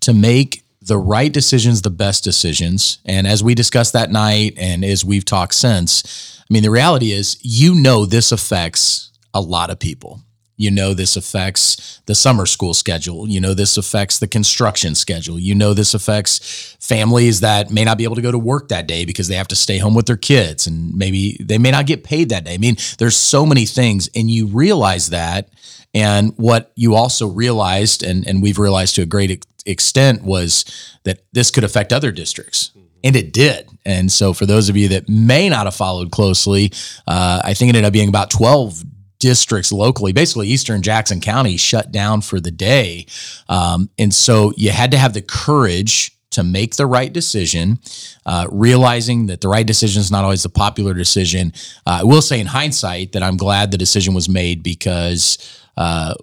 to 0.00 0.14
make 0.14 0.63
the 0.86 0.98
right 0.98 1.32
decisions, 1.32 1.82
the 1.82 1.90
best 1.90 2.24
decisions. 2.24 2.98
And 3.04 3.26
as 3.26 3.42
we 3.42 3.54
discussed 3.54 3.94
that 3.94 4.10
night 4.10 4.54
and 4.56 4.84
as 4.84 5.04
we've 5.04 5.24
talked 5.24 5.54
since, 5.54 6.40
I 6.40 6.52
mean, 6.52 6.62
the 6.62 6.70
reality 6.70 7.12
is, 7.12 7.38
you 7.40 7.74
know, 7.74 8.04
this 8.04 8.32
affects 8.32 9.10
a 9.32 9.40
lot 9.40 9.70
of 9.70 9.78
people. 9.78 10.20
You 10.56 10.70
know, 10.70 10.94
this 10.94 11.16
affects 11.16 12.00
the 12.06 12.14
summer 12.14 12.46
school 12.46 12.74
schedule. 12.74 13.26
You 13.28 13.40
know, 13.40 13.54
this 13.54 13.76
affects 13.76 14.20
the 14.20 14.28
construction 14.28 14.94
schedule. 14.94 15.36
You 15.36 15.54
know, 15.54 15.74
this 15.74 15.94
affects 15.94 16.76
families 16.78 17.40
that 17.40 17.72
may 17.72 17.82
not 17.82 17.98
be 17.98 18.04
able 18.04 18.14
to 18.14 18.22
go 18.22 18.30
to 18.30 18.38
work 18.38 18.68
that 18.68 18.86
day 18.86 19.04
because 19.04 19.26
they 19.26 19.34
have 19.34 19.48
to 19.48 19.56
stay 19.56 19.78
home 19.78 19.94
with 19.94 20.06
their 20.06 20.16
kids 20.16 20.66
and 20.68 20.94
maybe 20.94 21.36
they 21.40 21.58
may 21.58 21.72
not 21.72 21.86
get 21.86 22.04
paid 22.04 22.28
that 22.28 22.44
day. 22.44 22.54
I 22.54 22.58
mean, 22.58 22.76
there's 22.98 23.16
so 23.16 23.44
many 23.44 23.66
things, 23.66 24.08
and 24.14 24.30
you 24.30 24.46
realize 24.46 25.08
that 25.08 25.48
and 25.94 26.36
what 26.36 26.72
you 26.74 26.94
also 26.96 27.28
realized, 27.28 28.02
and, 28.02 28.26
and 28.26 28.42
we've 28.42 28.58
realized 28.58 28.96
to 28.96 29.02
a 29.02 29.06
great 29.06 29.30
extent, 29.66 30.22
was 30.22 30.64
that 31.04 31.24
this 31.32 31.50
could 31.50 31.64
affect 31.64 31.92
other 31.92 32.12
districts. 32.12 32.70
And 33.02 33.16
it 33.16 33.32
did. 33.32 33.68
And 33.84 34.10
so, 34.10 34.32
for 34.32 34.46
those 34.46 34.68
of 34.68 34.76
you 34.76 34.88
that 34.88 35.08
may 35.08 35.48
not 35.48 35.66
have 35.66 35.74
followed 35.74 36.10
closely, 36.10 36.72
uh, 37.06 37.42
I 37.44 37.54
think 37.54 37.68
it 37.68 37.76
ended 37.76 37.84
up 37.84 37.92
being 37.92 38.08
about 38.08 38.30
12 38.30 38.82
districts 39.18 39.72
locally, 39.72 40.12
basically 40.12 40.48
Eastern 40.48 40.82
Jackson 40.82 41.20
County 41.20 41.56
shut 41.56 41.92
down 41.92 42.22
for 42.22 42.40
the 42.40 42.50
day. 42.50 43.06
Um, 43.48 43.90
and 43.98 44.14
so, 44.14 44.52
you 44.56 44.70
had 44.70 44.90
to 44.92 44.98
have 44.98 45.12
the 45.12 45.22
courage 45.22 46.14
to 46.34 46.42
make 46.42 46.74
the 46.74 46.86
right 46.86 47.12
decision, 47.12 47.78
uh, 48.26 48.46
realizing 48.50 49.26
that 49.26 49.40
the 49.40 49.48
right 49.48 49.66
decision 49.66 50.00
is 50.00 50.10
not 50.10 50.24
always 50.24 50.42
the 50.42 50.48
popular 50.48 50.92
decision. 50.92 51.52
Uh, 51.86 51.98
I 52.00 52.04
will 52.04 52.22
say, 52.22 52.40
in 52.40 52.46
hindsight, 52.46 53.12
that 53.12 53.22
I'm 53.22 53.36
glad 53.36 53.70
the 53.70 53.78
decision 53.78 54.14
was 54.14 54.28
made 54.28 54.62
because 54.62 55.38
uh, 55.76 56.14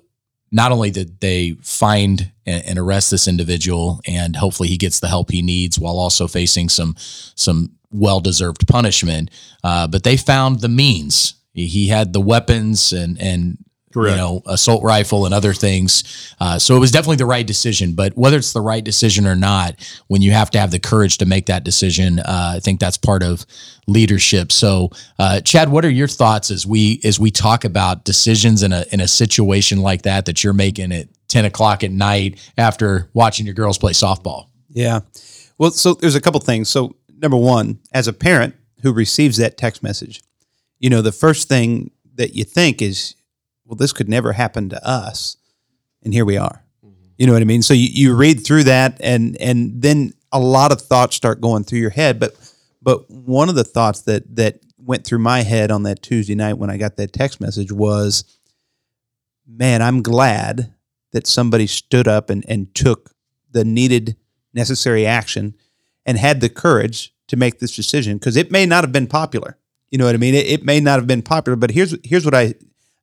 not 0.52 0.72
only 0.72 0.92
did 0.92 1.20
they 1.22 1.52
find 1.62 2.32
and, 2.46 2.66
and, 2.66 2.80
arrest 2.80 3.12
this 3.12 3.28
individual, 3.28 4.00
and 4.08 4.36
hopefully 4.36 4.70
he 4.70 4.78
gets 4.78 5.00
the 5.00 5.08
help 5.08 5.32
he 5.32 5.42
needs, 5.42 5.80
while 5.80 5.98
also 5.98 6.28
facing 6.28 6.70
some 6.70 6.96
some 7.36 7.72
well 7.92 8.20
deserved 8.20 8.68
punishment, 8.68 9.30
uh, 9.64 9.88
but 9.88 10.04
they 10.04 10.18
found 10.18 10.60
the 10.60 10.70
means. 10.70 11.36
He 11.54 11.88
had 11.88 12.14
the 12.14 12.22
weapons 12.22 12.94
and 12.94 13.20
and 13.20 13.58
Correct. 13.94 14.16
you 14.16 14.22
know, 14.22 14.42
assault 14.46 14.84
rifle 14.84 15.26
and 15.26 15.34
other 15.34 15.54
things. 15.54 16.34
Uh, 16.40 16.58
so 16.58 16.76
it 16.76 16.80
was 16.80 16.92
definitely 16.92 17.18
the 17.18 17.26
right 17.26 17.46
decision. 17.46 17.94
But 17.94 18.16
whether 18.16 18.38
it's 18.38 18.54
the 18.54 18.62
right 18.62 18.84
decision 18.84 19.28
or 19.28 19.36
not, 19.36 19.76
when 20.08 20.22
you 20.22 20.32
have 20.32 20.50
to 20.52 20.60
have 20.60 20.72
the 20.72 20.80
courage 20.80 21.18
to 21.18 21.26
make 21.26 21.48
that 21.48 21.64
decision, 21.64 22.20
uh, 22.20 22.54
I 22.56 22.60
think 22.60 22.80
that's 22.80 22.98
part 22.98 23.24
of 23.24 23.46
leadership. 23.88 24.52
So, 24.52 24.92
uh, 25.20 25.42
Chad, 25.42 25.70
what 25.70 25.84
are 25.86 25.90
your 25.90 26.08
thoughts 26.08 26.52
as 26.52 26.66
we 26.66 27.02
as 27.04 27.20
we 27.20 27.32
talk 27.32 27.66
about 27.66 28.06
decisions 28.06 28.64
in 28.64 28.72
a 28.72 28.86
in 28.92 29.02
a 29.02 29.08
situation 29.08 29.82
like 29.82 30.04
that 30.04 30.26
that 30.26 30.44
you're 30.44 30.54
making 30.54 30.92
at 30.92 31.08
ten 31.32 31.46
o'clock 31.46 31.84
at 31.84 31.92
night 31.92 32.40
after 32.58 33.10
watching 33.14 33.46
your 33.46 33.56
girls 33.56 33.78
play 33.78 33.94
softball? 33.94 34.48
Yeah. 34.70 35.02
Well, 35.58 35.72
so 35.72 35.94
there's 35.94 36.16
a 36.16 36.22
couple 36.22 36.40
things. 36.40 36.70
So 36.70 36.96
number 37.18 37.38
one, 37.38 37.80
as 37.94 38.08
a 38.08 38.14
parent 38.14 38.56
who 38.82 38.94
receives 38.94 39.38
that 39.38 39.58
text 39.58 39.84
message, 39.84 40.22
you 40.80 40.90
know, 40.90 41.02
the 41.02 41.12
first 41.12 41.48
thing 41.48 41.92
that 42.16 42.36
you 42.36 42.44
think 42.44 42.82
is 42.82 43.16
well, 43.66 43.78
this 43.78 43.94
could 43.94 44.10
never 44.10 44.34
happen 44.34 44.68
to 44.70 44.86
us. 44.88 45.38
And 46.04 46.14
here 46.14 46.26
we 46.26 46.36
are. 46.36 46.66
Mm-hmm. 46.86 47.06
You 47.18 47.28
know 47.28 47.34
what 47.34 47.42
I 47.42 47.46
mean? 47.46 47.62
So 47.62 47.74
you, 47.74 47.88
you 47.90 48.16
read 48.16 48.44
through 48.46 48.66
that 48.66 48.98
and 49.00 49.38
and 49.40 49.82
then 49.82 50.14
a 50.32 50.40
lot 50.40 50.72
of 50.72 50.82
thoughts 50.82 51.16
start 51.16 51.42
going 51.42 51.64
through 51.64 51.80
your 51.80 51.90
head. 51.90 52.20
But 52.20 52.36
but 52.82 53.10
one 53.10 53.50
of 53.50 53.56
the 53.56 53.64
thoughts 53.64 54.02
that 54.02 54.36
that 54.36 54.60
went 54.78 55.06
through 55.06 55.20
my 55.20 55.44
head 55.44 55.72
on 55.72 55.84
that 55.84 56.02
Tuesday 56.02 56.36
night 56.36 56.58
when 56.58 56.70
I 56.70 56.78
got 56.78 56.98
that 56.98 57.14
text 57.14 57.40
message 57.40 57.72
was, 57.72 58.24
man, 59.48 59.82
I'm 59.82 60.02
glad 60.02 60.74
that 61.12 61.28
somebody 61.28 61.68
stood 61.68 62.08
up 62.08 62.30
and, 62.30 62.46
and 62.48 62.74
took 62.74 63.12
the 63.52 63.66
needed 63.66 64.16
necessary 64.54 65.06
action 65.06 65.56
and 66.06 66.18
had 66.18 66.42
the 66.42 66.50
courage 66.50 67.14
to 67.28 67.38
make 67.38 67.60
this 67.60 67.76
decision 67.76 68.18
because 68.18 68.36
it 68.36 68.52
may 68.52 68.66
not 68.66 68.84
have 68.84 68.92
been 68.92 69.08
popular. 69.08 69.58
You 69.90 69.98
know 69.98 70.06
what 70.06 70.16
I 70.16 70.20
mean? 70.20 70.36
It, 70.36 70.48
it, 70.48 70.66
may 70.66 70.80
not 70.80 71.00
have 71.00 71.08
been 71.08 71.22
popular, 71.22 71.56
but 71.56 71.72
here's 71.72 71.96
here's 72.04 72.26
what 72.26 72.34
I 72.34 72.56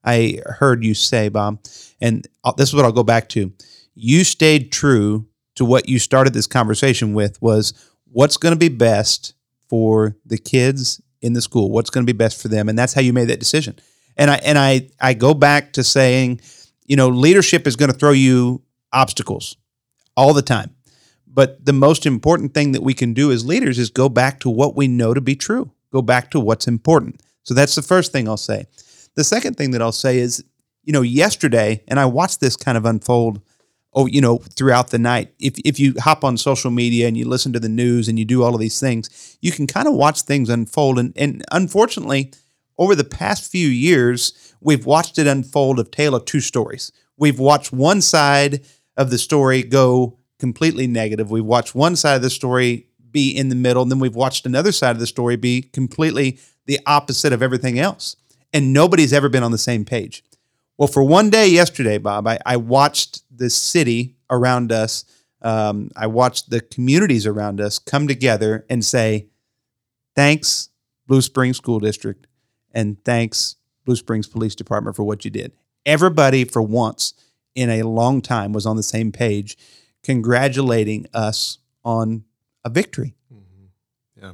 I 0.05 0.41
heard 0.47 0.85
you 0.85 0.95
say, 0.95 1.29
Bob, 1.29 1.61
and 2.01 2.27
this 2.57 2.69
is 2.69 2.75
what 2.75 2.85
I'll 2.85 2.93
go 2.93 3.03
back 3.03 3.29
to. 3.31 3.53
You 3.95 4.25
stayed 4.25 4.73
true 4.73 5.27
to 5.57 5.65
what 5.65 5.89
you 5.89 5.99
started 5.99 6.33
this 6.33 6.47
conversation 6.47 7.15
with 7.15 7.41
was 7.43 7.75
what's 8.11 8.37
going 8.37 8.55
to 8.55 8.59
be 8.59 8.69
best 8.69 9.35
for 9.69 10.17
the 10.25 10.39
kids 10.39 11.01
in 11.21 11.33
the 11.33 11.43
school, 11.43 11.71
what's 11.71 11.91
going 11.91 12.07
to 12.07 12.13
be 12.13 12.17
best 12.17 12.41
for 12.41 12.49
them, 12.49 12.69
and 12.69 12.79
that's 12.79 12.95
how 12.95 13.01
you 13.01 13.13
made 13.13 13.29
that 13.29 13.41
decision. 13.41 13.79
And 14.17 14.31
I 14.31 14.37
and 14.37 14.59
I 14.59 14.89
I 15.01 15.15
go 15.15 15.35
back 15.35 15.73
to 15.75 15.85
saying, 15.85 16.41
you 16.89 16.97
know, 16.97 17.09
leadership 17.09 17.67
is 17.67 17.77
going 17.77 17.93
to 17.93 17.97
throw 17.97 18.11
you 18.11 18.63
obstacles 18.93 19.57
all 20.17 20.35
the 20.35 20.43
time. 20.43 20.75
But 21.27 21.65
the 21.65 21.73
most 21.73 22.07
important 22.07 22.55
thing 22.55 22.73
that 22.73 22.83
we 22.83 22.95
can 22.95 23.13
do 23.15 23.31
as 23.31 23.47
leaders 23.47 23.79
is 23.79 23.91
go 23.91 24.09
back 24.09 24.41
to 24.41 24.51
what 24.51 24.75
we 24.75 24.89
know 24.89 25.15
to 25.15 25.21
be 25.21 25.37
true, 25.37 25.71
go 25.93 26.03
back 26.03 26.31
to 26.33 26.41
what's 26.41 26.67
important. 26.67 27.23
So 27.45 27.55
that's 27.55 27.77
the 27.77 27.83
first 27.83 28.11
thing 28.11 28.27
I'll 28.27 28.37
say. 28.37 28.67
The 29.15 29.23
second 29.23 29.57
thing 29.57 29.71
that 29.71 29.83
I'll 29.83 29.93
say 29.93 30.19
is, 30.19 30.43
you 30.83 30.93
know, 30.93 31.03
yesterday, 31.03 31.85
and 31.87 32.01
I 32.01 32.07
watched 32.07 32.41
this 32.41 32.57
kind 32.57 32.77
of 32.77 32.85
unfold 32.85 33.41
oh, 33.95 34.07
you 34.07 34.21
know, 34.21 34.39
throughout 34.39 34.89
the 34.91 34.99
night. 34.99 35.35
If 35.39 35.59
if 35.65 35.81
you 35.81 35.95
hop 35.99 36.25
on 36.25 36.37
social 36.37 36.71
media 36.71 37.09
and 37.09 37.17
you 37.17 37.27
listen 37.27 37.53
to 37.53 37.61
the 37.61 37.69
news 37.69 38.09
and 38.09 38.19
you 38.19 38.25
do 38.25 38.43
all 38.43 38.55
of 38.55 38.61
these 38.61 38.79
things, 38.79 39.37
you 39.41 39.51
can 39.53 39.67
kind 39.67 39.89
of 39.89 39.95
watch 39.95 40.23
things 40.23 40.49
unfold. 40.49 40.99
And 40.99 41.13
and 41.17 41.45
unfortunately, 41.51 42.33
over 42.79 42.95
the 42.95 43.05
past 43.05 43.51
few 43.51 43.69
years, 43.69 44.55
we've 44.61 44.87
watched 44.87 45.19
it 45.19 45.27
unfold 45.27 45.79
of 45.79 45.91
tale 45.91 46.15
of 46.15 46.25
two 46.25 46.41
stories. 46.41 46.93
We've 47.17 47.39
watched 47.39 47.73
one 47.73 48.01
side 48.01 48.65
of 48.97 49.11
the 49.11 49.19
story 49.19 49.63
go 49.63 50.19
completely 50.39 50.87
negative. 50.87 51.31
We've 51.31 51.45
watched 51.45 51.75
one 51.75 51.97
side 51.97 52.17
of 52.17 52.23
the 52.23 52.31
story 52.31 52.87
be 53.11 53.31
in 53.31 53.49
the 53.49 53.55
middle, 53.55 53.83
and 53.83 53.91
then 53.91 53.99
we've 53.99 54.15
watched 54.15 54.47
another 54.47 54.71
side 54.71 54.93
of 54.93 55.01
the 55.01 55.07
story 55.07 55.37
be 55.37 55.63
completely 55.63 56.39
the 56.67 56.79
opposite 56.87 57.33
of 57.33 57.43
everything 57.43 57.79
else. 57.79 58.17
And 58.53 58.73
nobody's 58.73 59.13
ever 59.13 59.29
been 59.29 59.43
on 59.43 59.53
the 59.53 59.59
same 59.59 59.85
page. 59.85 60.23
Well, 60.77 60.89
for 60.89 61.03
one 61.03 61.29
day 61.29 61.49
yesterday, 61.49 61.99
Bob, 61.99 62.29
I, 62.29 62.39
I 62.47 62.57
watched 62.57 63.23
the 63.37 63.51
city 63.51 64.17
around 64.31 64.71
us, 64.71 65.05
um, 65.43 65.91
I 65.97 66.07
watched 66.07 66.51
the 66.51 66.61
communities 66.61 67.27
around 67.27 67.61
us 67.61 67.81
come 67.81 68.07
together 68.07 68.65
and 68.71 68.85
say, 68.85 69.27
thanks, 70.15 70.69
Blue 71.09 71.21
Springs 71.21 71.57
School 71.57 71.81
District, 71.81 72.28
and 72.73 73.03
thanks, 73.05 73.57
Blue 73.85 73.97
Springs 73.97 74.27
Police 74.27 74.55
Department, 74.55 74.97
for 74.97 75.05
what 75.05 75.25
you 75.25 75.31
did. 75.31 75.53
Everybody, 75.87 76.45
for 76.45 76.63
once 76.63 77.15
in 77.55 77.71
a 77.71 77.83
long 77.83 78.21
time, 78.21 78.53
was 78.53 78.67
on 78.67 78.77
the 78.77 78.83
same 78.83 79.13
page, 79.13 79.57
congratulating 80.03 81.07
us 81.15 81.59
on 81.85 82.25
a 82.65 82.71
victory. 82.71 83.15
Yeah. 84.21 84.33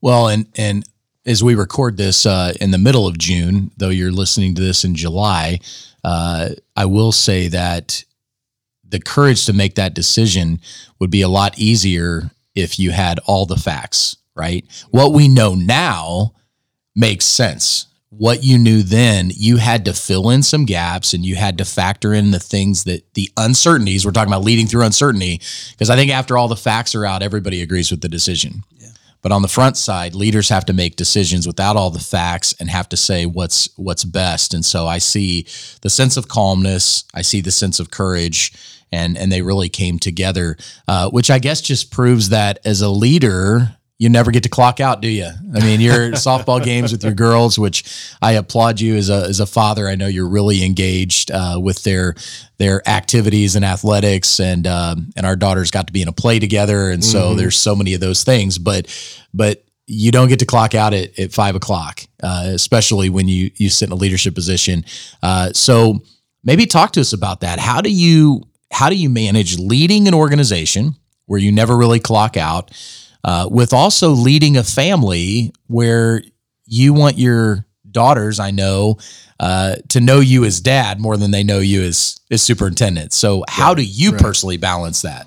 Well, 0.00 0.28
and 0.28 0.46
and 0.56 0.84
as 1.24 1.42
we 1.42 1.54
record 1.54 1.96
this 1.96 2.24
uh, 2.24 2.52
in 2.60 2.70
the 2.70 2.78
middle 2.78 3.06
of 3.06 3.18
June, 3.18 3.72
though 3.76 3.88
you're 3.88 4.12
listening 4.12 4.54
to 4.54 4.62
this 4.62 4.84
in 4.84 4.94
July, 4.94 5.58
uh, 6.04 6.50
I 6.76 6.86
will 6.86 7.12
say 7.12 7.48
that 7.48 8.04
the 8.88 9.00
courage 9.00 9.44
to 9.46 9.52
make 9.52 9.74
that 9.74 9.94
decision 9.94 10.60
would 11.00 11.10
be 11.10 11.22
a 11.22 11.28
lot 11.28 11.58
easier 11.58 12.30
if 12.54 12.78
you 12.78 12.92
had 12.92 13.18
all 13.26 13.44
the 13.44 13.56
facts, 13.56 14.16
right? 14.34 14.64
What 14.90 15.12
we 15.12 15.26
know 15.26 15.54
now 15.54 16.32
makes 16.96 17.24
sense. 17.24 17.86
What 18.08 18.42
you 18.42 18.56
knew 18.56 18.82
then, 18.82 19.30
you 19.34 19.58
had 19.58 19.84
to 19.84 19.92
fill 19.92 20.30
in 20.30 20.42
some 20.42 20.64
gaps 20.64 21.12
and 21.12 21.24
you 21.24 21.36
had 21.36 21.58
to 21.58 21.64
factor 21.64 22.14
in 22.14 22.30
the 22.30 22.40
things 22.40 22.84
that 22.84 23.12
the 23.14 23.30
uncertainties, 23.36 24.06
we're 24.06 24.12
talking 24.12 24.32
about 24.32 24.44
leading 24.44 24.66
through 24.66 24.84
uncertainty, 24.84 25.40
because 25.72 25.90
I 25.90 25.96
think 25.96 26.10
after 26.10 26.38
all 26.38 26.48
the 26.48 26.56
facts 26.56 26.94
are 26.94 27.04
out, 27.04 27.22
everybody 27.22 27.60
agrees 27.60 27.90
with 27.90 28.00
the 28.00 28.08
decision. 28.08 28.62
But 29.22 29.32
on 29.32 29.42
the 29.42 29.48
front 29.48 29.76
side, 29.76 30.14
leaders 30.14 30.50
have 30.50 30.64
to 30.66 30.72
make 30.72 30.94
decisions 30.94 31.48
without 31.48 31.74
all 31.74 31.90
the 31.90 31.98
facts 31.98 32.54
and 32.60 32.70
have 32.70 32.88
to 32.90 32.96
say 32.96 33.26
what's 33.26 33.68
what's 33.76 34.04
best. 34.04 34.54
And 34.54 34.64
so 34.64 34.86
I 34.86 34.98
see 34.98 35.46
the 35.80 35.90
sense 35.90 36.16
of 36.16 36.28
calmness, 36.28 37.04
I 37.12 37.22
see 37.22 37.40
the 37.40 37.50
sense 37.50 37.80
of 37.80 37.90
courage, 37.90 38.52
and 38.92 39.18
and 39.18 39.32
they 39.32 39.42
really 39.42 39.68
came 39.68 39.98
together, 39.98 40.56
uh, 40.86 41.10
which 41.10 41.28
I 41.28 41.40
guess 41.40 41.60
just 41.60 41.90
proves 41.90 42.28
that 42.28 42.60
as 42.64 42.82
a 42.82 42.88
leader, 42.88 43.76
you 43.98 44.10
never 44.10 44.30
get 44.30 44.42
to 44.42 44.48
clock 44.48 44.78
out, 44.78 45.00
do 45.00 45.08
you? 45.08 45.28
I 45.54 45.60
mean, 45.60 45.80
your 45.80 46.10
softball 46.12 46.62
games 46.62 46.92
with 46.92 47.02
your 47.02 47.14
girls, 47.14 47.58
which 47.58 47.84
I 48.20 48.32
applaud 48.32 48.80
you 48.80 48.96
as 48.96 49.08
a 49.08 49.24
as 49.24 49.40
a 49.40 49.46
father. 49.46 49.88
I 49.88 49.94
know 49.94 50.06
you're 50.06 50.28
really 50.28 50.64
engaged 50.64 51.30
uh, 51.30 51.58
with 51.62 51.82
their 51.82 52.14
their 52.58 52.86
activities 52.88 53.56
and 53.56 53.64
athletics, 53.64 54.38
and 54.38 54.66
um, 54.66 55.12
and 55.16 55.24
our 55.24 55.36
daughters 55.36 55.70
got 55.70 55.86
to 55.86 55.92
be 55.92 56.02
in 56.02 56.08
a 56.08 56.12
play 56.12 56.38
together, 56.38 56.90
and 56.90 57.02
so 57.02 57.28
mm-hmm. 57.28 57.38
there's 57.38 57.56
so 57.56 57.74
many 57.74 57.94
of 57.94 58.00
those 58.00 58.22
things. 58.22 58.58
But 58.58 58.86
but 59.32 59.64
you 59.86 60.10
don't 60.10 60.28
get 60.28 60.40
to 60.40 60.46
clock 60.46 60.74
out 60.74 60.92
at, 60.92 61.18
at 61.18 61.32
five 61.32 61.54
o'clock, 61.54 62.02
uh, 62.22 62.44
especially 62.48 63.08
when 63.08 63.28
you 63.28 63.50
you 63.56 63.70
sit 63.70 63.88
in 63.88 63.92
a 63.92 63.96
leadership 63.96 64.34
position. 64.34 64.84
Uh, 65.22 65.52
so 65.52 66.02
maybe 66.44 66.66
talk 66.66 66.92
to 66.92 67.00
us 67.00 67.14
about 67.14 67.40
that. 67.40 67.58
How 67.58 67.80
do 67.80 67.90
you 67.90 68.42
how 68.70 68.90
do 68.90 68.96
you 68.96 69.08
manage 69.08 69.58
leading 69.58 70.06
an 70.06 70.12
organization 70.12 70.96
where 71.24 71.40
you 71.40 71.50
never 71.50 71.74
really 71.76 72.00
clock 72.00 72.36
out? 72.36 72.70
Uh, 73.24 73.48
with 73.50 73.72
also 73.72 74.10
leading 74.10 74.56
a 74.56 74.62
family 74.62 75.52
where 75.66 76.22
you 76.66 76.92
want 76.92 77.18
your 77.18 77.64
daughters, 77.90 78.38
I 78.40 78.50
know, 78.50 78.98
uh, 79.40 79.76
to 79.88 80.00
know 80.00 80.20
you 80.20 80.44
as 80.44 80.60
dad 80.60 81.00
more 81.00 81.16
than 81.16 81.30
they 81.30 81.42
know 81.42 81.58
you 81.58 81.82
as, 81.82 82.20
as 82.30 82.42
superintendent. 82.42 83.12
So, 83.12 83.44
how 83.48 83.74
do 83.74 83.82
you 83.82 84.12
right. 84.12 84.20
personally 84.20 84.56
balance 84.56 85.02
that? 85.02 85.26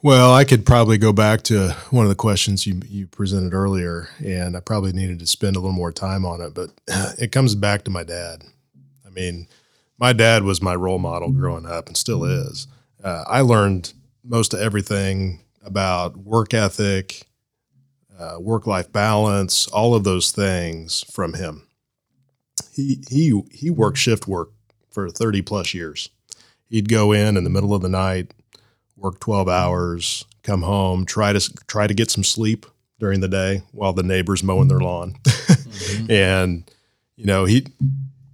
Well, 0.00 0.32
I 0.32 0.44
could 0.44 0.64
probably 0.64 0.96
go 0.96 1.12
back 1.12 1.42
to 1.44 1.70
one 1.90 2.04
of 2.04 2.08
the 2.08 2.14
questions 2.14 2.66
you, 2.66 2.80
you 2.86 3.08
presented 3.08 3.52
earlier, 3.52 4.08
and 4.24 4.56
I 4.56 4.60
probably 4.60 4.92
needed 4.92 5.18
to 5.18 5.26
spend 5.26 5.56
a 5.56 5.58
little 5.58 5.72
more 5.72 5.90
time 5.90 6.24
on 6.24 6.40
it, 6.40 6.54
but 6.54 6.70
it 7.18 7.32
comes 7.32 7.54
back 7.54 7.84
to 7.84 7.90
my 7.90 8.04
dad. 8.04 8.44
I 9.04 9.10
mean, 9.10 9.48
my 9.98 10.12
dad 10.12 10.44
was 10.44 10.62
my 10.62 10.76
role 10.76 11.00
model 11.00 11.32
growing 11.32 11.66
up 11.66 11.88
and 11.88 11.96
still 11.96 12.24
is. 12.24 12.68
Uh, 13.02 13.24
I 13.26 13.40
learned 13.40 13.92
most 14.22 14.54
of 14.54 14.60
everything 14.60 15.40
about 15.68 16.16
work 16.16 16.54
ethic, 16.54 17.26
uh, 18.18 18.38
work 18.40 18.66
life 18.66 18.90
balance, 18.90 19.68
all 19.68 19.94
of 19.94 20.02
those 20.02 20.32
things 20.32 21.04
from 21.12 21.34
him. 21.34 21.68
He 22.72 23.04
he 23.08 23.42
he 23.52 23.70
worked 23.70 23.98
shift 23.98 24.26
work 24.26 24.50
for 24.90 25.10
30 25.10 25.42
plus 25.42 25.74
years. 25.74 26.08
He'd 26.68 26.88
go 26.88 27.12
in 27.12 27.36
in 27.36 27.44
the 27.44 27.50
middle 27.50 27.74
of 27.74 27.82
the 27.82 27.88
night, 27.88 28.32
work 28.96 29.20
12 29.20 29.48
hours, 29.48 30.24
come 30.42 30.62
home, 30.62 31.04
try 31.04 31.32
to 31.32 31.54
try 31.66 31.86
to 31.86 31.94
get 31.94 32.10
some 32.10 32.24
sleep 32.24 32.66
during 32.98 33.20
the 33.20 33.28
day 33.28 33.62
while 33.72 33.92
the 33.92 34.02
neighbors 34.02 34.42
mowing 34.42 34.68
their 34.68 34.80
lawn. 34.80 35.14
mm-hmm. 35.24 36.10
And 36.10 36.70
you 37.14 37.26
know, 37.26 37.44
he 37.44 37.66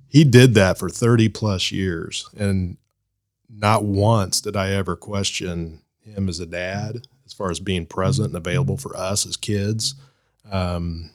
he 0.06 0.24
did 0.24 0.54
that 0.54 0.78
for 0.78 0.88
30 0.88 1.28
plus 1.30 1.72
years 1.72 2.28
and 2.36 2.76
not 3.50 3.84
once 3.84 4.40
did 4.40 4.56
I 4.56 4.70
ever 4.70 4.96
question 4.96 5.80
him 6.04 6.28
as 6.28 6.40
a 6.40 6.46
dad 6.46 7.06
far 7.34 7.50
as 7.50 7.60
being 7.60 7.86
present 7.86 8.28
and 8.28 8.36
available 8.36 8.76
for 8.76 8.96
us 8.96 9.26
as 9.26 9.36
kids. 9.36 9.94
Um, 10.50 11.10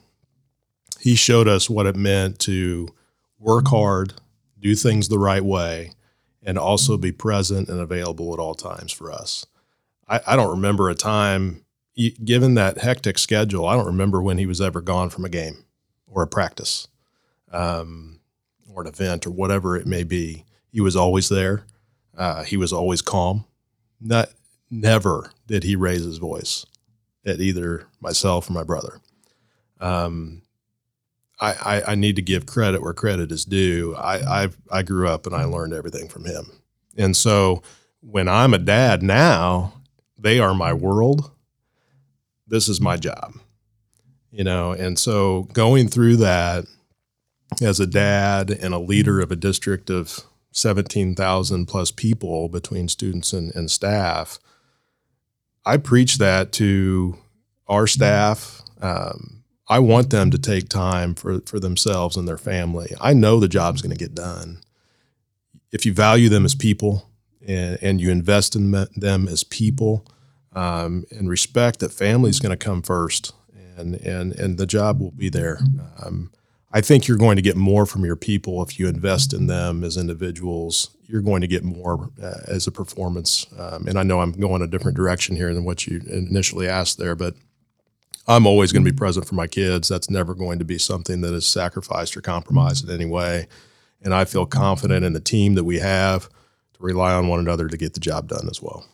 he 1.00 1.14
showed 1.14 1.48
us 1.48 1.70
what 1.70 1.86
it 1.86 1.96
meant 1.96 2.38
to 2.40 2.88
work 3.38 3.68
hard, 3.68 4.14
do 4.58 4.74
things 4.74 5.08
the 5.08 5.18
right 5.18 5.44
way, 5.44 5.92
and 6.42 6.58
also 6.58 6.96
be 6.96 7.12
present 7.12 7.68
and 7.68 7.80
available 7.80 8.32
at 8.32 8.38
all 8.38 8.54
times 8.54 8.92
for 8.92 9.10
us. 9.10 9.46
I, 10.08 10.20
I 10.26 10.36
don't 10.36 10.50
remember 10.50 10.90
a 10.90 10.94
time, 10.94 11.64
given 12.24 12.54
that 12.54 12.78
hectic 12.78 13.18
schedule, 13.18 13.66
I 13.66 13.76
don't 13.76 13.86
remember 13.86 14.22
when 14.22 14.38
he 14.38 14.46
was 14.46 14.60
ever 14.60 14.80
gone 14.80 15.10
from 15.10 15.24
a 15.24 15.30
game 15.30 15.64
or 16.06 16.22
a 16.22 16.26
practice 16.26 16.88
um, 17.52 18.20
or 18.72 18.82
an 18.82 18.88
event 18.88 19.26
or 19.26 19.30
whatever 19.30 19.76
it 19.76 19.86
may 19.86 20.04
be. 20.04 20.44
He 20.72 20.80
was 20.80 20.96
always 20.96 21.28
there. 21.28 21.64
Uh, 22.16 22.42
he 22.44 22.56
was 22.56 22.72
always 22.72 23.02
calm. 23.02 23.44
Not 24.00 24.30
never 24.70 25.30
did 25.46 25.64
he 25.64 25.76
raise 25.76 26.04
his 26.04 26.18
voice 26.18 26.64
at 27.24 27.40
either 27.40 27.86
myself 28.00 28.48
or 28.48 28.52
my 28.52 28.62
brother. 28.62 29.00
Um, 29.80 30.42
I, 31.40 31.52
I, 31.52 31.82
I, 31.92 31.94
need 31.94 32.16
to 32.16 32.22
give 32.22 32.44
credit 32.44 32.82
where 32.82 32.92
credit 32.92 33.32
is 33.32 33.46
due. 33.46 33.94
I, 33.96 34.44
I, 34.44 34.48
I 34.70 34.82
grew 34.82 35.08
up 35.08 35.26
and 35.26 35.34
I 35.34 35.44
learned 35.44 35.72
everything 35.72 36.06
from 36.06 36.26
him. 36.26 36.52
And 36.98 37.16
so 37.16 37.62
when 38.00 38.28
I'm 38.28 38.52
a 38.52 38.58
dad 38.58 39.02
now, 39.02 39.72
they 40.18 40.38
are 40.38 40.54
my 40.54 40.74
world. 40.74 41.30
This 42.46 42.68
is 42.68 42.80
my 42.80 42.98
job, 42.98 43.34
you 44.30 44.44
know? 44.44 44.72
And 44.72 44.98
so 44.98 45.44
going 45.54 45.88
through 45.88 46.16
that 46.16 46.66
as 47.62 47.80
a 47.80 47.86
dad 47.86 48.50
and 48.50 48.74
a 48.74 48.78
leader 48.78 49.20
of 49.20 49.32
a 49.32 49.36
district 49.36 49.88
of 49.88 50.20
17,000 50.52 51.66
plus 51.66 51.90
people 51.90 52.48
between 52.48 52.88
students 52.88 53.32
and, 53.32 53.54
and 53.54 53.70
staff, 53.70 54.38
I 55.70 55.76
preach 55.76 56.18
that 56.18 56.50
to 56.54 57.16
our 57.68 57.86
staff. 57.86 58.60
Um, 58.82 59.44
I 59.68 59.78
want 59.78 60.10
them 60.10 60.32
to 60.32 60.38
take 60.38 60.68
time 60.68 61.14
for, 61.14 61.40
for 61.42 61.60
themselves 61.60 62.16
and 62.16 62.26
their 62.26 62.38
family. 62.38 62.92
I 63.00 63.14
know 63.14 63.38
the 63.38 63.46
job's 63.46 63.80
going 63.80 63.96
to 63.96 64.04
get 64.04 64.12
done. 64.12 64.58
If 65.70 65.86
you 65.86 65.92
value 65.92 66.28
them 66.28 66.44
as 66.44 66.56
people 66.56 67.08
and, 67.46 67.78
and 67.80 68.00
you 68.00 68.10
invest 68.10 68.56
in 68.56 68.72
them 68.96 69.28
as 69.28 69.44
people 69.44 70.04
um, 70.54 71.04
and 71.12 71.28
respect 71.28 71.78
that 71.78 71.92
family 71.92 72.30
is 72.30 72.40
going 72.40 72.50
to 72.50 72.56
come 72.64 72.82
first 72.82 73.32
and, 73.76 73.94
and, 73.94 74.32
and 74.32 74.58
the 74.58 74.66
job 74.66 75.00
will 75.00 75.12
be 75.12 75.28
there. 75.28 75.60
Um, 76.04 76.32
I 76.72 76.80
think 76.80 77.08
you're 77.08 77.16
going 77.16 77.36
to 77.36 77.42
get 77.42 77.56
more 77.56 77.84
from 77.84 78.04
your 78.04 78.16
people 78.16 78.62
if 78.62 78.78
you 78.78 78.86
invest 78.86 79.32
in 79.32 79.48
them 79.48 79.82
as 79.82 79.96
individuals. 79.96 80.90
You're 81.06 81.22
going 81.22 81.40
to 81.40 81.48
get 81.48 81.64
more 81.64 82.10
uh, 82.22 82.40
as 82.46 82.66
a 82.66 82.72
performance. 82.72 83.46
Um, 83.58 83.88
and 83.88 83.98
I 83.98 84.04
know 84.04 84.20
I'm 84.20 84.32
going 84.32 84.62
a 84.62 84.68
different 84.68 84.96
direction 84.96 85.34
here 85.34 85.52
than 85.52 85.64
what 85.64 85.86
you 85.86 86.00
initially 86.06 86.68
asked 86.68 86.98
there, 86.98 87.16
but 87.16 87.34
I'm 88.28 88.46
always 88.46 88.70
going 88.70 88.84
to 88.84 88.92
be 88.92 88.96
present 88.96 89.26
for 89.26 89.34
my 89.34 89.48
kids. 89.48 89.88
That's 89.88 90.08
never 90.08 90.34
going 90.34 90.60
to 90.60 90.64
be 90.64 90.78
something 90.78 91.20
that 91.22 91.34
is 91.34 91.46
sacrificed 91.46 92.16
or 92.16 92.20
compromised 92.20 92.88
in 92.88 92.94
any 92.94 93.06
way. 93.06 93.48
And 94.02 94.14
I 94.14 94.24
feel 94.24 94.46
confident 94.46 95.04
in 95.04 95.12
the 95.12 95.20
team 95.20 95.54
that 95.56 95.64
we 95.64 95.80
have 95.80 96.28
to 96.28 96.78
rely 96.78 97.12
on 97.12 97.26
one 97.26 97.40
another 97.40 97.66
to 97.66 97.76
get 97.76 97.94
the 97.94 98.00
job 98.00 98.28
done 98.28 98.48
as 98.48 98.62
well. 98.62 98.86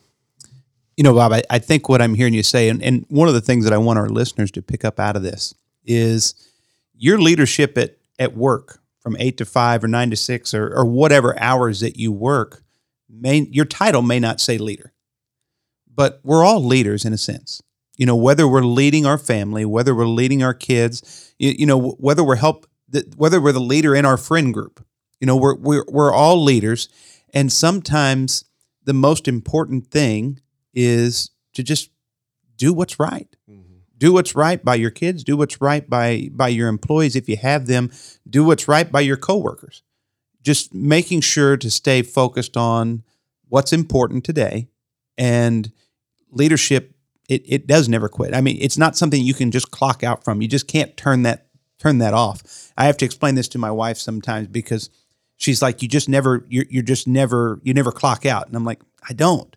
You 0.95 1.03
know, 1.03 1.13
Bob, 1.13 1.31
I, 1.31 1.43
I 1.51 1.59
think 1.59 1.87
what 1.89 2.01
I'm 2.01 2.15
hearing 2.15 2.33
you 2.33 2.41
say, 2.41 2.69
and, 2.69 2.81
and 2.81 3.05
one 3.09 3.27
of 3.27 3.35
the 3.35 3.41
things 3.41 3.65
that 3.65 3.73
I 3.73 3.77
want 3.77 3.99
our 3.99 4.09
listeners 4.09 4.49
to 4.51 4.63
pick 4.63 4.83
up 4.83 4.99
out 4.99 5.15
of 5.15 5.21
this 5.21 5.53
is 5.85 6.46
your 6.97 7.19
leadership 7.19 7.77
at, 7.77 7.97
at 8.19 8.35
work 8.35 8.79
from 8.99 9.15
eight 9.19 9.37
to 9.37 9.45
five 9.45 9.83
or 9.83 9.87
nine 9.87 10.09
to 10.09 10.15
six 10.15 10.53
or, 10.53 10.67
or 10.75 10.85
whatever 10.85 11.39
hours 11.39 11.79
that 11.79 11.97
you 11.97 12.11
work, 12.11 12.63
may, 13.09 13.47
your 13.51 13.65
title 13.65 14.01
may 14.01 14.19
not 14.19 14.41
say 14.41 14.57
leader, 14.57 14.93
but 15.93 16.19
we're 16.23 16.43
all 16.43 16.63
leaders 16.63 17.05
in 17.05 17.13
a 17.13 17.17
sense. 17.17 17.61
You 17.95 18.05
know, 18.05 18.15
whether 18.15 18.47
we're 18.47 18.61
leading 18.61 19.05
our 19.05 19.17
family, 19.17 19.65
whether 19.65 19.95
we're 19.95 20.05
leading 20.05 20.43
our 20.43 20.53
kids, 20.53 21.33
you, 21.39 21.51
you 21.57 21.65
know, 21.65 21.91
whether 21.91 22.23
we're 22.23 22.35
help, 22.35 22.67
whether 23.15 23.39
we're 23.39 23.53
the 23.53 23.59
leader 23.59 23.95
in 23.95 24.05
our 24.05 24.17
friend 24.17 24.53
group, 24.53 24.85
you 25.19 25.25
know, 25.25 25.37
we're, 25.37 25.55
we're, 25.55 25.85
we're 25.87 26.13
all 26.13 26.43
leaders. 26.43 26.89
And 27.33 27.51
sometimes 27.51 28.45
the 28.83 28.93
most 28.93 29.27
important 29.27 29.87
thing 29.87 30.41
is 30.73 31.31
to 31.53 31.63
just 31.63 31.91
do 32.55 32.73
what's 32.73 32.99
right. 32.99 33.36
Do 33.97 34.13
what's 34.13 34.35
right 34.35 34.63
by 34.63 34.75
your 34.75 34.91
kids, 34.91 35.23
do 35.23 35.37
what's 35.37 35.59
right 35.59 35.89
by 35.89 36.29
by 36.31 36.49
your 36.49 36.67
employees 36.67 37.15
if 37.15 37.27
you 37.27 37.37
have 37.37 37.67
them, 37.67 37.91
do 38.29 38.43
what's 38.43 38.67
right 38.67 38.91
by 38.91 39.01
your 39.01 39.17
coworkers. 39.17 39.83
Just 40.41 40.73
making 40.73 41.21
sure 41.21 41.57
to 41.57 41.69
stay 41.69 42.01
focused 42.01 42.55
on 42.55 43.03
what's 43.49 43.73
important 43.73 44.23
today 44.23 44.67
and 45.17 45.71
leadership 46.31 46.93
it, 47.27 47.43
it 47.45 47.67
does 47.67 47.89
never 47.89 48.07
quit. 48.07 48.33
I 48.33 48.39
mean, 48.39 48.57
it's 48.61 48.77
not 48.77 48.95
something 48.95 49.21
you 49.21 49.33
can 49.33 49.51
just 49.51 49.69
clock 49.71 50.01
out 50.01 50.23
from. 50.23 50.41
You 50.41 50.47
just 50.47 50.67
can't 50.67 50.95
turn 50.95 51.23
that 51.23 51.47
turn 51.79 51.99
that 51.99 52.13
off. 52.13 52.71
I 52.77 52.85
have 52.85 52.97
to 52.97 53.05
explain 53.05 53.35
this 53.35 53.47
to 53.49 53.57
my 53.57 53.71
wife 53.71 53.97
sometimes 53.97 54.47
because 54.47 54.89
she's 55.37 55.61
like, 55.61 55.81
you 55.81 55.87
just 55.87 56.09
never, 56.09 56.43
you're, 56.47 56.65
you're 56.69 56.83
just 56.83 57.07
never, 57.07 57.59
you 57.63 57.73
never 57.73 57.91
clock 57.91 58.25
out. 58.25 58.47
And 58.47 58.55
I'm 58.55 58.65
like, 58.65 58.81
I 59.07 59.13
don't. 59.13 59.55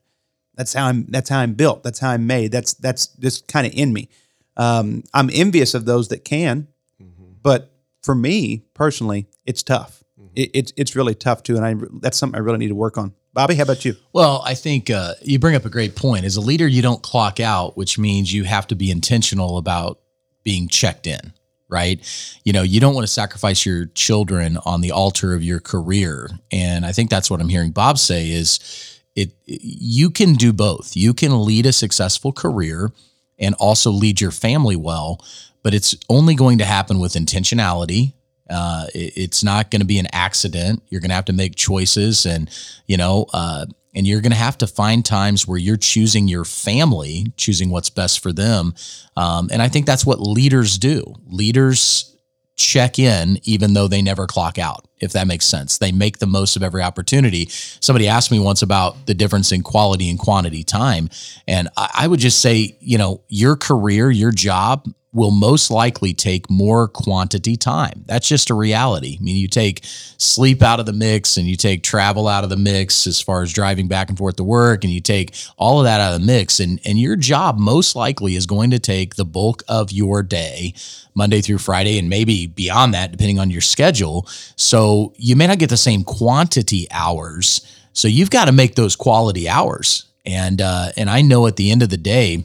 That's 0.55 0.75
how 0.75 0.87
I'm, 0.87 1.07
that's 1.07 1.31
how 1.31 1.39
I'm 1.39 1.55
built. 1.55 1.83
That's 1.83 1.99
how 1.99 2.11
I'm 2.11 2.27
made. 2.27 2.53
That's, 2.53 2.75
that's 2.75 3.07
just 3.07 3.49
kind 3.49 3.67
of 3.67 3.73
in 3.73 3.93
me. 3.93 4.09
Um, 4.57 5.05
I'm 5.15 5.31
envious 5.33 5.75
of 5.75 5.85
those 5.85 6.09
that 6.09 6.25
can, 6.25 6.69
mm-hmm. 7.01 7.33
but 7.43 7.73
for 8.03 8.15
me 8.15 8.65
personally, 8.75 9.27
it's 9.47 9.63
tough. 9.63 10.03
Mm-hmm. 10.19 10.33
It, 10.35 10.51
it's, 10.55 10.73
it's 10.77 10.97
really 10.97 11.15
tough 11.15 11.43
too. 11.43 11.57
And 11.57 11.65
I, 11.65 11.75
that's 12.01 12.19
something 12.19 12.37
I 12.37 12.43
really 12.43 12.59
need 12.59 12.69
to 12.69 12.75
work 12.75 12.99
on. 12.99 13.15
Bobby, 13.33 13.55
how 13.55 13.63
about 13.63 13.85
you? 13.85 13.95
Well, 14.13 14.43
I 14.45 14.55
think 14.55 14.91
uh, 14.91 15.15
you 15.23 15.39
bring 15.39 15.55
up 15.55 15.65
a 15.65 15.71
great 15.71 15.95
point. 15.95 16.25
As 16.25 16.37
a 16.37 16.41
leader, 16.41 16.67
you 16.67 16.83
don't 16.83 17.01
clock 17.01 17.39
out, 17.39 17.77
which 17.77 17.97
means 17.97 18.33
you 18.33 18.43
have 18.43 18.67
to 18.69 18.75
be 18.75 18.91
intentional 18.91 19.57
about 19.57 20.01
being 20.43 20.69
checked 20.69 21.07
in 21.07 21.33
right? 21.71 22.05
You 22.45 22.53
know, 22.53 22.63
you 22.63 22.81
don't 22.81 22.95
want 22.95 23.07
to 23.07 23.13
sacrifice 23.13 23.65
your 23.65 23.87
children 23.87 24.59
on 24.67 24.81
the 24.81 24.91
altar 24.91 25.33
of 25.35 25.43
your 25.43 25.61
career. 25.61 26.29
And 26.51 26.85
I 26.85 26.93
think 26.93 27.09
that's 27.09 27.31
what 27.31 27.41
I'm 27.41 27.49
hearing 27.49 27.71
Bob 27.71 27.99
say 27.99 28.31
is 28.31 28.99
it 29.17 29.33
you 29.47 30.11
can 30.11 30.35
do 30.35 30.53
both. 30.53 30.97
You 30.97 31.15
can 31.15 31.45
lead 31.45 31.67
a 31.67 31.73
successful 31.73 32.33
career 32.33 32.93
and 33.41 33.55
also 33.57 33.91
lead 33.91 34.21
your 34.21 34.31
family 34.31 34.77
well, 34.77 35.25
but 35.63 35.75
it's 35.75 35.97
only 36.09 36.35
going 36.35 36.59
to 36.59 36.65
happen 36.65 37.01
with 37.01 37.15
intentionality. 37.15 38.13
Uh, 38.49 38.87
it, 38.95 39.17
it's 39.17 39.43
not 39.43 39.71
going 39.71 39.81
to 39.81 39.87
be 39.87 39.99
an 39.99 40.09
accident. 40.13 40.83
You're 40.89 41.01
going 41.01 41.11
to 41.11 41.15
have 41.15 41.25
to 41.27 41.33
make 41.33 41.57
choices, 41.57 42.27
and 42.27 42.51
you 42.87 42.97
know, 42.97 43.27
uh, 43.33 43.67
and 43.95 44.07
you're 44.07 44.21
going 44.21 44.33
to 44.33 44.39
have 44.39 44.59
to 44.59 44.67
find 44.67 45.05
times 45.05 45.47
where 45.47 45.59
you're 45.59 45.77
choosing 45.77 46.29
your 46.29 46.45
family, 46.45 47.27
choosing 47.37 47.71
what's 47.71 47.91
best 47.91 48.21
for 48.21 48.33
them. 48.33 48.75
Um, 49.17 49.49
and 49.53 49.61
I 49.61 49.69
think 49.69 49.87
that's 49.87 50.07
what 50.07 50.21
leaders 50.21 50.79
do. 50.79 51.15
Leaders 51.27 52.17
check 52.61 52.99
in 52.99 53.39
even 53.45 53.73
though 53.73 53.89
they 53.89 54.03
never 54.03 54.27
clock 54.27 54.59
out, 54.59 54.87
if 54.99 55.13
that 55.13 55.27
makes 55.27 55.47
sense. 55.47 55.79
They 55.79 55.93
make 55.93 56.19
the 56.19 56.27
most 56.27 56.57
of 56.57 56.63
every 56.63 56.83
opportunity. 56.83 57.47
Somebody 57.49 58.07
asked 58.07 58.31
me 58.31 58.39
once 58.39 58.61
about 58.61 59.07
the 59.07 59.15
difference 59.15 59.51
in 59.51 59.63
quality 59.63 60.11
and 60.11 60.19
quantity 60.19 60.63
time. 60.63 61.09
And 61.49 61.69
I, 61.77 62.07
would 62.07 62.21
just 62.21 62.41
say, 62.41 62.77
you 62.81 62.99
know, 62.99 63.23
your 63.29 63.57
career, 63.57 64.11
your 64.11 64.31
job 64.31 64.87
will 65.13 65.33
most 65.33 65.71
likely 65.71 66.15
take 66.15 66.49
more 66.49 66.87
quantity 66.87 67.57
time. 67.57 68.05
That's 68.07 68.29
just 68.29 68.49
a 68.49 68.55
reality. 68.55 69.17
I 69.19 69.23
mean, 69.23 69.37
you 69.37 69.49
take 69.49 69.81
sleep 69.83 70.63
out 70.63 70.79
of 70.79 70.87
the 70.87 70.93
mix 70.93 71.37
and 71.37 71.49
you 71.49 71.57
take 71.57 71.83
travel 71.83 72.29
out 72.29 72.45
of 72.45 72.51
the 72.51 72.57
mix 72.57 73.07
as 73.09 73.21
far 73.21 73.43
as 73.43 73.53
driving 73.53 73.89
back 73.89 74.09
and 74.09 74.17
forth 74.17 74.37
to 74.37 74.45
work 74.45 74.85
and 74.85 74.93
you 74.93 75.01
take 75.01 75.35
all 75.57 75.81
of 75.81 75.85
that 75.85 76.01
out 76.01 76.15
of 76.15 76.21
the 76.21 76.27
mix 76.27 76.61
and 76.61 76.81
and 76.85 76.99
your 77.01 77.17
job 77.17 77.59
most 77.59 77.97
likely 77.97 78.37
is 78.37 78.47
going 78.47 78.71
to 78.71 78.79
take 78.79 79.17
the 79.17 79.25
bulk 79.25 79.65
of 79.69 79.91
your 79.91 80.23
day, 80.23 80.75
Monday 81.15 81.41
through 81.41 81.59
Friday 81.59 81.99
and 81.99 82.09
maybe 82.09 82.47
beyond 82.47 82.95
that 82.95 83.11
depending 83.11 83.39
on 83.41 83.51
your 83.51 83.61
schedule. 83.61 84.27
So, 84.57 85.13
you 85.17 85.35
may 85.35 85.47
not 85.47 85.59
get 85.59 85.71
the 85.71 85.77
same 85.77 86.05
quantity 86.05 86.87
hours. 86.91 87.67
So, 87.93 88.07
you've 88.07 88.31
got 88.31 88.45
to 88.45 88.53
make 88.53 88.77
those 88.77 88.95
quality 88.95 89.49
hours. 89.49 90.07
And 90.25 90.61
uh, 90.61 90.91
and 90.97 91.11
I 91.11 91.23
know 91.23 91.47
at 91.47 91.57
the 91.57 91.71
end 91.73 91.83
of 91.83 91.89
the 91.89 91.97
day, 91.97 92.45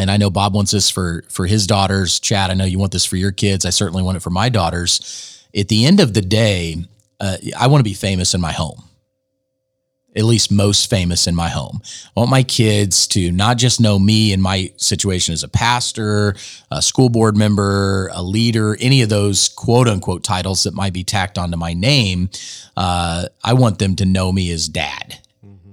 and 0.00 0.10
I 0.10 0.16
know 0.16 0.30
Bob 0.30 0.54
wants 0.54 0.72
this 0.72 0.88
for 0.88 1.24
for 1.28 1.46
his 1.46 1.66
daughters. 1.66 2.18
Chad, 2.18 2.50
I 2.50 2.54
know 2.54 2.64
you 2.64 2.78
want 2.78 2.92
this 2.92 3.04
for 3.04 3.16
your 3.16 3.32
kids. 3.32 3.66
I 3.66 3.70
certainly 3.70 4.02
want 4.02 4.16
it 4.16 4.20
for 4.20 4.30
my 4.30 4.48
daughters. 4.48 5.46
At 5.54 5.68
the 5.68 5.84
end 5.84 6.00
of 6.00 6.14
the 6.14 6.22
day, 6.22 6.76
uh, 7.20 7.36
I 7.58 7.66
want 7.66 7.80
to 7.80 7.84
be 7.84 7.94
famous 7.94 8.34
in 8.34 8.40
my 8.40 8.52
home. 8.52 8.84
At 10.16 10.24
least 10.24 10.50
most 10.50 10.90
famous 10.90 11.26
in 11.26 11.36
my 11.36 11.48
home. 11.50 11.82
I 12.16 12.20
want 12.20 12.30
my 12.30 12.42
kids 12.42 13.06
to 13.08 13.30
not 13.30 13.58
just 13.58 13.80
know 13.80 13.98
me 13.98 14.32
in 14.32 14.40
my 14.40 14.72
situation 14.76 15.34
as 15.34 15.44
a 15.44 15.48
pastor, 15.48 16.34
a 16.70 16.82
school 16.82 17.10
board 17.10 17.36
member, 17.36 18.10
a 18.12 18.22
leader, 18.22 18.76
any 18.80 19.02
of 19.02 19.08
those 19.08 19.48
quote 19.50 19.86
unquote 19.86 20.24
titles 20.24 20.64
that 20.64 20.74
might 20.74 20.94
be 20.94 21.04
tacked 21.04 21.38
onto 21.38 21.56
my 21.56 21.74
name. 21.74 22.30
Uh, 22.76 23.26
I 23.44 23.52
want 23.52 23.78
them 23.78 23.94
to 23.96 24.04
know 24.04 24.32
me 24.32 24.50
as 24.50 24.66
dad 24.68 25.20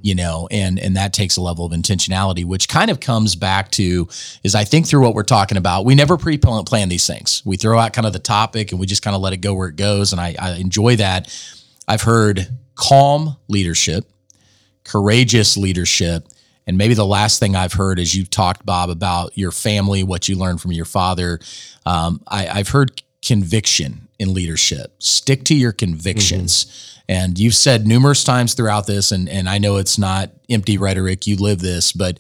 you 0.01 0.15
know 0.15 0.47
and 0.51 0.79
and 0.79 0.95
that 0.95 1.13
takes 1.13 1.37
a 1.37 1.41
level 1.41 1.65
of 1.65 1.71
intentionality 1.71 2.45
which 2.45 2.67
kind 2.69 2.89
of 2.89 2.99
comes 2.99 3.35
back 3.35 3.71
to 3.71 4.07
is 4.43 4.55
i 4.55 4.63
think 4.63 4.87
through 4.87 5.01
what 5.01 5.13
we're 5.13 5.23
talking 5.23 5.57
about 5.57 5.85
we 5.85 5.95
never 5.95 6.17
pre-plan 6.17 6.89
these 6.89 7.07
things. 7.07 7.41
We 7.45 7.57
throw 7.57 7.79
out 7.79 7.93
kind 7.93 8.05
of 8.05 8.13
the 8.13 8.19
topic 8.19 8.71
and 8.71 8.79
we 8.79 8.85
just 8.85 9.01
kind 9.01 9.15
of 9.15 9.21
let 9.21 9.33
it 9.33 9.37
go 9.37 9.53
where 9.53 9.69
it 9.69 9.75
goes 9.75 10.11
and 10.11 10.21
i, 10.21 10.35
I 10.39 10.55
enjoy 10.55 10.95
that. 10.97 11.33
I've 11.87 12.01
heard 12.01 12.47
calm 12.75 13.37
leadership 13.47 14.05
courageous 14.83 15.57
leadership 15.57 16.27
and 16.67 16.77
maybe 16.77 16.93
the 16.93 17.05
last 17.05 17.39
thing 17.39 17.55
I've 17.55 17.73
heard 17.73 17.97
is 17.97 18.13
you've 18.13 18.29
talked, 18.29 18.65
Bob, 18.65 18.89
about 18.89 19.37
your 19.37 19.51
family, 19.51 20.03
what 20.03 20.27
you 20.27 20.35
learned 20.35 20.59
from 20.59 20.73
your 20.73 20.83
father. 20.83 21.39
Um, 21.85 22.21
I, 22.27 22.47
I've 22.49 22.67
heard 22.67 23.01
conviction 23.23 24.06
in 24.19 24.33
leadership. 24.33 24.95
Stick 24.99 25.43
to 25.45 25.55
your 25.55 25.71
convictions. 25.71 26.65
Mm-hmm 26.65 26.93
and 27.09 27.39
you've 27.39 27.55
said 27.55 27.87
numerous 27.87 28.23
times 28.23 28.53
throughout 28.53 28.85
this, 28.85 29.11
and, 29.11 29.29
and 29.29 29.47
I 29.47 29.57
know 29.59 29.77
it's 29.77 29.97
not 29.97 30.31
empty 30.49 30.77
rhetoric, 30.77 31.25
you 31.25 31.37
live 31.37 31.59
this, 31.59 31.93
but 31.93 32.19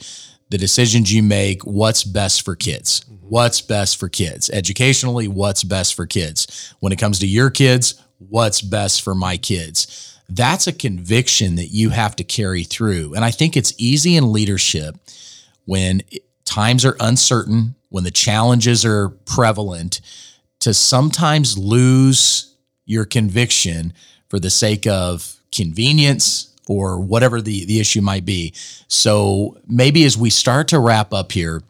the 0.49 0.57
decisions 0.57 1.13
you 1.13 1.21
make, 1.21 1.63
what's 1.63 2.05
best 2.05 2.43
for 2.43 2.55
kids? 2.55 3.03
What's 3.21 3.59
best 3.59 3.99
for 3.99 4.07
kids? 4.07 4.49
Educationally, 4.49 5.27
what's 5.27 5.63
best 5.63 5.93
for 5.93 6.05
kids? 6.05 6.73
When 6.79 6.93
it 6.93 6.99
comes 6.99 7.19
to 7.19 7.27
your 7.27 7.49
kids, 7.49 8.01
what's 8.19 8.61
best 8.61 9.01
for 9.01 9.13
my 9.13 9.35
kids? 9.35 10.17
That's 10.29 10.67
a 10.67 10.73
conviction 10.73 11.55
that 11.55 11.67
you 11.67 11.89
have 11.89 12.15
to 12.17 12.23
carry 12.23 12.63
through. 12.63 13.13
And 13.13 13.25
I 13.25 13.31
think 13.31 13.57
it's 13.57 13.73
easy 13.77 14.15
in 14.15 14.31
leadership 14.31 14.95
when 15.65 16.01
times 16.45 16.85
are 16.85 16.95
uncertain, 17.01 17.75
when 17.89 18.05
the 18.05 18.11
challenges 18.11 18.85
are 18.85 19.09
prevalent, 19.09 19.99
to 20.59 20.73
sometimes 20.73 21.57
lose 21.57 22.55
your 22.85 23.05
conviction 23.05 23.93
for 24.29 24.39
the 24.39 24.49
sake 24.49 24.87
of 24.87 25.35
convenience 25.51 26.53
or 26.67 26.99
whatever 26.99 27.41
the, 27.41 27.65
the 27.65 27.79
issue 27.79 28.01
might 28.01 28.25
be. 28.25 28.53
So 28.87 29.57
maybe 29.67 30.03
as 30.03 30.17
we 30.17 30.29
start 30.29 30.67
to 30.69 30.79
wrap 30.79 31.13
up 31.13 31.31
here, 31.31 31.63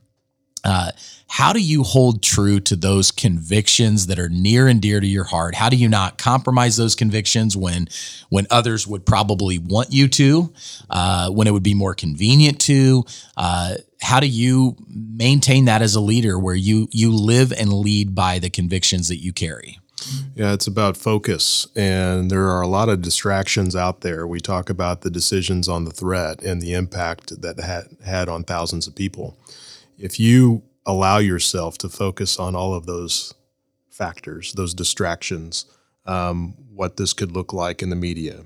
uh, 0.64 0.92
how 1.30 1.54
do 1.54 1.60
you 1.60 1.84
hold 1.84 2.24
true 2.24 2.60
to 2.62 2.76
those 2.76 3.12
convictions 3.12 4.08
that 4.08 4.18
are 4.18 4.30
near 4.30 4.68
and 4.68 4.82
dear 4.82 5.00
to 5.00 5.08
your 5.08 5.26
heart? 5.26 5.56
How 5.56 5.70
do 5.70 5.76
you 5.76 5.90
not 5.90 6.18
compromise 6.18 6.78
those 6.78 6.96
convictions 6.96 7.56
when 7.56 7.88
when 8.30 8.48
others 8.50 8.88
would 8.88 9.06
probably 9.06 9.60
want 9.60 9.92
you 9.92 10.08
to, 10.08 10.54
uh, 10.90 11.30
when 11.30 11.48
it 11.48 11.52
would 11.52 11.64
be 11.64 11.74
more 11.74 11.94
convenient 11.94 12.60
to? 12.62 13.06
Uh, 13.36 13.76
how 14.02 14.20
do 14.20 14.28
you 14.28 14.76
maintain 14.90 15.66
that 15.66 15.82
as 15.82 15.96
a 15.96 16.02
leader, 16.02 16.38
where 16.38 16.56
you 16.56 16.88
you 16.92 17.12
live 17.12 17.52
and 17.52 17.74
lead 17.74 18.14
by 18.16 18.40
the 18.40 18.50
convictions 18.50 19.08
that 19.08 19.18
you 19.18 19.34
carry? 19.34 19.80
Yeah, 20.36 20.54
it's 20.54 20.68
about 20.68 20.96
focus, 20.96 21.68
and 21.76 22.30
there 22.30 22.48
are 22.48 22.62
a 22.62 22.68
lot 22.68 22.88
of 22.88 23.02
distractions 23.02 23.76
out 23.76 24.02
there. 24.02 24.28
We 24.28 24.40
talk 24.40 24.70
about 24.70 25.02
the 25.02 25.10
decisions 25.10 25.68
on 25.68 25.86
the 25.86 25.92
threat 25.92 26.44
and 26.44 26.62
the 26.62 26.74
impact 26.74 27.42
that 27.42 27.60
had 27.60 27.98
had 28.06 28.30
on 28.30 28.44
thousands 28.44 28.88
of 28.88 28.96
people. 28.96 29.38
If 29.98 30.20
you 30.20 30.62
allow 30.86 31.18
yourself 31.18 31.78
to 31.80 31.90
focus 31.90 32.40
on 32.40 32.56
all 32.56 32.74
of 32.76 32.86
those 32.86 33.34
factors, 33.90 34.54
those 34.54 34.76
distractions, 34.76 35.66
um, 36.06 36.54
what 36.74 36.98
this 36.98 37.14
could 37.14 37.32
look 37.32 37.52
like 37.52 37.82
in 37.82 37.90
the 37.90 37.96
media, 37.96 38.46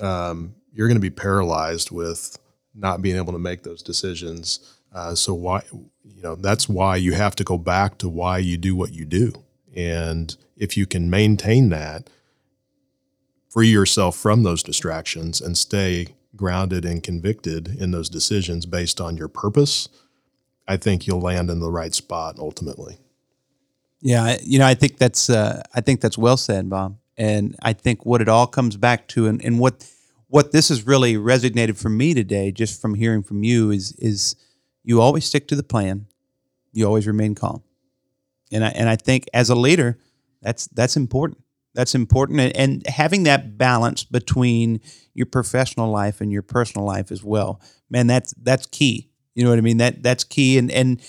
um, 0.00 0.54
you're 0.72 0.88
going 0.88 0.96
to 0.96 1.00
be 1.00 1.10
paralyzed 1.10 1.90
with 1.90 2.38
not 2.74 3.02
being 3.02 3.16
able 3.16 3.32
to 3.32 3.38
make 3.38 3.62
those 3.62 3.82
decisions. 3.82 4.77
Uh, 4.92 5.14
so 5.14 5.34
why, 5.34 5.62
you 6.04 6.22
know, 6.22 6.34
that's 6.34 6.68
why 6.68 6.96
you 6.96 7.12
have 7.12 7.36
to 7.36 7.44
go 7.44 7.58
back 7.58 7.98
to 7.98 8.08
why 8.08 8.38
you 8.38 8.56
do 8.56 8.74
what 8.74 8.92
you 8.92 9.04
do, 9.04 9.32
and 9.74 10.36
if 10.56 10.76
you 10.76 10.86
can 10.86 11.08
maintain 11.08 11.68
that, 11.68 12.10
free 13.48 13.68
yourself 13.68 14.16
from 14.16 14.42
those 14.42 14.62
distractions 14.62 15.40
and 15.40 15.56
stay 15.56 16.08
grounded 16.36 16.84
and 16.84 17.02
convicted 17.02 17.68
in 17.80 17.90
those 17.90 18.08
decisions 18.08 18.66
based 18.66 19.00
on 19.00 19.16
your 19.16 19.28
purpose, 19.28 19.88
I 20.66 20.76
think 20.76 21.06
you'll 21.06 21.20
land 21.20 21.50
in 21.50 21.60
the 21.60 21.70
right 21.70 21.94
spot 21.94 22.38
ultimately. 22.38 22.98
Yeah, 24.00 24.36
you 24.42 24.58
know, 24.58 24.66
I 24.66 24.74
think 24.74 24.98
that's 24.98 25.28
uh, 25.28 25.62
I 25.74 25.80
think 25.80 26.00
that's 26.00 26.18
well 26.18 26.36
said, 26.36 26.70
Bob. 26.70 26.98
And 27.16 27.56
I 27.62 27.72
think 27.72 28.06
what 28.06 28.20
it 28.20 28.28
all 28.28 28.46
comes 28.46 28.76
back 28.76 29.08
to, 29.08 29.26
and, 29.26 29.44
and 29.44 29.58
what 29.58 29.90
what 30.28 30.52
this 30.52 30.68
has 30.68 30.86
really 30.86 31.14
resonated 31.14 31.76
for 31.76 31.88
me 31.88 32.14
today, 32.14 32.52
just 32.52 32.80
from 32.80 32.94
hearing 32.94 33.22
from 33.22 33.42
you, 33.42 33.70
is 33.70 33.92
is 33.92 34.36
you 34.88 35.02
always 35.02 35.26
stick 35.26 35.46
to 35.48 35.54
the 35.54 35.62
plan, 35.62 36.06
you 36.72 36.86
always 36.86 37.06
remain 37.06 37.34
calm, 37.34 37.62
and 38.50 38.64
I 38.64 38.68
and 38.68 38.88
I 38.88 38.96
think 38.96 39.26
as 39.34 39.50
a 39.50 39.54
leader, 39.54 39.98
that's 40.40 40.66
that's 40.68 40.96
important. 40.96 41.44
That's 41.74 41.94
important, 41.94 42.40
and, 42.40 42.56
and 42.56 42.86
having 42.86 43.24
that 43.24 43.58
balance 43.58 44.02
between 44.02 44.80
your 45.12 45.26
professional 45.26 45.90
life 45.90 46.22
and 46.22 46.32
your 46.32 46.40
personal 46.40 46.86
life 46.86 47.12
as 47.12 47.22
well, 47.22 47.60
man. 47.90 48.06
That's 48.06 48.32
that's 48.42 48.64
key. 48.64 49.10
You 49.34 49.44
know 49.44 49.50
what 49.50 49.58
I 49.58 49.62
mean? 49.62 49.76
That 49.76 50.02
that's 50.02 50.24
key, 50.24 50.56
and 50.56 50.70
and 50.70 51.02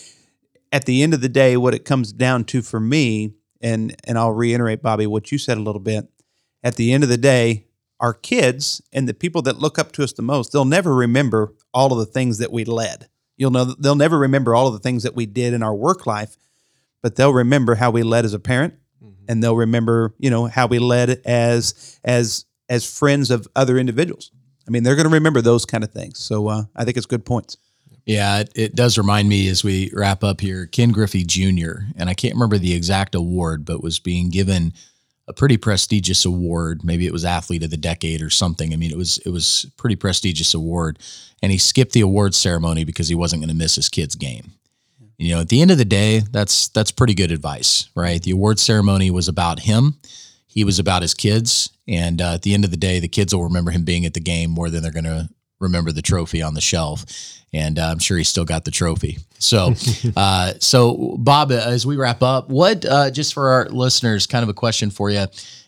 at 0.73 0.83
the 0.83 1.01
end 1.01 1.13
of 1.13 1.21
the 1.21 1.29
day, 1.29 1.55
what 1.55 1.73
it 1.73 1.85
comes 1.85 2.11
down 2.11 2.43
to 2.45 2.61
for 2.61 2.81
me, 2.81 3.35
and 3.61 3.95
and 4.03 4.17
I'll 4.17 4.33
reiterate, 4.33 4.81
Bobby, 4.81 5.07
what 5.07 5.31
you 5.31 5.37
said 5.37 5.57
a 5.57 5.61
little 5.61 5.79
bit. 5.79 6.05
At 6.65 6.75
the 6.75 6.91
end 6.91 7.03
of 7.03 7.09
the 7.09 7.17
day, 7.17 7.67
our 8.01 8.13
kids 8.13 8.81
and 8.91 9.07
the 9.07 9.13
people 9.13 9.41
that 9.43 9.59
look 9.59 9.79
up 9.79 9.93
to 9.93 10.03
us 10.03 10.11
the 10.11 10.21
most, 10.21 10.51
they'll 10.51 10.65
never 10.65 10.93
remember 10.93 11.53
all 11.73 11.93
of 11.93 11.99
the 11.99 12.05
things 12.05 12.39
that 12.39 12.51
we 12.51 12.65
led. 12.65 13.07
You'll 13.39 13.51
know 13.51 13.63
they'll 13.63 13.95
never 13.95 14.19
remember 14.19 14.53
all 14.53 14.67
of 14.67 14.73
the 14.73 14.79
things 14.79 15.01
that 15.03 15.15
we 15.15 15.25
did 15.25 15.53
in 15.53 15.63
our 15.63 15.73
work 15.73 16.05
life, 16.05 16.37
but 17.01 17.15
they'll 17.15 17.33
remember 17.33 17.73
how 17.73 17.89
we 17.89 18.03
led 18.03 18.25
as 18.25 18.33
a 18.33 18.39
parent, 18.39 18.75
mm-hmm. 19.03 19.25
and 19.27 19.41
they'll 19.41 19.55
remember 19.55 20.13
you 20.19 20.29
know 20.29 20.45
how 20.45 20.67
we 20.67 20.77
led 20.77 21.21
as 21.25 21.97
as 22.03 22.45
as 22.67 22.85
friends 22.85 23.31
of 23.31 23.47
other 23.55 23.77
individuals. 23.79 24.31
I 24.67 24.71
mean, 24.71 24.83
they're 24.83 24.95
going 24.95 25.07
to 25.07 25.13
remember 25.13 25.41
those 25.41 25.65
kind 25.65 25.83
of 25.83 25.91
things. 25.91 26.19
So 26.19 26.47
uh, 26.47 26.63
I 26.75 26.85
think 26.85 26.95
it's 26.95 27.07
good 27.07 27.25
points. 27.25 27.57
Yeah, 28.05 28.39
it, 28.39 28.51
it, 28.55 28.75
does 28.75 28.97
remind 28.97 29.29
me 29.29 29.47
as 29.49 29.63
we 29.63 29.91
wrap 29.93 30.23
up 30.23 30.41
here, 30.41 30.65
Ken 30.65 30.91
Griffey 30.91 31.23
Jr., 31.23 31.83
and 31.95 32.09
I 32.09 32.13
can't 32.13 32.33
remember 32.33 32.57
the 32.57 32.73
exact 32.73 33.15
award, 33.15 33.65
but 33.65 33.83
was 33.83 33.99
being 33.99 34.29
given 34.29 34.73
a 35.29 35.33
pretty 35.33 35.57
prestigious 35.57 36.25
award. 36.25 36.83
Maybe 36.83 37.05
it 37.05 37.13
was 37.13 37.23
athlete 37.23 37.63
of 37.63 37.69
the 37.69 37.77
decade 37.77 38.21
or 38.21 38.31
something. 38.31 38.73
I 38.73 38.75
mean, 38.75 38.91
it 38.91 38.97
was 38.97 39.19
it 39.19 39.29
was 39.29 39.67
pretty 39.77 39.95
prestigious 39.95 40.55
award, 40.55 40.97
and 41.41 41.51
he 41.51 41.57
skipped 41.59 41.93
the 41.93 42.01
award 42.01 42.33
ceremony 42.33 42.83
because 42.83 43.07
he 43.07 43.15
wasn't 43.15 43.43
going 43.43 43.49
to 43.49 43.55
miss 43.55 43.75
his 43.75 43.89
kid's 43.89 44.15
game. 44.15 44.53
You 45.19 45.35
know, 45.35 45.41
at 45.41 45.49
the 45.49 45.61
end 45.61 45.69
of 45.69 45.77
the 45.77 45.85
day, 45.85 46.19
that's 46.31 46.69
that's 46.69 46.91
pretty 46.91 47.13
good 47.13 47.31
advice, 47.31 47.89
right? 47.95 48.21
The 48.21 48.31
award 48.31 48.59
ceremony 48.59 49.11
was 49.11 49.27
about 49.27 49.59
him. 49.59 49.99
He 50.47 50.63
was 50.63 50.79
about 50.79 51.03
his 51.03 51.13
kids, 51.13 51.69
and 51.87 52.21
uh, 52.21 52.33
at 52.33 52.41
the 52.41 52.55
end 52.55 52.65
of 52.65 52.71
the 52.71 52.77
day, 52.77 52.99
the 52.99 53.07
kids 53.07 53.33
will 53.33 53.43
remember 53.43 53.69
him 53.69 53.83
being 53.83 54.05
at 54.05 54.15
the 54.15 54.19
game 54.19 54.49
more 54.49 54.71
than 54.71 54.81
they're 54.81 54.91
going 54.91 55.03
to 55.05 55.29
remember 55.59 55.91
the 55.91 56.01
trophy 56.01 56.41
on 56.41 56.53
the 56.53 56.61
shelf 56.61 57.05
and 57.53 57.79
uh, 57.79 57.87
I'm 57.87 57.99
sure 57.99 58.17
he's 58.17 58.29
still 58.29 58.45
got 58.45 58.65
the 58.65 58.71
trophy. 58.71 59.17
So, 59.39 59.73
uh, 60.15 60.53
so 60.59 61.15
Bob, 61.17 61.51
as 61.51 61.85
we 61.85 61.97
wrap 61.97 62.21
up, 62.21 62.49
what 62.49 62.85
uh, 62.85 63.11
just 63.11 63.33
for 63.33 63.49
our 63.49 63.65
listeners, 63.69 64.27
kind 64.27 64.43
of 64.43 64.49
a 64.49 64.53
question 64.53 64.91
for 64.91 65.09
you: 65.09 65.25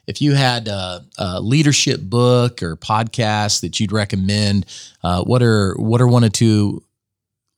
if 0.07 0.21
you 0.21 0.33
had 0.33 0.67
a, 0.67 1.05
a 1.17 1.41
leadership 1.41 2.01
book 2.01 2.61
or 2.61 2.75
podcast 2.75 3.61
that 3.61 3.79
you'd 3.79 3.91
recommend, 3.91 4.65
uh, 5.03 5.23
what 5.23 5.41
are 5.41 5.73
what 5.77 6.01
are 6.01 6.07
one 6.07 6.23
or 6.23 6.29
two 6.29 6.83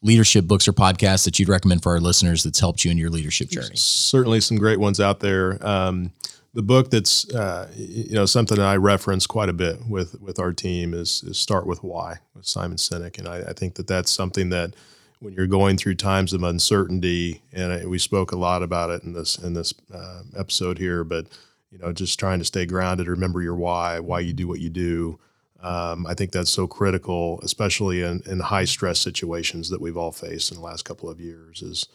leadership 0.02 0.46
books 0.46 0.68
or 0.68 0.74
podcasts 0.74 1.24
that 1.26 1.40
you'd 1.40 1.50
recommend 1.50 1.82
for 1.82 1.94
our 1.94 2.00
listeners 2.00 2.44
that's 2.44 2.60
helped 2.60 2.84
you 2.84 2.92
in 2.92 2.98
your 2.98 3.10
leadership 3.10 3.50
journey? 3.50 3.76
Certainly, 3.76 4.42
some 4.42 4.58
great 4.58 4.80
ones 4.80 5.00
out 5.00 5.20
there. 5.20 5.58
Um, 5.66 6.12
the 6.54 6.62
book 6.62 6.92
that's 6.92 7.30
uh, 7.34 7.72
you 7.76 8.14
know 8.14 8.26
something 8.26 8.58
that 8.58 8.66
I 8.66 8.76
reference 8.76 9.26
quite 9.26 9.50
a 9.50 9.54
bit 9.54 9.88
with 9.88 10.22
with 10.22 10.40
our 10.40 10.54
team 10.54 10.94
is, 10.94 11.24
is 11.24 11.38
Start 11.38 11.66
with 11.66 11.84
Why 11.84 12.20
with 12.36 12.46
Simon 12.46 12.78
Sinek, 12.78 13.18
and 13.18 13.28
I, 13.28 13.42
I, 13.50 13.54
think 13.54 13.76
that 13.76 13.88
that's 13.88 14.12
something 14.12 14.50
that 14.50 14.76
when 15.20 15.34
you're 15.34 15.48
going 15.48 15.78
through 15.78 15.96
times 15.96 16.34
of 16.34 16.44
uncertainty, 16.44 17.42
and 17.52 17.74
I, 17.74 17.86
we 17.86 17.98
spoke 17.98 18.32
a 18.32 18.38
lot 18.38 18.62
about 18.62 18.92
it 18.92 19.04
in 19.04 19.14
this 19.14 19.38
in 19.38 19.54
this 19.54 19.74
uh, 19.94 20.24
episode 20.38 20.78
here, 20.78 21.04
but 21.04 21.28
you 21.72 21.80
know 21.80 21.92
just 21.92 22.20
trying 22.20 22.40
to 22.40 22.46
stay 22.46 22.66
grounded, 22.66 23.08
remember 23.08 23.42
your 23.42 23.56
why, 23.56 24.00
why 24.00 24.20
you 24.20 24.34
do 24.34 24.48
what 24.48 24.60
you 24.60 24.70
do. 24.70 25.20
Um, 25.60 26.06
I 26.06 26.14
think 26.14 26.32
that's 26.32 26.52
so 26.52 26.68
critical, 26.68 27.40
especially 27.42 28.02
in, 28.02 28.22
in 28.26 28.42
high 28.42 28.66
stress 28.66 29.00
situations 29.00 29.70
that 29.70 29.80
we've 29.80 29.96
all 29.96 30.12
faced 30.12 30.52
in 30.52 30.58
the 30.58 30.64
last 30.64 30.84
couple 30.84 31.10
of 31.10 31.22
years. 31.22 31.62
Is 31.62 31.88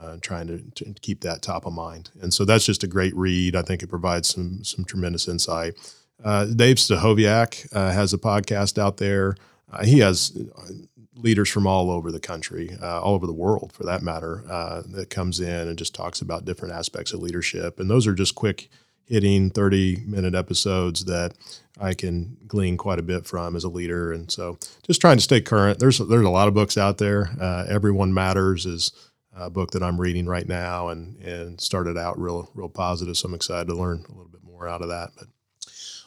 uh, 0.00 0.16
trying 0.20 0.46
to, 0.46 0.58
to, 0.74 0.92
keep 1.00 1.20
that 1.22 1.42
top 1.42 1.66
of 1.66 1.72
mind. 1.72 2.10
And 2.20 2.32
so 2.32 2.44
that's 2.44 2.64
just 2.64 2.84
a 2.84 2.86
great 2.86 3.14
read. 3.16 3.56
I 3.56 3.62
think 3.62 3.82
it 3.82 3.88
provides 3.88 4.28
some 4.28 4.62
some 4.64 4.84
tremendous 4.84 5.28
insight. 5.28 5.74
Uh, 6.22 6.46
Dave 6.46 6.76
Stachowiak 6.76 7.68
uh, 7.74 7.92
has 7.92 8.12
a 8.12 8.18
podcast 8.18 8.78
out 8.78 8.96
there. 8.96 9.36
Uh, 9.72 9.84
he 9.84 10.00
has 10.00 10.36
uh, 10.56 10.72
leaders 11.14 11.48
from 11.48 11.66
all 11.66 11.90
over 11.90 12.10
the 12.10 12.20
country, 12.20 12.76
uh, 12.82 13.00
all 13.00 13.14
over 13.14 13.26
the 13.26 13.32
world 13.32 13.72
for 13.72 13.84
that 13.84 14.02
matter, 14.02 14.42
that 14.88 15.10
comes 15.10 15.40
in 15.40 15.68
and 15.68 15.78
just 15.78 15.94
talks 15.94 16.20
about 16.20 16.44
different 16.44 16.74
aspects 16.74 17.12
of 17.12 17.20
leadership. 17.20 17.78
And 17.78 17.90
those 17.90 18.06
are 18.06 18.14
just 18.14 18.34
quick 18.34 18.68
hitting 19.04 19.50
30 19.50 20.04
minute 20.06 20.34
episodes 20.34 21.06
that 21.06 21.32
I 21.80 21.94
can 21.94 22.36
glean 22.46 22.76
quite 22.76 22.98
a 22.98 23.02
bit 23.02 23.26
from 23.26 23.56
as 23.56 23.64
a 23.64 23.68
leader. 23.68 24.12
And 24.12 24.30
so 24.30 24.58
just 24.82 25.00
trying 25.00 25.16
to 25.16 25.22
stay 25.22 25.40
current. 25.40 25.78
There's, 25.78 25.98
there's 25.98 26.26
a 26.26 26.30
lot 26.30 26.48
of 26.48 26.54
books 26.54 26.76
out 26.76 26.98
there. 26.98 27.30
Everyone 27.68 28.12
Matters 28.12 28.66
is 28.66 28.92
uh, 29.38 29.48
book 29.48 29.70
that 29.72 29.82
I'm 29.82 30.00
reading 30.00 30.26
right 30.26 30.46
now, 30.46 30.88
and 30.88 31.16
and 31.22 31.60
started 31.60 31.96
out 31.96 32.20
real 32.20 32.50
real 32.54 32.68
positive. 32.68 33.16
So 33.16 33.28
I'm 33.28 33.34
excited 33.34 33.68
to 33.68 33.74
learn 33.74 34.04
a 34.08 34.12
little 34.12 34.30
bit 34.30 34.42
more 34.42 34.68
out 34.68 34.82
of 34.82 34.88
that. 34.88 35.10
But 35.16 35.28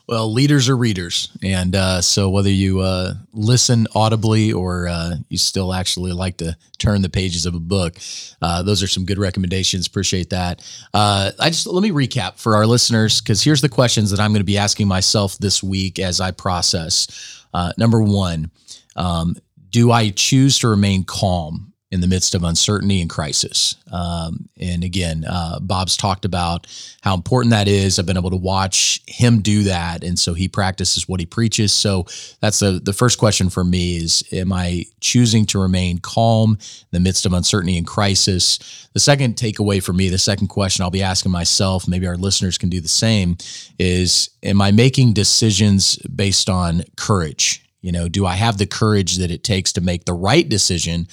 well, 0.08 0.34
leaders 0.34 0.68
are 0.68 0.76
readers, 0.76 1.30
and 1.42 1.76
uh, 1.76 2.02
so 2.02 2.30
whether 2.30 2.50
you 2.50 2.82
uh, 2.82 3.14
listen 3.32 3.88
audibly 3.96 4.52
or 4.52 4.88
uh, 4.88 5.16
you 5.30 5.38
still 5.38 5.74
actually 5.74 6.12
like 6.12 6.38
to 6.38 6.58
turn 6.80 7.02
the 7.02 7.10
pages 7.10 7.46
of 7.46 7.56
a 7.56 7.60
book, 7.60 7.96
uh, 8.42 8.62
those 8.64 8.84
are 8.84 8.88
some 8.88 9.06
good 9.06 9.20
recommendations. 9.20 9.88
Appreciate 9.88 10.32
that. 10.32 10.62
Uh, 10.94 11.32
I 11.40 11.50
just 11.50 11.68
let 11.68 11.82
me 11.82 11.92
recap 11.92 12.38
for 12.38 12.56
our 12.56 12.66
listeners 12.66 13.22
because 13.22 13.42
here's 13.42 13.62
the 13.62 13.70
questions 13.70 14.12
that 14.12 14.20
I'm 14.20 14.32
going 14.32 14.42
to 14.42 14.44
be 14.44 14.58
asking 14.58 14.88
myself 14.88 15.38
this 15.38 15.64
week 15.64 16.00
as 16.00 16.20
I 16.20 16.32
process. 16.32 17.46
Uh, 17.54 17.72
number 17.78 18.02
one, 18.02 18.52
um, 18.96 19.36
do 19.70 19.92
I 19.92 20.10
choose 20.10 20.60
to 20.60 20.68
remain 20.68 21.06
calm 21.06 21.71
in 21.92 22.00
the 22.00 22.08
midst 22.08 22.34
of 22.34 22.44
uncertainty 22.44 23.02
and 23.02 23.10
crisis. 23.10 23.76
Um, 23.92 24.48
and 24.58 24.82
again, 24.82 25.26
uh, 25.28 25.60
Bob's 25.60 25.98
talked 25.98 26.24
about 26.24 26.66
how 27.02 27.14
important 27.14 27.52
that 27.52 27.68
is. 27.68 28.00
I've 28.00 28.06
been 28.06 28.18
able 28.18 28.30
to 28.30 28.38
watch 28.38 29.02
him 29.08 29.42
do 29.42 29.64
that, 29.64 30.02
and 30.04 30.18
so 30.18 30.34
he 30.34 30.48
practices 30.48 31.10
what 31.10 31.20
he 31.20 31.26
preaches. 31.26 31.74
So 31.74 32.06
that's 32.40 32.60
the 32.60 32.80
the 32.82 32.94
first 32.94 33.20
question 33.20 33.50
for 33.50 33.66
me: 33.66 33.98
is 33.98 34.24
Am 34.32 34.54
I 34.54 34.86
choosing 35.02 35.46
to 35.48 35.60
remain 35.60 35.98
calm 35.98 36.52
in 36.52 36.88
the 36.92 37.02
midst 37.02 37.26
of 37.26 37.34
uncertainty 37.34 37.78
and 37.78 37.86
crisis? 37.86 38.88
The 38.94 39.00
second 39.00 39.36
takeaway 39.36 39.84
for 39.84 39.92
me, 39.92 40.08
the 40.08 40.18
second 40.18 40.48
question 40.48 40.84
I'll 40.84 40.92
be 40.92 41.04
asking 41.04 41.34
myself, 41.34 41.88
maybe 41.88 42.08
our 42.08 42.18
listeners 42.18 42.58
can 42.58 42.70
do 42.70 42.80
the 42.80 42.88
same, 42.88 43.38
is: 43.78 44.30
Am 44.44 44.62
I 44.62 44.72
making 44.72 45.12
decisions 45.12 45.98
based 45.98 46.50
on 46.50 46.84
courage? 46.96 47.66
You 47.82 47.92
know, 47.92 48.08
do 48.08 48.26
I 48.26 48.36
have 48.36 48.58
the 48.58 48.68
courage 48.68 49.18
that 49.18 49.32
it 49.32 49.44
takes 49.44 49.74
to 49.74 49.82
make 49.82 50.06
the 50.06 50.14
right 50.14 50.48
decision 50.48 51.08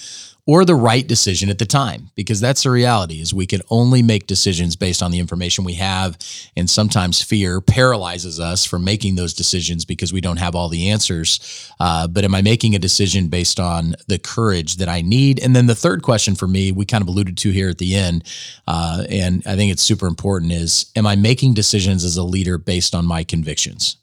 or 0.49 0.65
the 0.65 0.75
right 0.75 1.07
decision 1.07 1.51
at 1.51 1.59
the 1.59 1.67
time 1.67 2.11
because 2.15 2.41
that's 2.41 2.63
the 2.63 2.71
reality 2.71 3.21
is 3.21 3.35
we 3.35 3.45
can 3.45 3.61
only 3.69 4.01
make 4.01 4.27
decisions 4.27 4.77
based 4.77 5.03
on 5.03 5.11
the 5.11 5.19
information 5.19 5.63
we 5.63 5.75
have 5.75 6.17
and 6.57 6.71
sometimes 6.71 7.23
fear 7.23 7.61
paralyzes 7.61 8.41
us 8.41 8.65
from 8.65 8.83
making 8.83 9.15
those 9.15 9.35
decisions 9.35 9.85
because 9.85 10.11
we 10.11 10.23
don't 10.23 10.39
have 10.39 10.55
all 10.55 10.71
the 10.71 10.89
answers. 10.89 11.71
Uh, 11.79 12.09
but 12.09 12.25
am 12.25 12.35
i 12.35 12.41
making 12.41 12.75
a 12.75 12.79
decision 12.79 13.29
based 13.29 13.61
on 13.61 13.95
the 14.07 14.19
courage 14.19 14.77
that 14.77 14.89
i 14.89 15.03
need? 15.03 15.39
And 15.39 15.55
then 15.55 15.67
the 15.67 15.75
third 15.75 16.03
question 16.03 16.35
for 16.35 16.49
me 16.49 16.73
we 16.73 16.87
kind 16.87 17.03
of 17.03 17.09
alluded 17.09 17.37
to 17.37 17.51
here 17.51 17.69
at 17.69 17.77
the 17.77 17.95
end 17.95 18.25
uh, 18.67 19.05
and 19.11 19.43
i 19.47 19.55
think 19.55 19.71
it's 19.71 19.83
super 19.83 20.07
important 20.07 20.53
is 20.53 20.91
am 20.97 21.07
i 21.07 21.15
making 21.15 21.53
decisions 21.53 22.05
as 22.05 22.17
a 22.17 22.23
leader 22.23 22.57
based 22.57 22.95
on 22.95 23.05
my 23.05 23.23
convictions 23.23 23.99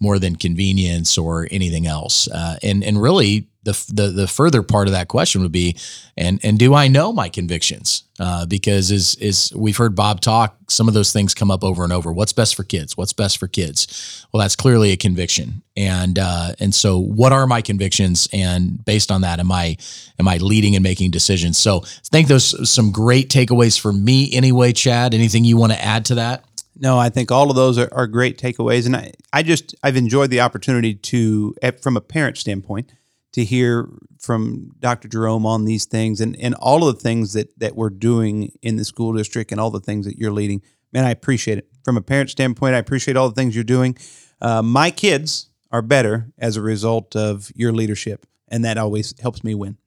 more 0.00 0.18
than 0.18 0.36
convenience 0.36 1.16
or 1.16 1.48
anything 1.50 1.86
else 1.86 2.28
uh, 2.28 2.56
and 2.62 2.84
and 2.84 3.00
really 3.00 3.46
the, 3.64 3.92
the 3.92 4.08
the 4.08 4.28
further 4.28 4.62
part 4.62 4.88
of 4.88 4.92
that 4.92 5.08
question 5.08 5.40
would 5.42 5.52
be, 5.52 5.76
and 6.16 6.38
and 6.44 6.58
do 6.58 6.74
I 6.74 6.88
know 6.88 7.12
my 7.12 7.28
convictions? 7.28 8.04
Uh, 8.20 8.46
because 8.46 8.90
is 8.90 9.16
is 9.16 9.52
we've 9.56 9.76
heard 9.76 9.96
Bob 9.96 10.20
talk, 10.20 10.56
some 10.68 10.86
of 10.86 10.94
those 10.94 11.12
things 11.12 11.34
come 11.34 11.50
up 11.50 11.64
over 11.64 11.82
and 11.82 11.92
over. 11.92 12.12
What's 12.12 12.32
best 12.32 12.54
for 12.54 12.62
kids? 12.62 12.96
What's 12.96 13.12
best 13.12 13.38
for 13.38 13.48
kids? 13.48 14.26
Well, 14.32 14.40
that's 14.42 14.54
clearly 14.54 14.92
a 14.92 14.96
conviction, 14.96 15.62
and 15.76 16.18
uh, 16.18 16.52
and 16.60 16.74
so 16.74 16.98
what 16.98 17.32
are 17.32 17.46
my 17.46 17.62
convictions? 17.62 18.28
And 18.32 18.84
based 18.84 19.10
on 19.10 19.22
that, 19.22 19.40
am 19.40 19.50
I 19.50 19.78
am 20.18 20.28
I 20.28 20.36
leading 20.36 20.76
and 20.76 20.82
making 20.82 21.10
decisions? 21.10 21.56
So 21.56 21.78
I 21.84 22.08
think 22.12 22.28
those 22.28 22.70
some 22.70 22.92
great 22.92 23.30
takeaways 23.30 23.80
for 23.80 23.92
me 23.92 24.32
anyway. 24.34 24.72
Chad, 24.72 25.14
anything 25.14 25.44
you 25.44 25.56
want 25.56 25.72
to 25.72 25.82
add 25.82 26.04
to 26.06 26.16
that? 26.16 26.44
No, 26.76 26.98
I 26.98 27.08
think 27.08 27.30
all 27.30 27.50
of 27.50 27.56
those 27.56 27.78
are, 27.78 27.88
are 27.92 28.06
great 28.06 28.38
takeaways, 28.38 28.86
and 28.86 28.96
I, 28.96 29.12
I 29.32 29.42
just 29.42 29.74
I've 29.82 29.96
enjoyed 29.96 30.30
the 30.30 30.40
opportunity 30.40 30.94
to, 30.94 31.54
from 31.80 31.96
a 31.96 32.00
parent 32.00 32.36
standpoint, 32.36 32.92
to 33.32 33.44
hear 33.44 33.88
from 34.20 34.70
Dr. 34.78 35.08
Jerome 35.08 35.44
on 35.44 35.64
these 35.64 35.84
things 35.84 36.20
and, 36.20 36.36
and 36.38 36.54
all 36.54 36.86
of 36.88 36.94
the 36.94 37.00
things 37.00 37.32
that, 37.32 37.58
that 37.58 37.74
we're 37.74 37.90
doing 37.90 38.52
in 38.62 38.76
the 38.76 38.84
school 38.84 39.12
district 39.12 39.52
and 39.52 39.60
all 39.60 39.70
the 39.70 39.80
things 39.80 40.06
that 40.06 40.18
you're 40.18 40.32
leading. 40.32 40.62
Man, 40.92 41.04
I 41.04 41.10
appreciate 41.10 41.58
it. 41.58 41.68
From 41.84 41.96
a 41.96 42.00
parent 42.00 42.30
standpoint, 42.30 42.76
I 42.76 42.78
appreciate 42.78 43.16
all 43.16 43.28
the 43.28 43.34
things 43.34 43.54
you're 43.54 43.64
doing. 43.64 43.98
Uh, 44.40 44.62
my 44.62 44.90
kids 44.90 45.50
are 45.72 45.82
better 45.82 46.32
as 46.38 46.56
a 46.56 46.62
result 46.62 47.16
of 47.16 47.50
your 47.56 47.72
leadership, 47.72 48.24
and 48.48 48.64
that 48.64 48.78
always 48.78 49.14
helps 49.20 49.42
me 49.42 49.54
win. 49.54 49.78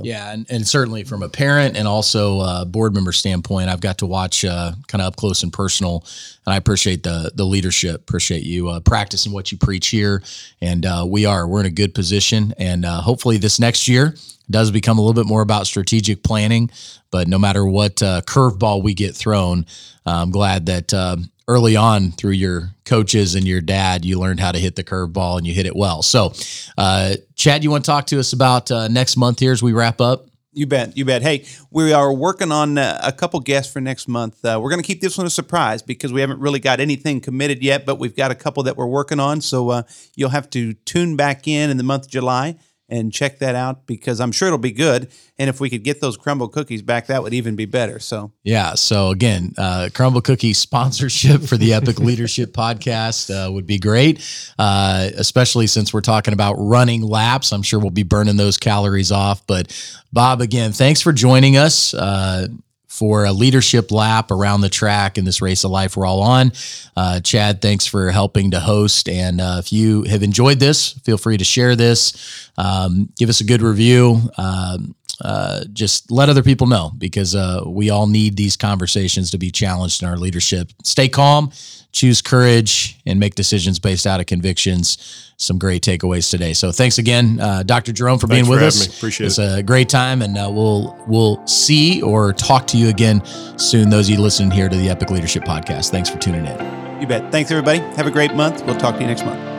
Yeah, 0.00 0.32
and, 0.32 0.46
and 0.50 0.66
certainly 0.66 1.04
from 1.04 1.22
a 1.22 1.28
parent 1.28 1.76
and 1.76 1.88
also 1.88 2.40
a 2.40 2.64
board 2.66 2.94
member 2.94 3.12
standpoint, 3.12 3.68
I've 3.68 3.80
got 3.80 3.98
to 3.98 4.06
watch 4.06 4.44
uh, 4.44 4.72
kind 4.88 5.00
of 5.00 5.08
up 5.08 5.16
close 5.16 5.42
and 5.42 5.52
personal, 5.52 6.04
and 6.44 6.52
I 6.52 6.56
appreciate 6.56 7.02
the 7.02 7.32
the 7.34 7.44
leadership. 7.44 8.02
Appreciate 8.02 8.42
you 8.42 8.68
uh, 8.68 8.80
practicing 8.80 9.32
what 9.32 9.50
you 9.50 9.58
preach 9.58 9.88
here, 9.88 10.22
and 10.60 10.84
uh, 10.84 11.06
we 11.08 11.24
are 11.24 11.46
we're 11.48 11.60
in 11.60 11.66
a 11.66 11.70
good 11.70 11.94
position, 11.94 12.54
and 12.58 12.84
uh, 12.84 13.00
hopefully 13.00 13.38
this 13.38 13.58
next 13.58 13.88
year 13.88 14.14
does 14.50 14.70
become 14.70 14.98
a 14.98 15.00
little 15.00 15.20
bit 15.20 15.28
more 15.28 15.42
about 15.42 15.66
strategic 15.66 16.22
planning. 16.22 16.70
But 17.10 17.28
no 17.28 17.38
matter 17.38 17.64
what 17.64 18.02
uh, 18.02 18.20
curveball 18.22 18.82
we 18.82 18.94
get 18.94 19.14
thrown, 19.16 19.66
I'm 20.04 20.30
glad 20.30 20.66
that 20.66 20.92
uh, 20.92 21.16
early 21.48 21.76
on 21.76 22.12
through 22.12 22.32
your 22.32 22.70
coaches 22.84 23.34
and 23.34 23.46
your 23.46 23.60
dad, 23.60 24.04
you 24.04 24.18
learned 24.18 24.40
how 24.40 24.52
to 24.52 24.58
hit 24.58 24.76
the 24.76 24.84
curveball 24.84 25.38
and 25.38 25.46
you 25.46 25.54
hit 25.54 25.66
it 25.66 25.76
well. 25.76 26.02
So, 26.02 26.32
uh, 26.76 27.16
Chad, 27.34 27.62
you 27.62 27.70
want 27.70 27.84
to 27.84 27.90
talk 27.90 28.06
to 28.06 28.18
us 28.18 28.32
about 28.32 28.70
uh, 28.70 28.88
next 28.88 29.16
month 29.16 29.40
here 29.40 29.52
as 29.52 29.62
we 29.62 29.72
wrap 29.72 30.00
up? 30.00 30.26
You 30.52 30.66
bet. 30.66 30.96
You 30.96 31.04
bet. 31.04 31.20
Hey, 31.20 31.44
we 31.70 31.92
are 31.92 32.10
working 32.10 32.50
on 32.50 32.78
uh, 32.78 32.98
a 33.02 33.12
couple 33.12 33.38
guests 33.40 33.70
for 33.70 33.80
next 33.80 34.08
month. 34.08 34.42
Uh, 34.42 34.58
we're 34.60 34.70
going 34.70 34.80
to 34.80 34.86
keep 34.86 35.02
this 35.02 35.18
one 35.18 35.26
a 35.26 35.30
surprise 35.30 35.82
because 35.82 36.14
we 36.14 36.22
haven't 36.22 36.40
really 36.40 36.60
got 36.60 36.80
anything 36.80 37.20
committed 37.20 37.62
yet, 37.62 37.84
but 37.84 37.98
we've 37.98 38.16
got 38.16 38.30
a 38.30 38.34
couple 38.34 38.62
that 38.62 38.74
we're 38.74 38.86
working 38.86 39.20
on. 39.20 39.42
So 39.42 39.68
uh, 39.68 39.82
you'll 40.14 40.30
have 40.30 40.48
to 40.50 40.72
tune 40.72 41.14
back 41.14 41.46
in 41.46 41.68
in 41.68 41.76
the 41.76 41.82
month 41.82 42.04
of 42.04 42.10
July 42.10 42.56
and 42.88 43.12
check 43.12 43.40
that 43.40 43.54
out 43.54 43.86
because 43.86 44.20
I'm 44.20 44.32
sure 44.32 44.48
it'll 44.48 44.58
be 44.58 44.72
good. 44.72 45.10
And 45.38 45.50
if 45.50 45.60
we 45.60 45.68
could 45.68 45.82
get 45.82 46.00
those 46.00 46.16
Crumbl 46.16 46.50
cookies 46.52 46.82
back, 46.82 47.08
that 47.08 47.22
would 47.22 47.34
even 47.34 47.56
be 47.56 47.64
better. 47.64 47.98
So 47.98 48.32
yeah. 48.44 48.74
So 48.74 49.10
again, 49.10 49.52
uh, 49.58 49.88
Crumbl 49.92 50.22
cookie 50.22 50.52
sponsorship 50.52 51.42
for 51.42 51.56
the 51.56 51.74
Epic 51.74 51.98
Leadership 52.00 52.52
Podcast 52.52 53.30
uh, 53.30 53.50
would 53.50 53.66
be 53.66 53.78
great, 53.78 54.24
uh, 54.58 55.10
especially 55.16 55.66
since 55.66 55.92
we're 55.92 56.00
talking 56.00 56.32
about 56.32 56.54
running 56.54 57.02
laps. 57.02 57.52
I'm 57.52 57.62
sure 57.62 57.80
we'll 57.80 57.90
be 57.90 58.04
burning 58.04 58.36
those 58.36 58.56
calories 58.56 59.12
off. 59.12 59.46
But 59.46 59.72
Bob, 60.12 60.40
again, 60.40 60.72
thanks 60.72 61.02
for 61.02 61.12
joining 61.12 61.56
us. 61.56 61.92
Uh, 61.92 62.48
for 62.96 63.26
a 63.26 63.32
leadership 63.32 63.90
lap 63.90 64.30
around 64.30 64.62
the 64.62 64.70
track 64.70 65.18
in 65.18 65.26
this 65.26 65.42
race 65.42 65.64
of 65.64 65.70
life 65.70 65.98
we're 65.98 66.06
all 66.06 66.22
on. 66.22 66.50
Uh, 66.96 67.20
Chad, 67.20 67.60
thanks 67.60 67.84
for 67.84 68.10
helping 68.10 68.52
to 68.52 68.60
host. 68.60 69.06
And 69.06 69.38
uh, 69.38 69.56
if 69.58 69.70
you 69.70 70.04
have 70.04 70.22
enjoyed 70.22 70.60
this, 70.60 70.92
feel 71.04 71.18
free 71.18 71.36
to 71.36 71.44
share 71.44 71.76
this. 71.76 72.50
Um, 72.56 73.10
give 73.16 73.28
us 73.28 73.42
a 73.42 73.44
good 73.44 73.60
review. 73.60 74.22
Um, 74.38 74.94
uh, 75.22 75.64
just 75.72 76.10
let 76.10 76.28
other 76.28 76.42
people 76.42 76.66
know 76.66 76.92
because 76.98 77.34
uh, 77.34 77.62
we 77.66 77.90
all 77.90 78.06
need 78.06 78.36
these 78.36 78.56
conversations 78.56 79.30
to 79.30 79.38
be 79.38 79.50
challenged 79.50 80.02
in 80.02 80.08
our 80.08 80.16
leadership. 80.16 80.70
Stay 80.84 81.08
calm, 81.08 81.50
choose 81.92 82.20
courage, 82.20 82.98
and 83.06 83.18
make 83.18 83.34
decisions 83.34 83.78
based 83.78 84.06
out 84.06 84.20
of 84.20 84.26
convictions. 84.26 85.22
Some 85.38 85.58
great 85.58 85.82
takeaways 85.82 86.30
today. 86.30 86.52
So 86.54 86.72
thanks 86.72 86.96
again, 86.98 87.38
uh, 87.40 87.62
Dr. 87.62 87.92
Jerome, 87.92 88.18
for 88.18 88.26
Thanks 88.26 88.46
being 88.48 88.58
for 88.58 88.64
with 88.64 88.74
us. 88.74 88.88
me. 88.88 88.94
Appreciate 88.96 89.26
it's 89.26 89.38
it. 89.38 89.58
a 89.58 89.62
great 89.62 89.88
time, 89.90 90.22
and 90.22 90.36
uh, 90.38 90.50
we'll 90.50 90.96
we'll 91.06 91.46
see 91.46 92.00
or 92.02 92.32
talk 92.32 92.66
to 92.68 92.78
you 92.78 92.88
again 92.88 93.22
soon. 93.58 93.90
Those 93.90 94.08
of 94.08 94.14
you 94.16 94.20
listening 94.22 94.50
here 94.50 94.68
to 94.68 94.76
the 94.76 94.88
Epic 94.88 95.10
Leadership 95.10 95.44
Podcast. 95.44 95.90
Thanks 95.90 96.08
for 96.08 96.16
tuning 96.18 96.46
in. 96.46 97.00
you 97.02 97.06
bet. 97.06 97.30
Thanks, 97.30 97.50
everybody. 97.50 97.78
Have 97.96 98.06
a 98.06 98.10
great 98.10 98.34
month. 98.34 98.64
We'll 98.64 98.76
talk 98.76 98.94
to 98.96 99.00
you 99.02 99.06
next 99.06 99.24
month. 99.26 99.55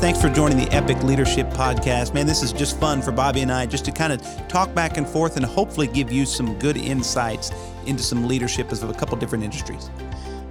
Thanks 0.00 0.18
for 0.18 0.30
joining 0.30 0.56
the 0.56 0.70
Epic 0.72 1.02
Leadership 1.02 1.46
Podcast. 1.50 2.14
Man, 2.14 2.26
this 2.26 2.42
is 2.42 2.54
just 2.54 2.80
fun 2.80 3.02
for 3.02 3.12
Bobby 3.12 3.42
and 3.42 3.52
I 3.52 3.66
just 3.66 3.84
to 3.84 3.92
kind 3.92 4.14
of 4.14 4.22
talk 4.48 4.74
back 4.74 4.96
and 4.96 5.06
forth 5.06 5.36
and 5.36 5.44
hopefully 5.44 5.86
give 5.86 6.10
you 6.10 6.24
some 6.24 6.58
good 6.58 6.78
insights 6.78 7.52
into 7.84 8.02
some 8.02 8.26
leadership 8.26 8.72
of 8.72 8.82
a 8.88 8.94
couple 8.94 9.18
different 9.18 9.44
industries. 9.44 9.90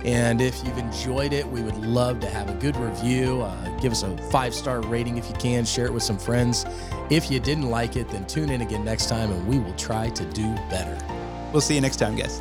And 0.05 0.39
if 0.39 0.63
you've 0.63 0.77
enjoyed 0.77 1.33
it, 1.33 1.47
we 1.47 1.63
would 1.63 1.77
love 1.77 2.19
to 2.19 2.29
have 2.29 2.47
a 2.47 2.53
good 2.53 2.77
review. 2.77 3.41
Uh, 3.41 3.77
give 3.79 3.91
us 3.91 4.03
a 4.03 4.15
five 4.29 4.53
star 4.53 4.81
rating 4.81 5.17
if 5.17 5.27
you 5.27 5.35
can. 5.37 5.65
Share 5.65 5.87
it 5.87 5.93
with 5.93 6.03
some 6.03 6.19
friends. 6.19 6.67
If 7.09 7.31
you 7.31 7.39
didn't 7.39 7.71
like 7.71 7.95
it, 7.95 8.07
then 8.09 8.27
tune 8.27 8.51
in 8.51 8.61
again 8.61 8.85
next 8.85 9.09
time 9.09 9.31
and 9.31 9.47
we 9.47 9.57
will 9.57 9.73
try 9.73 10.09
to 10.09 10.25
do 10.25 10.53
better. 10.69 10.95
We'll 11.51 11.61
see 11.61 11.73
you 11.73 11.81
next 11.81 11.97
time, 11.97 12.15
guys. 12.15 12.39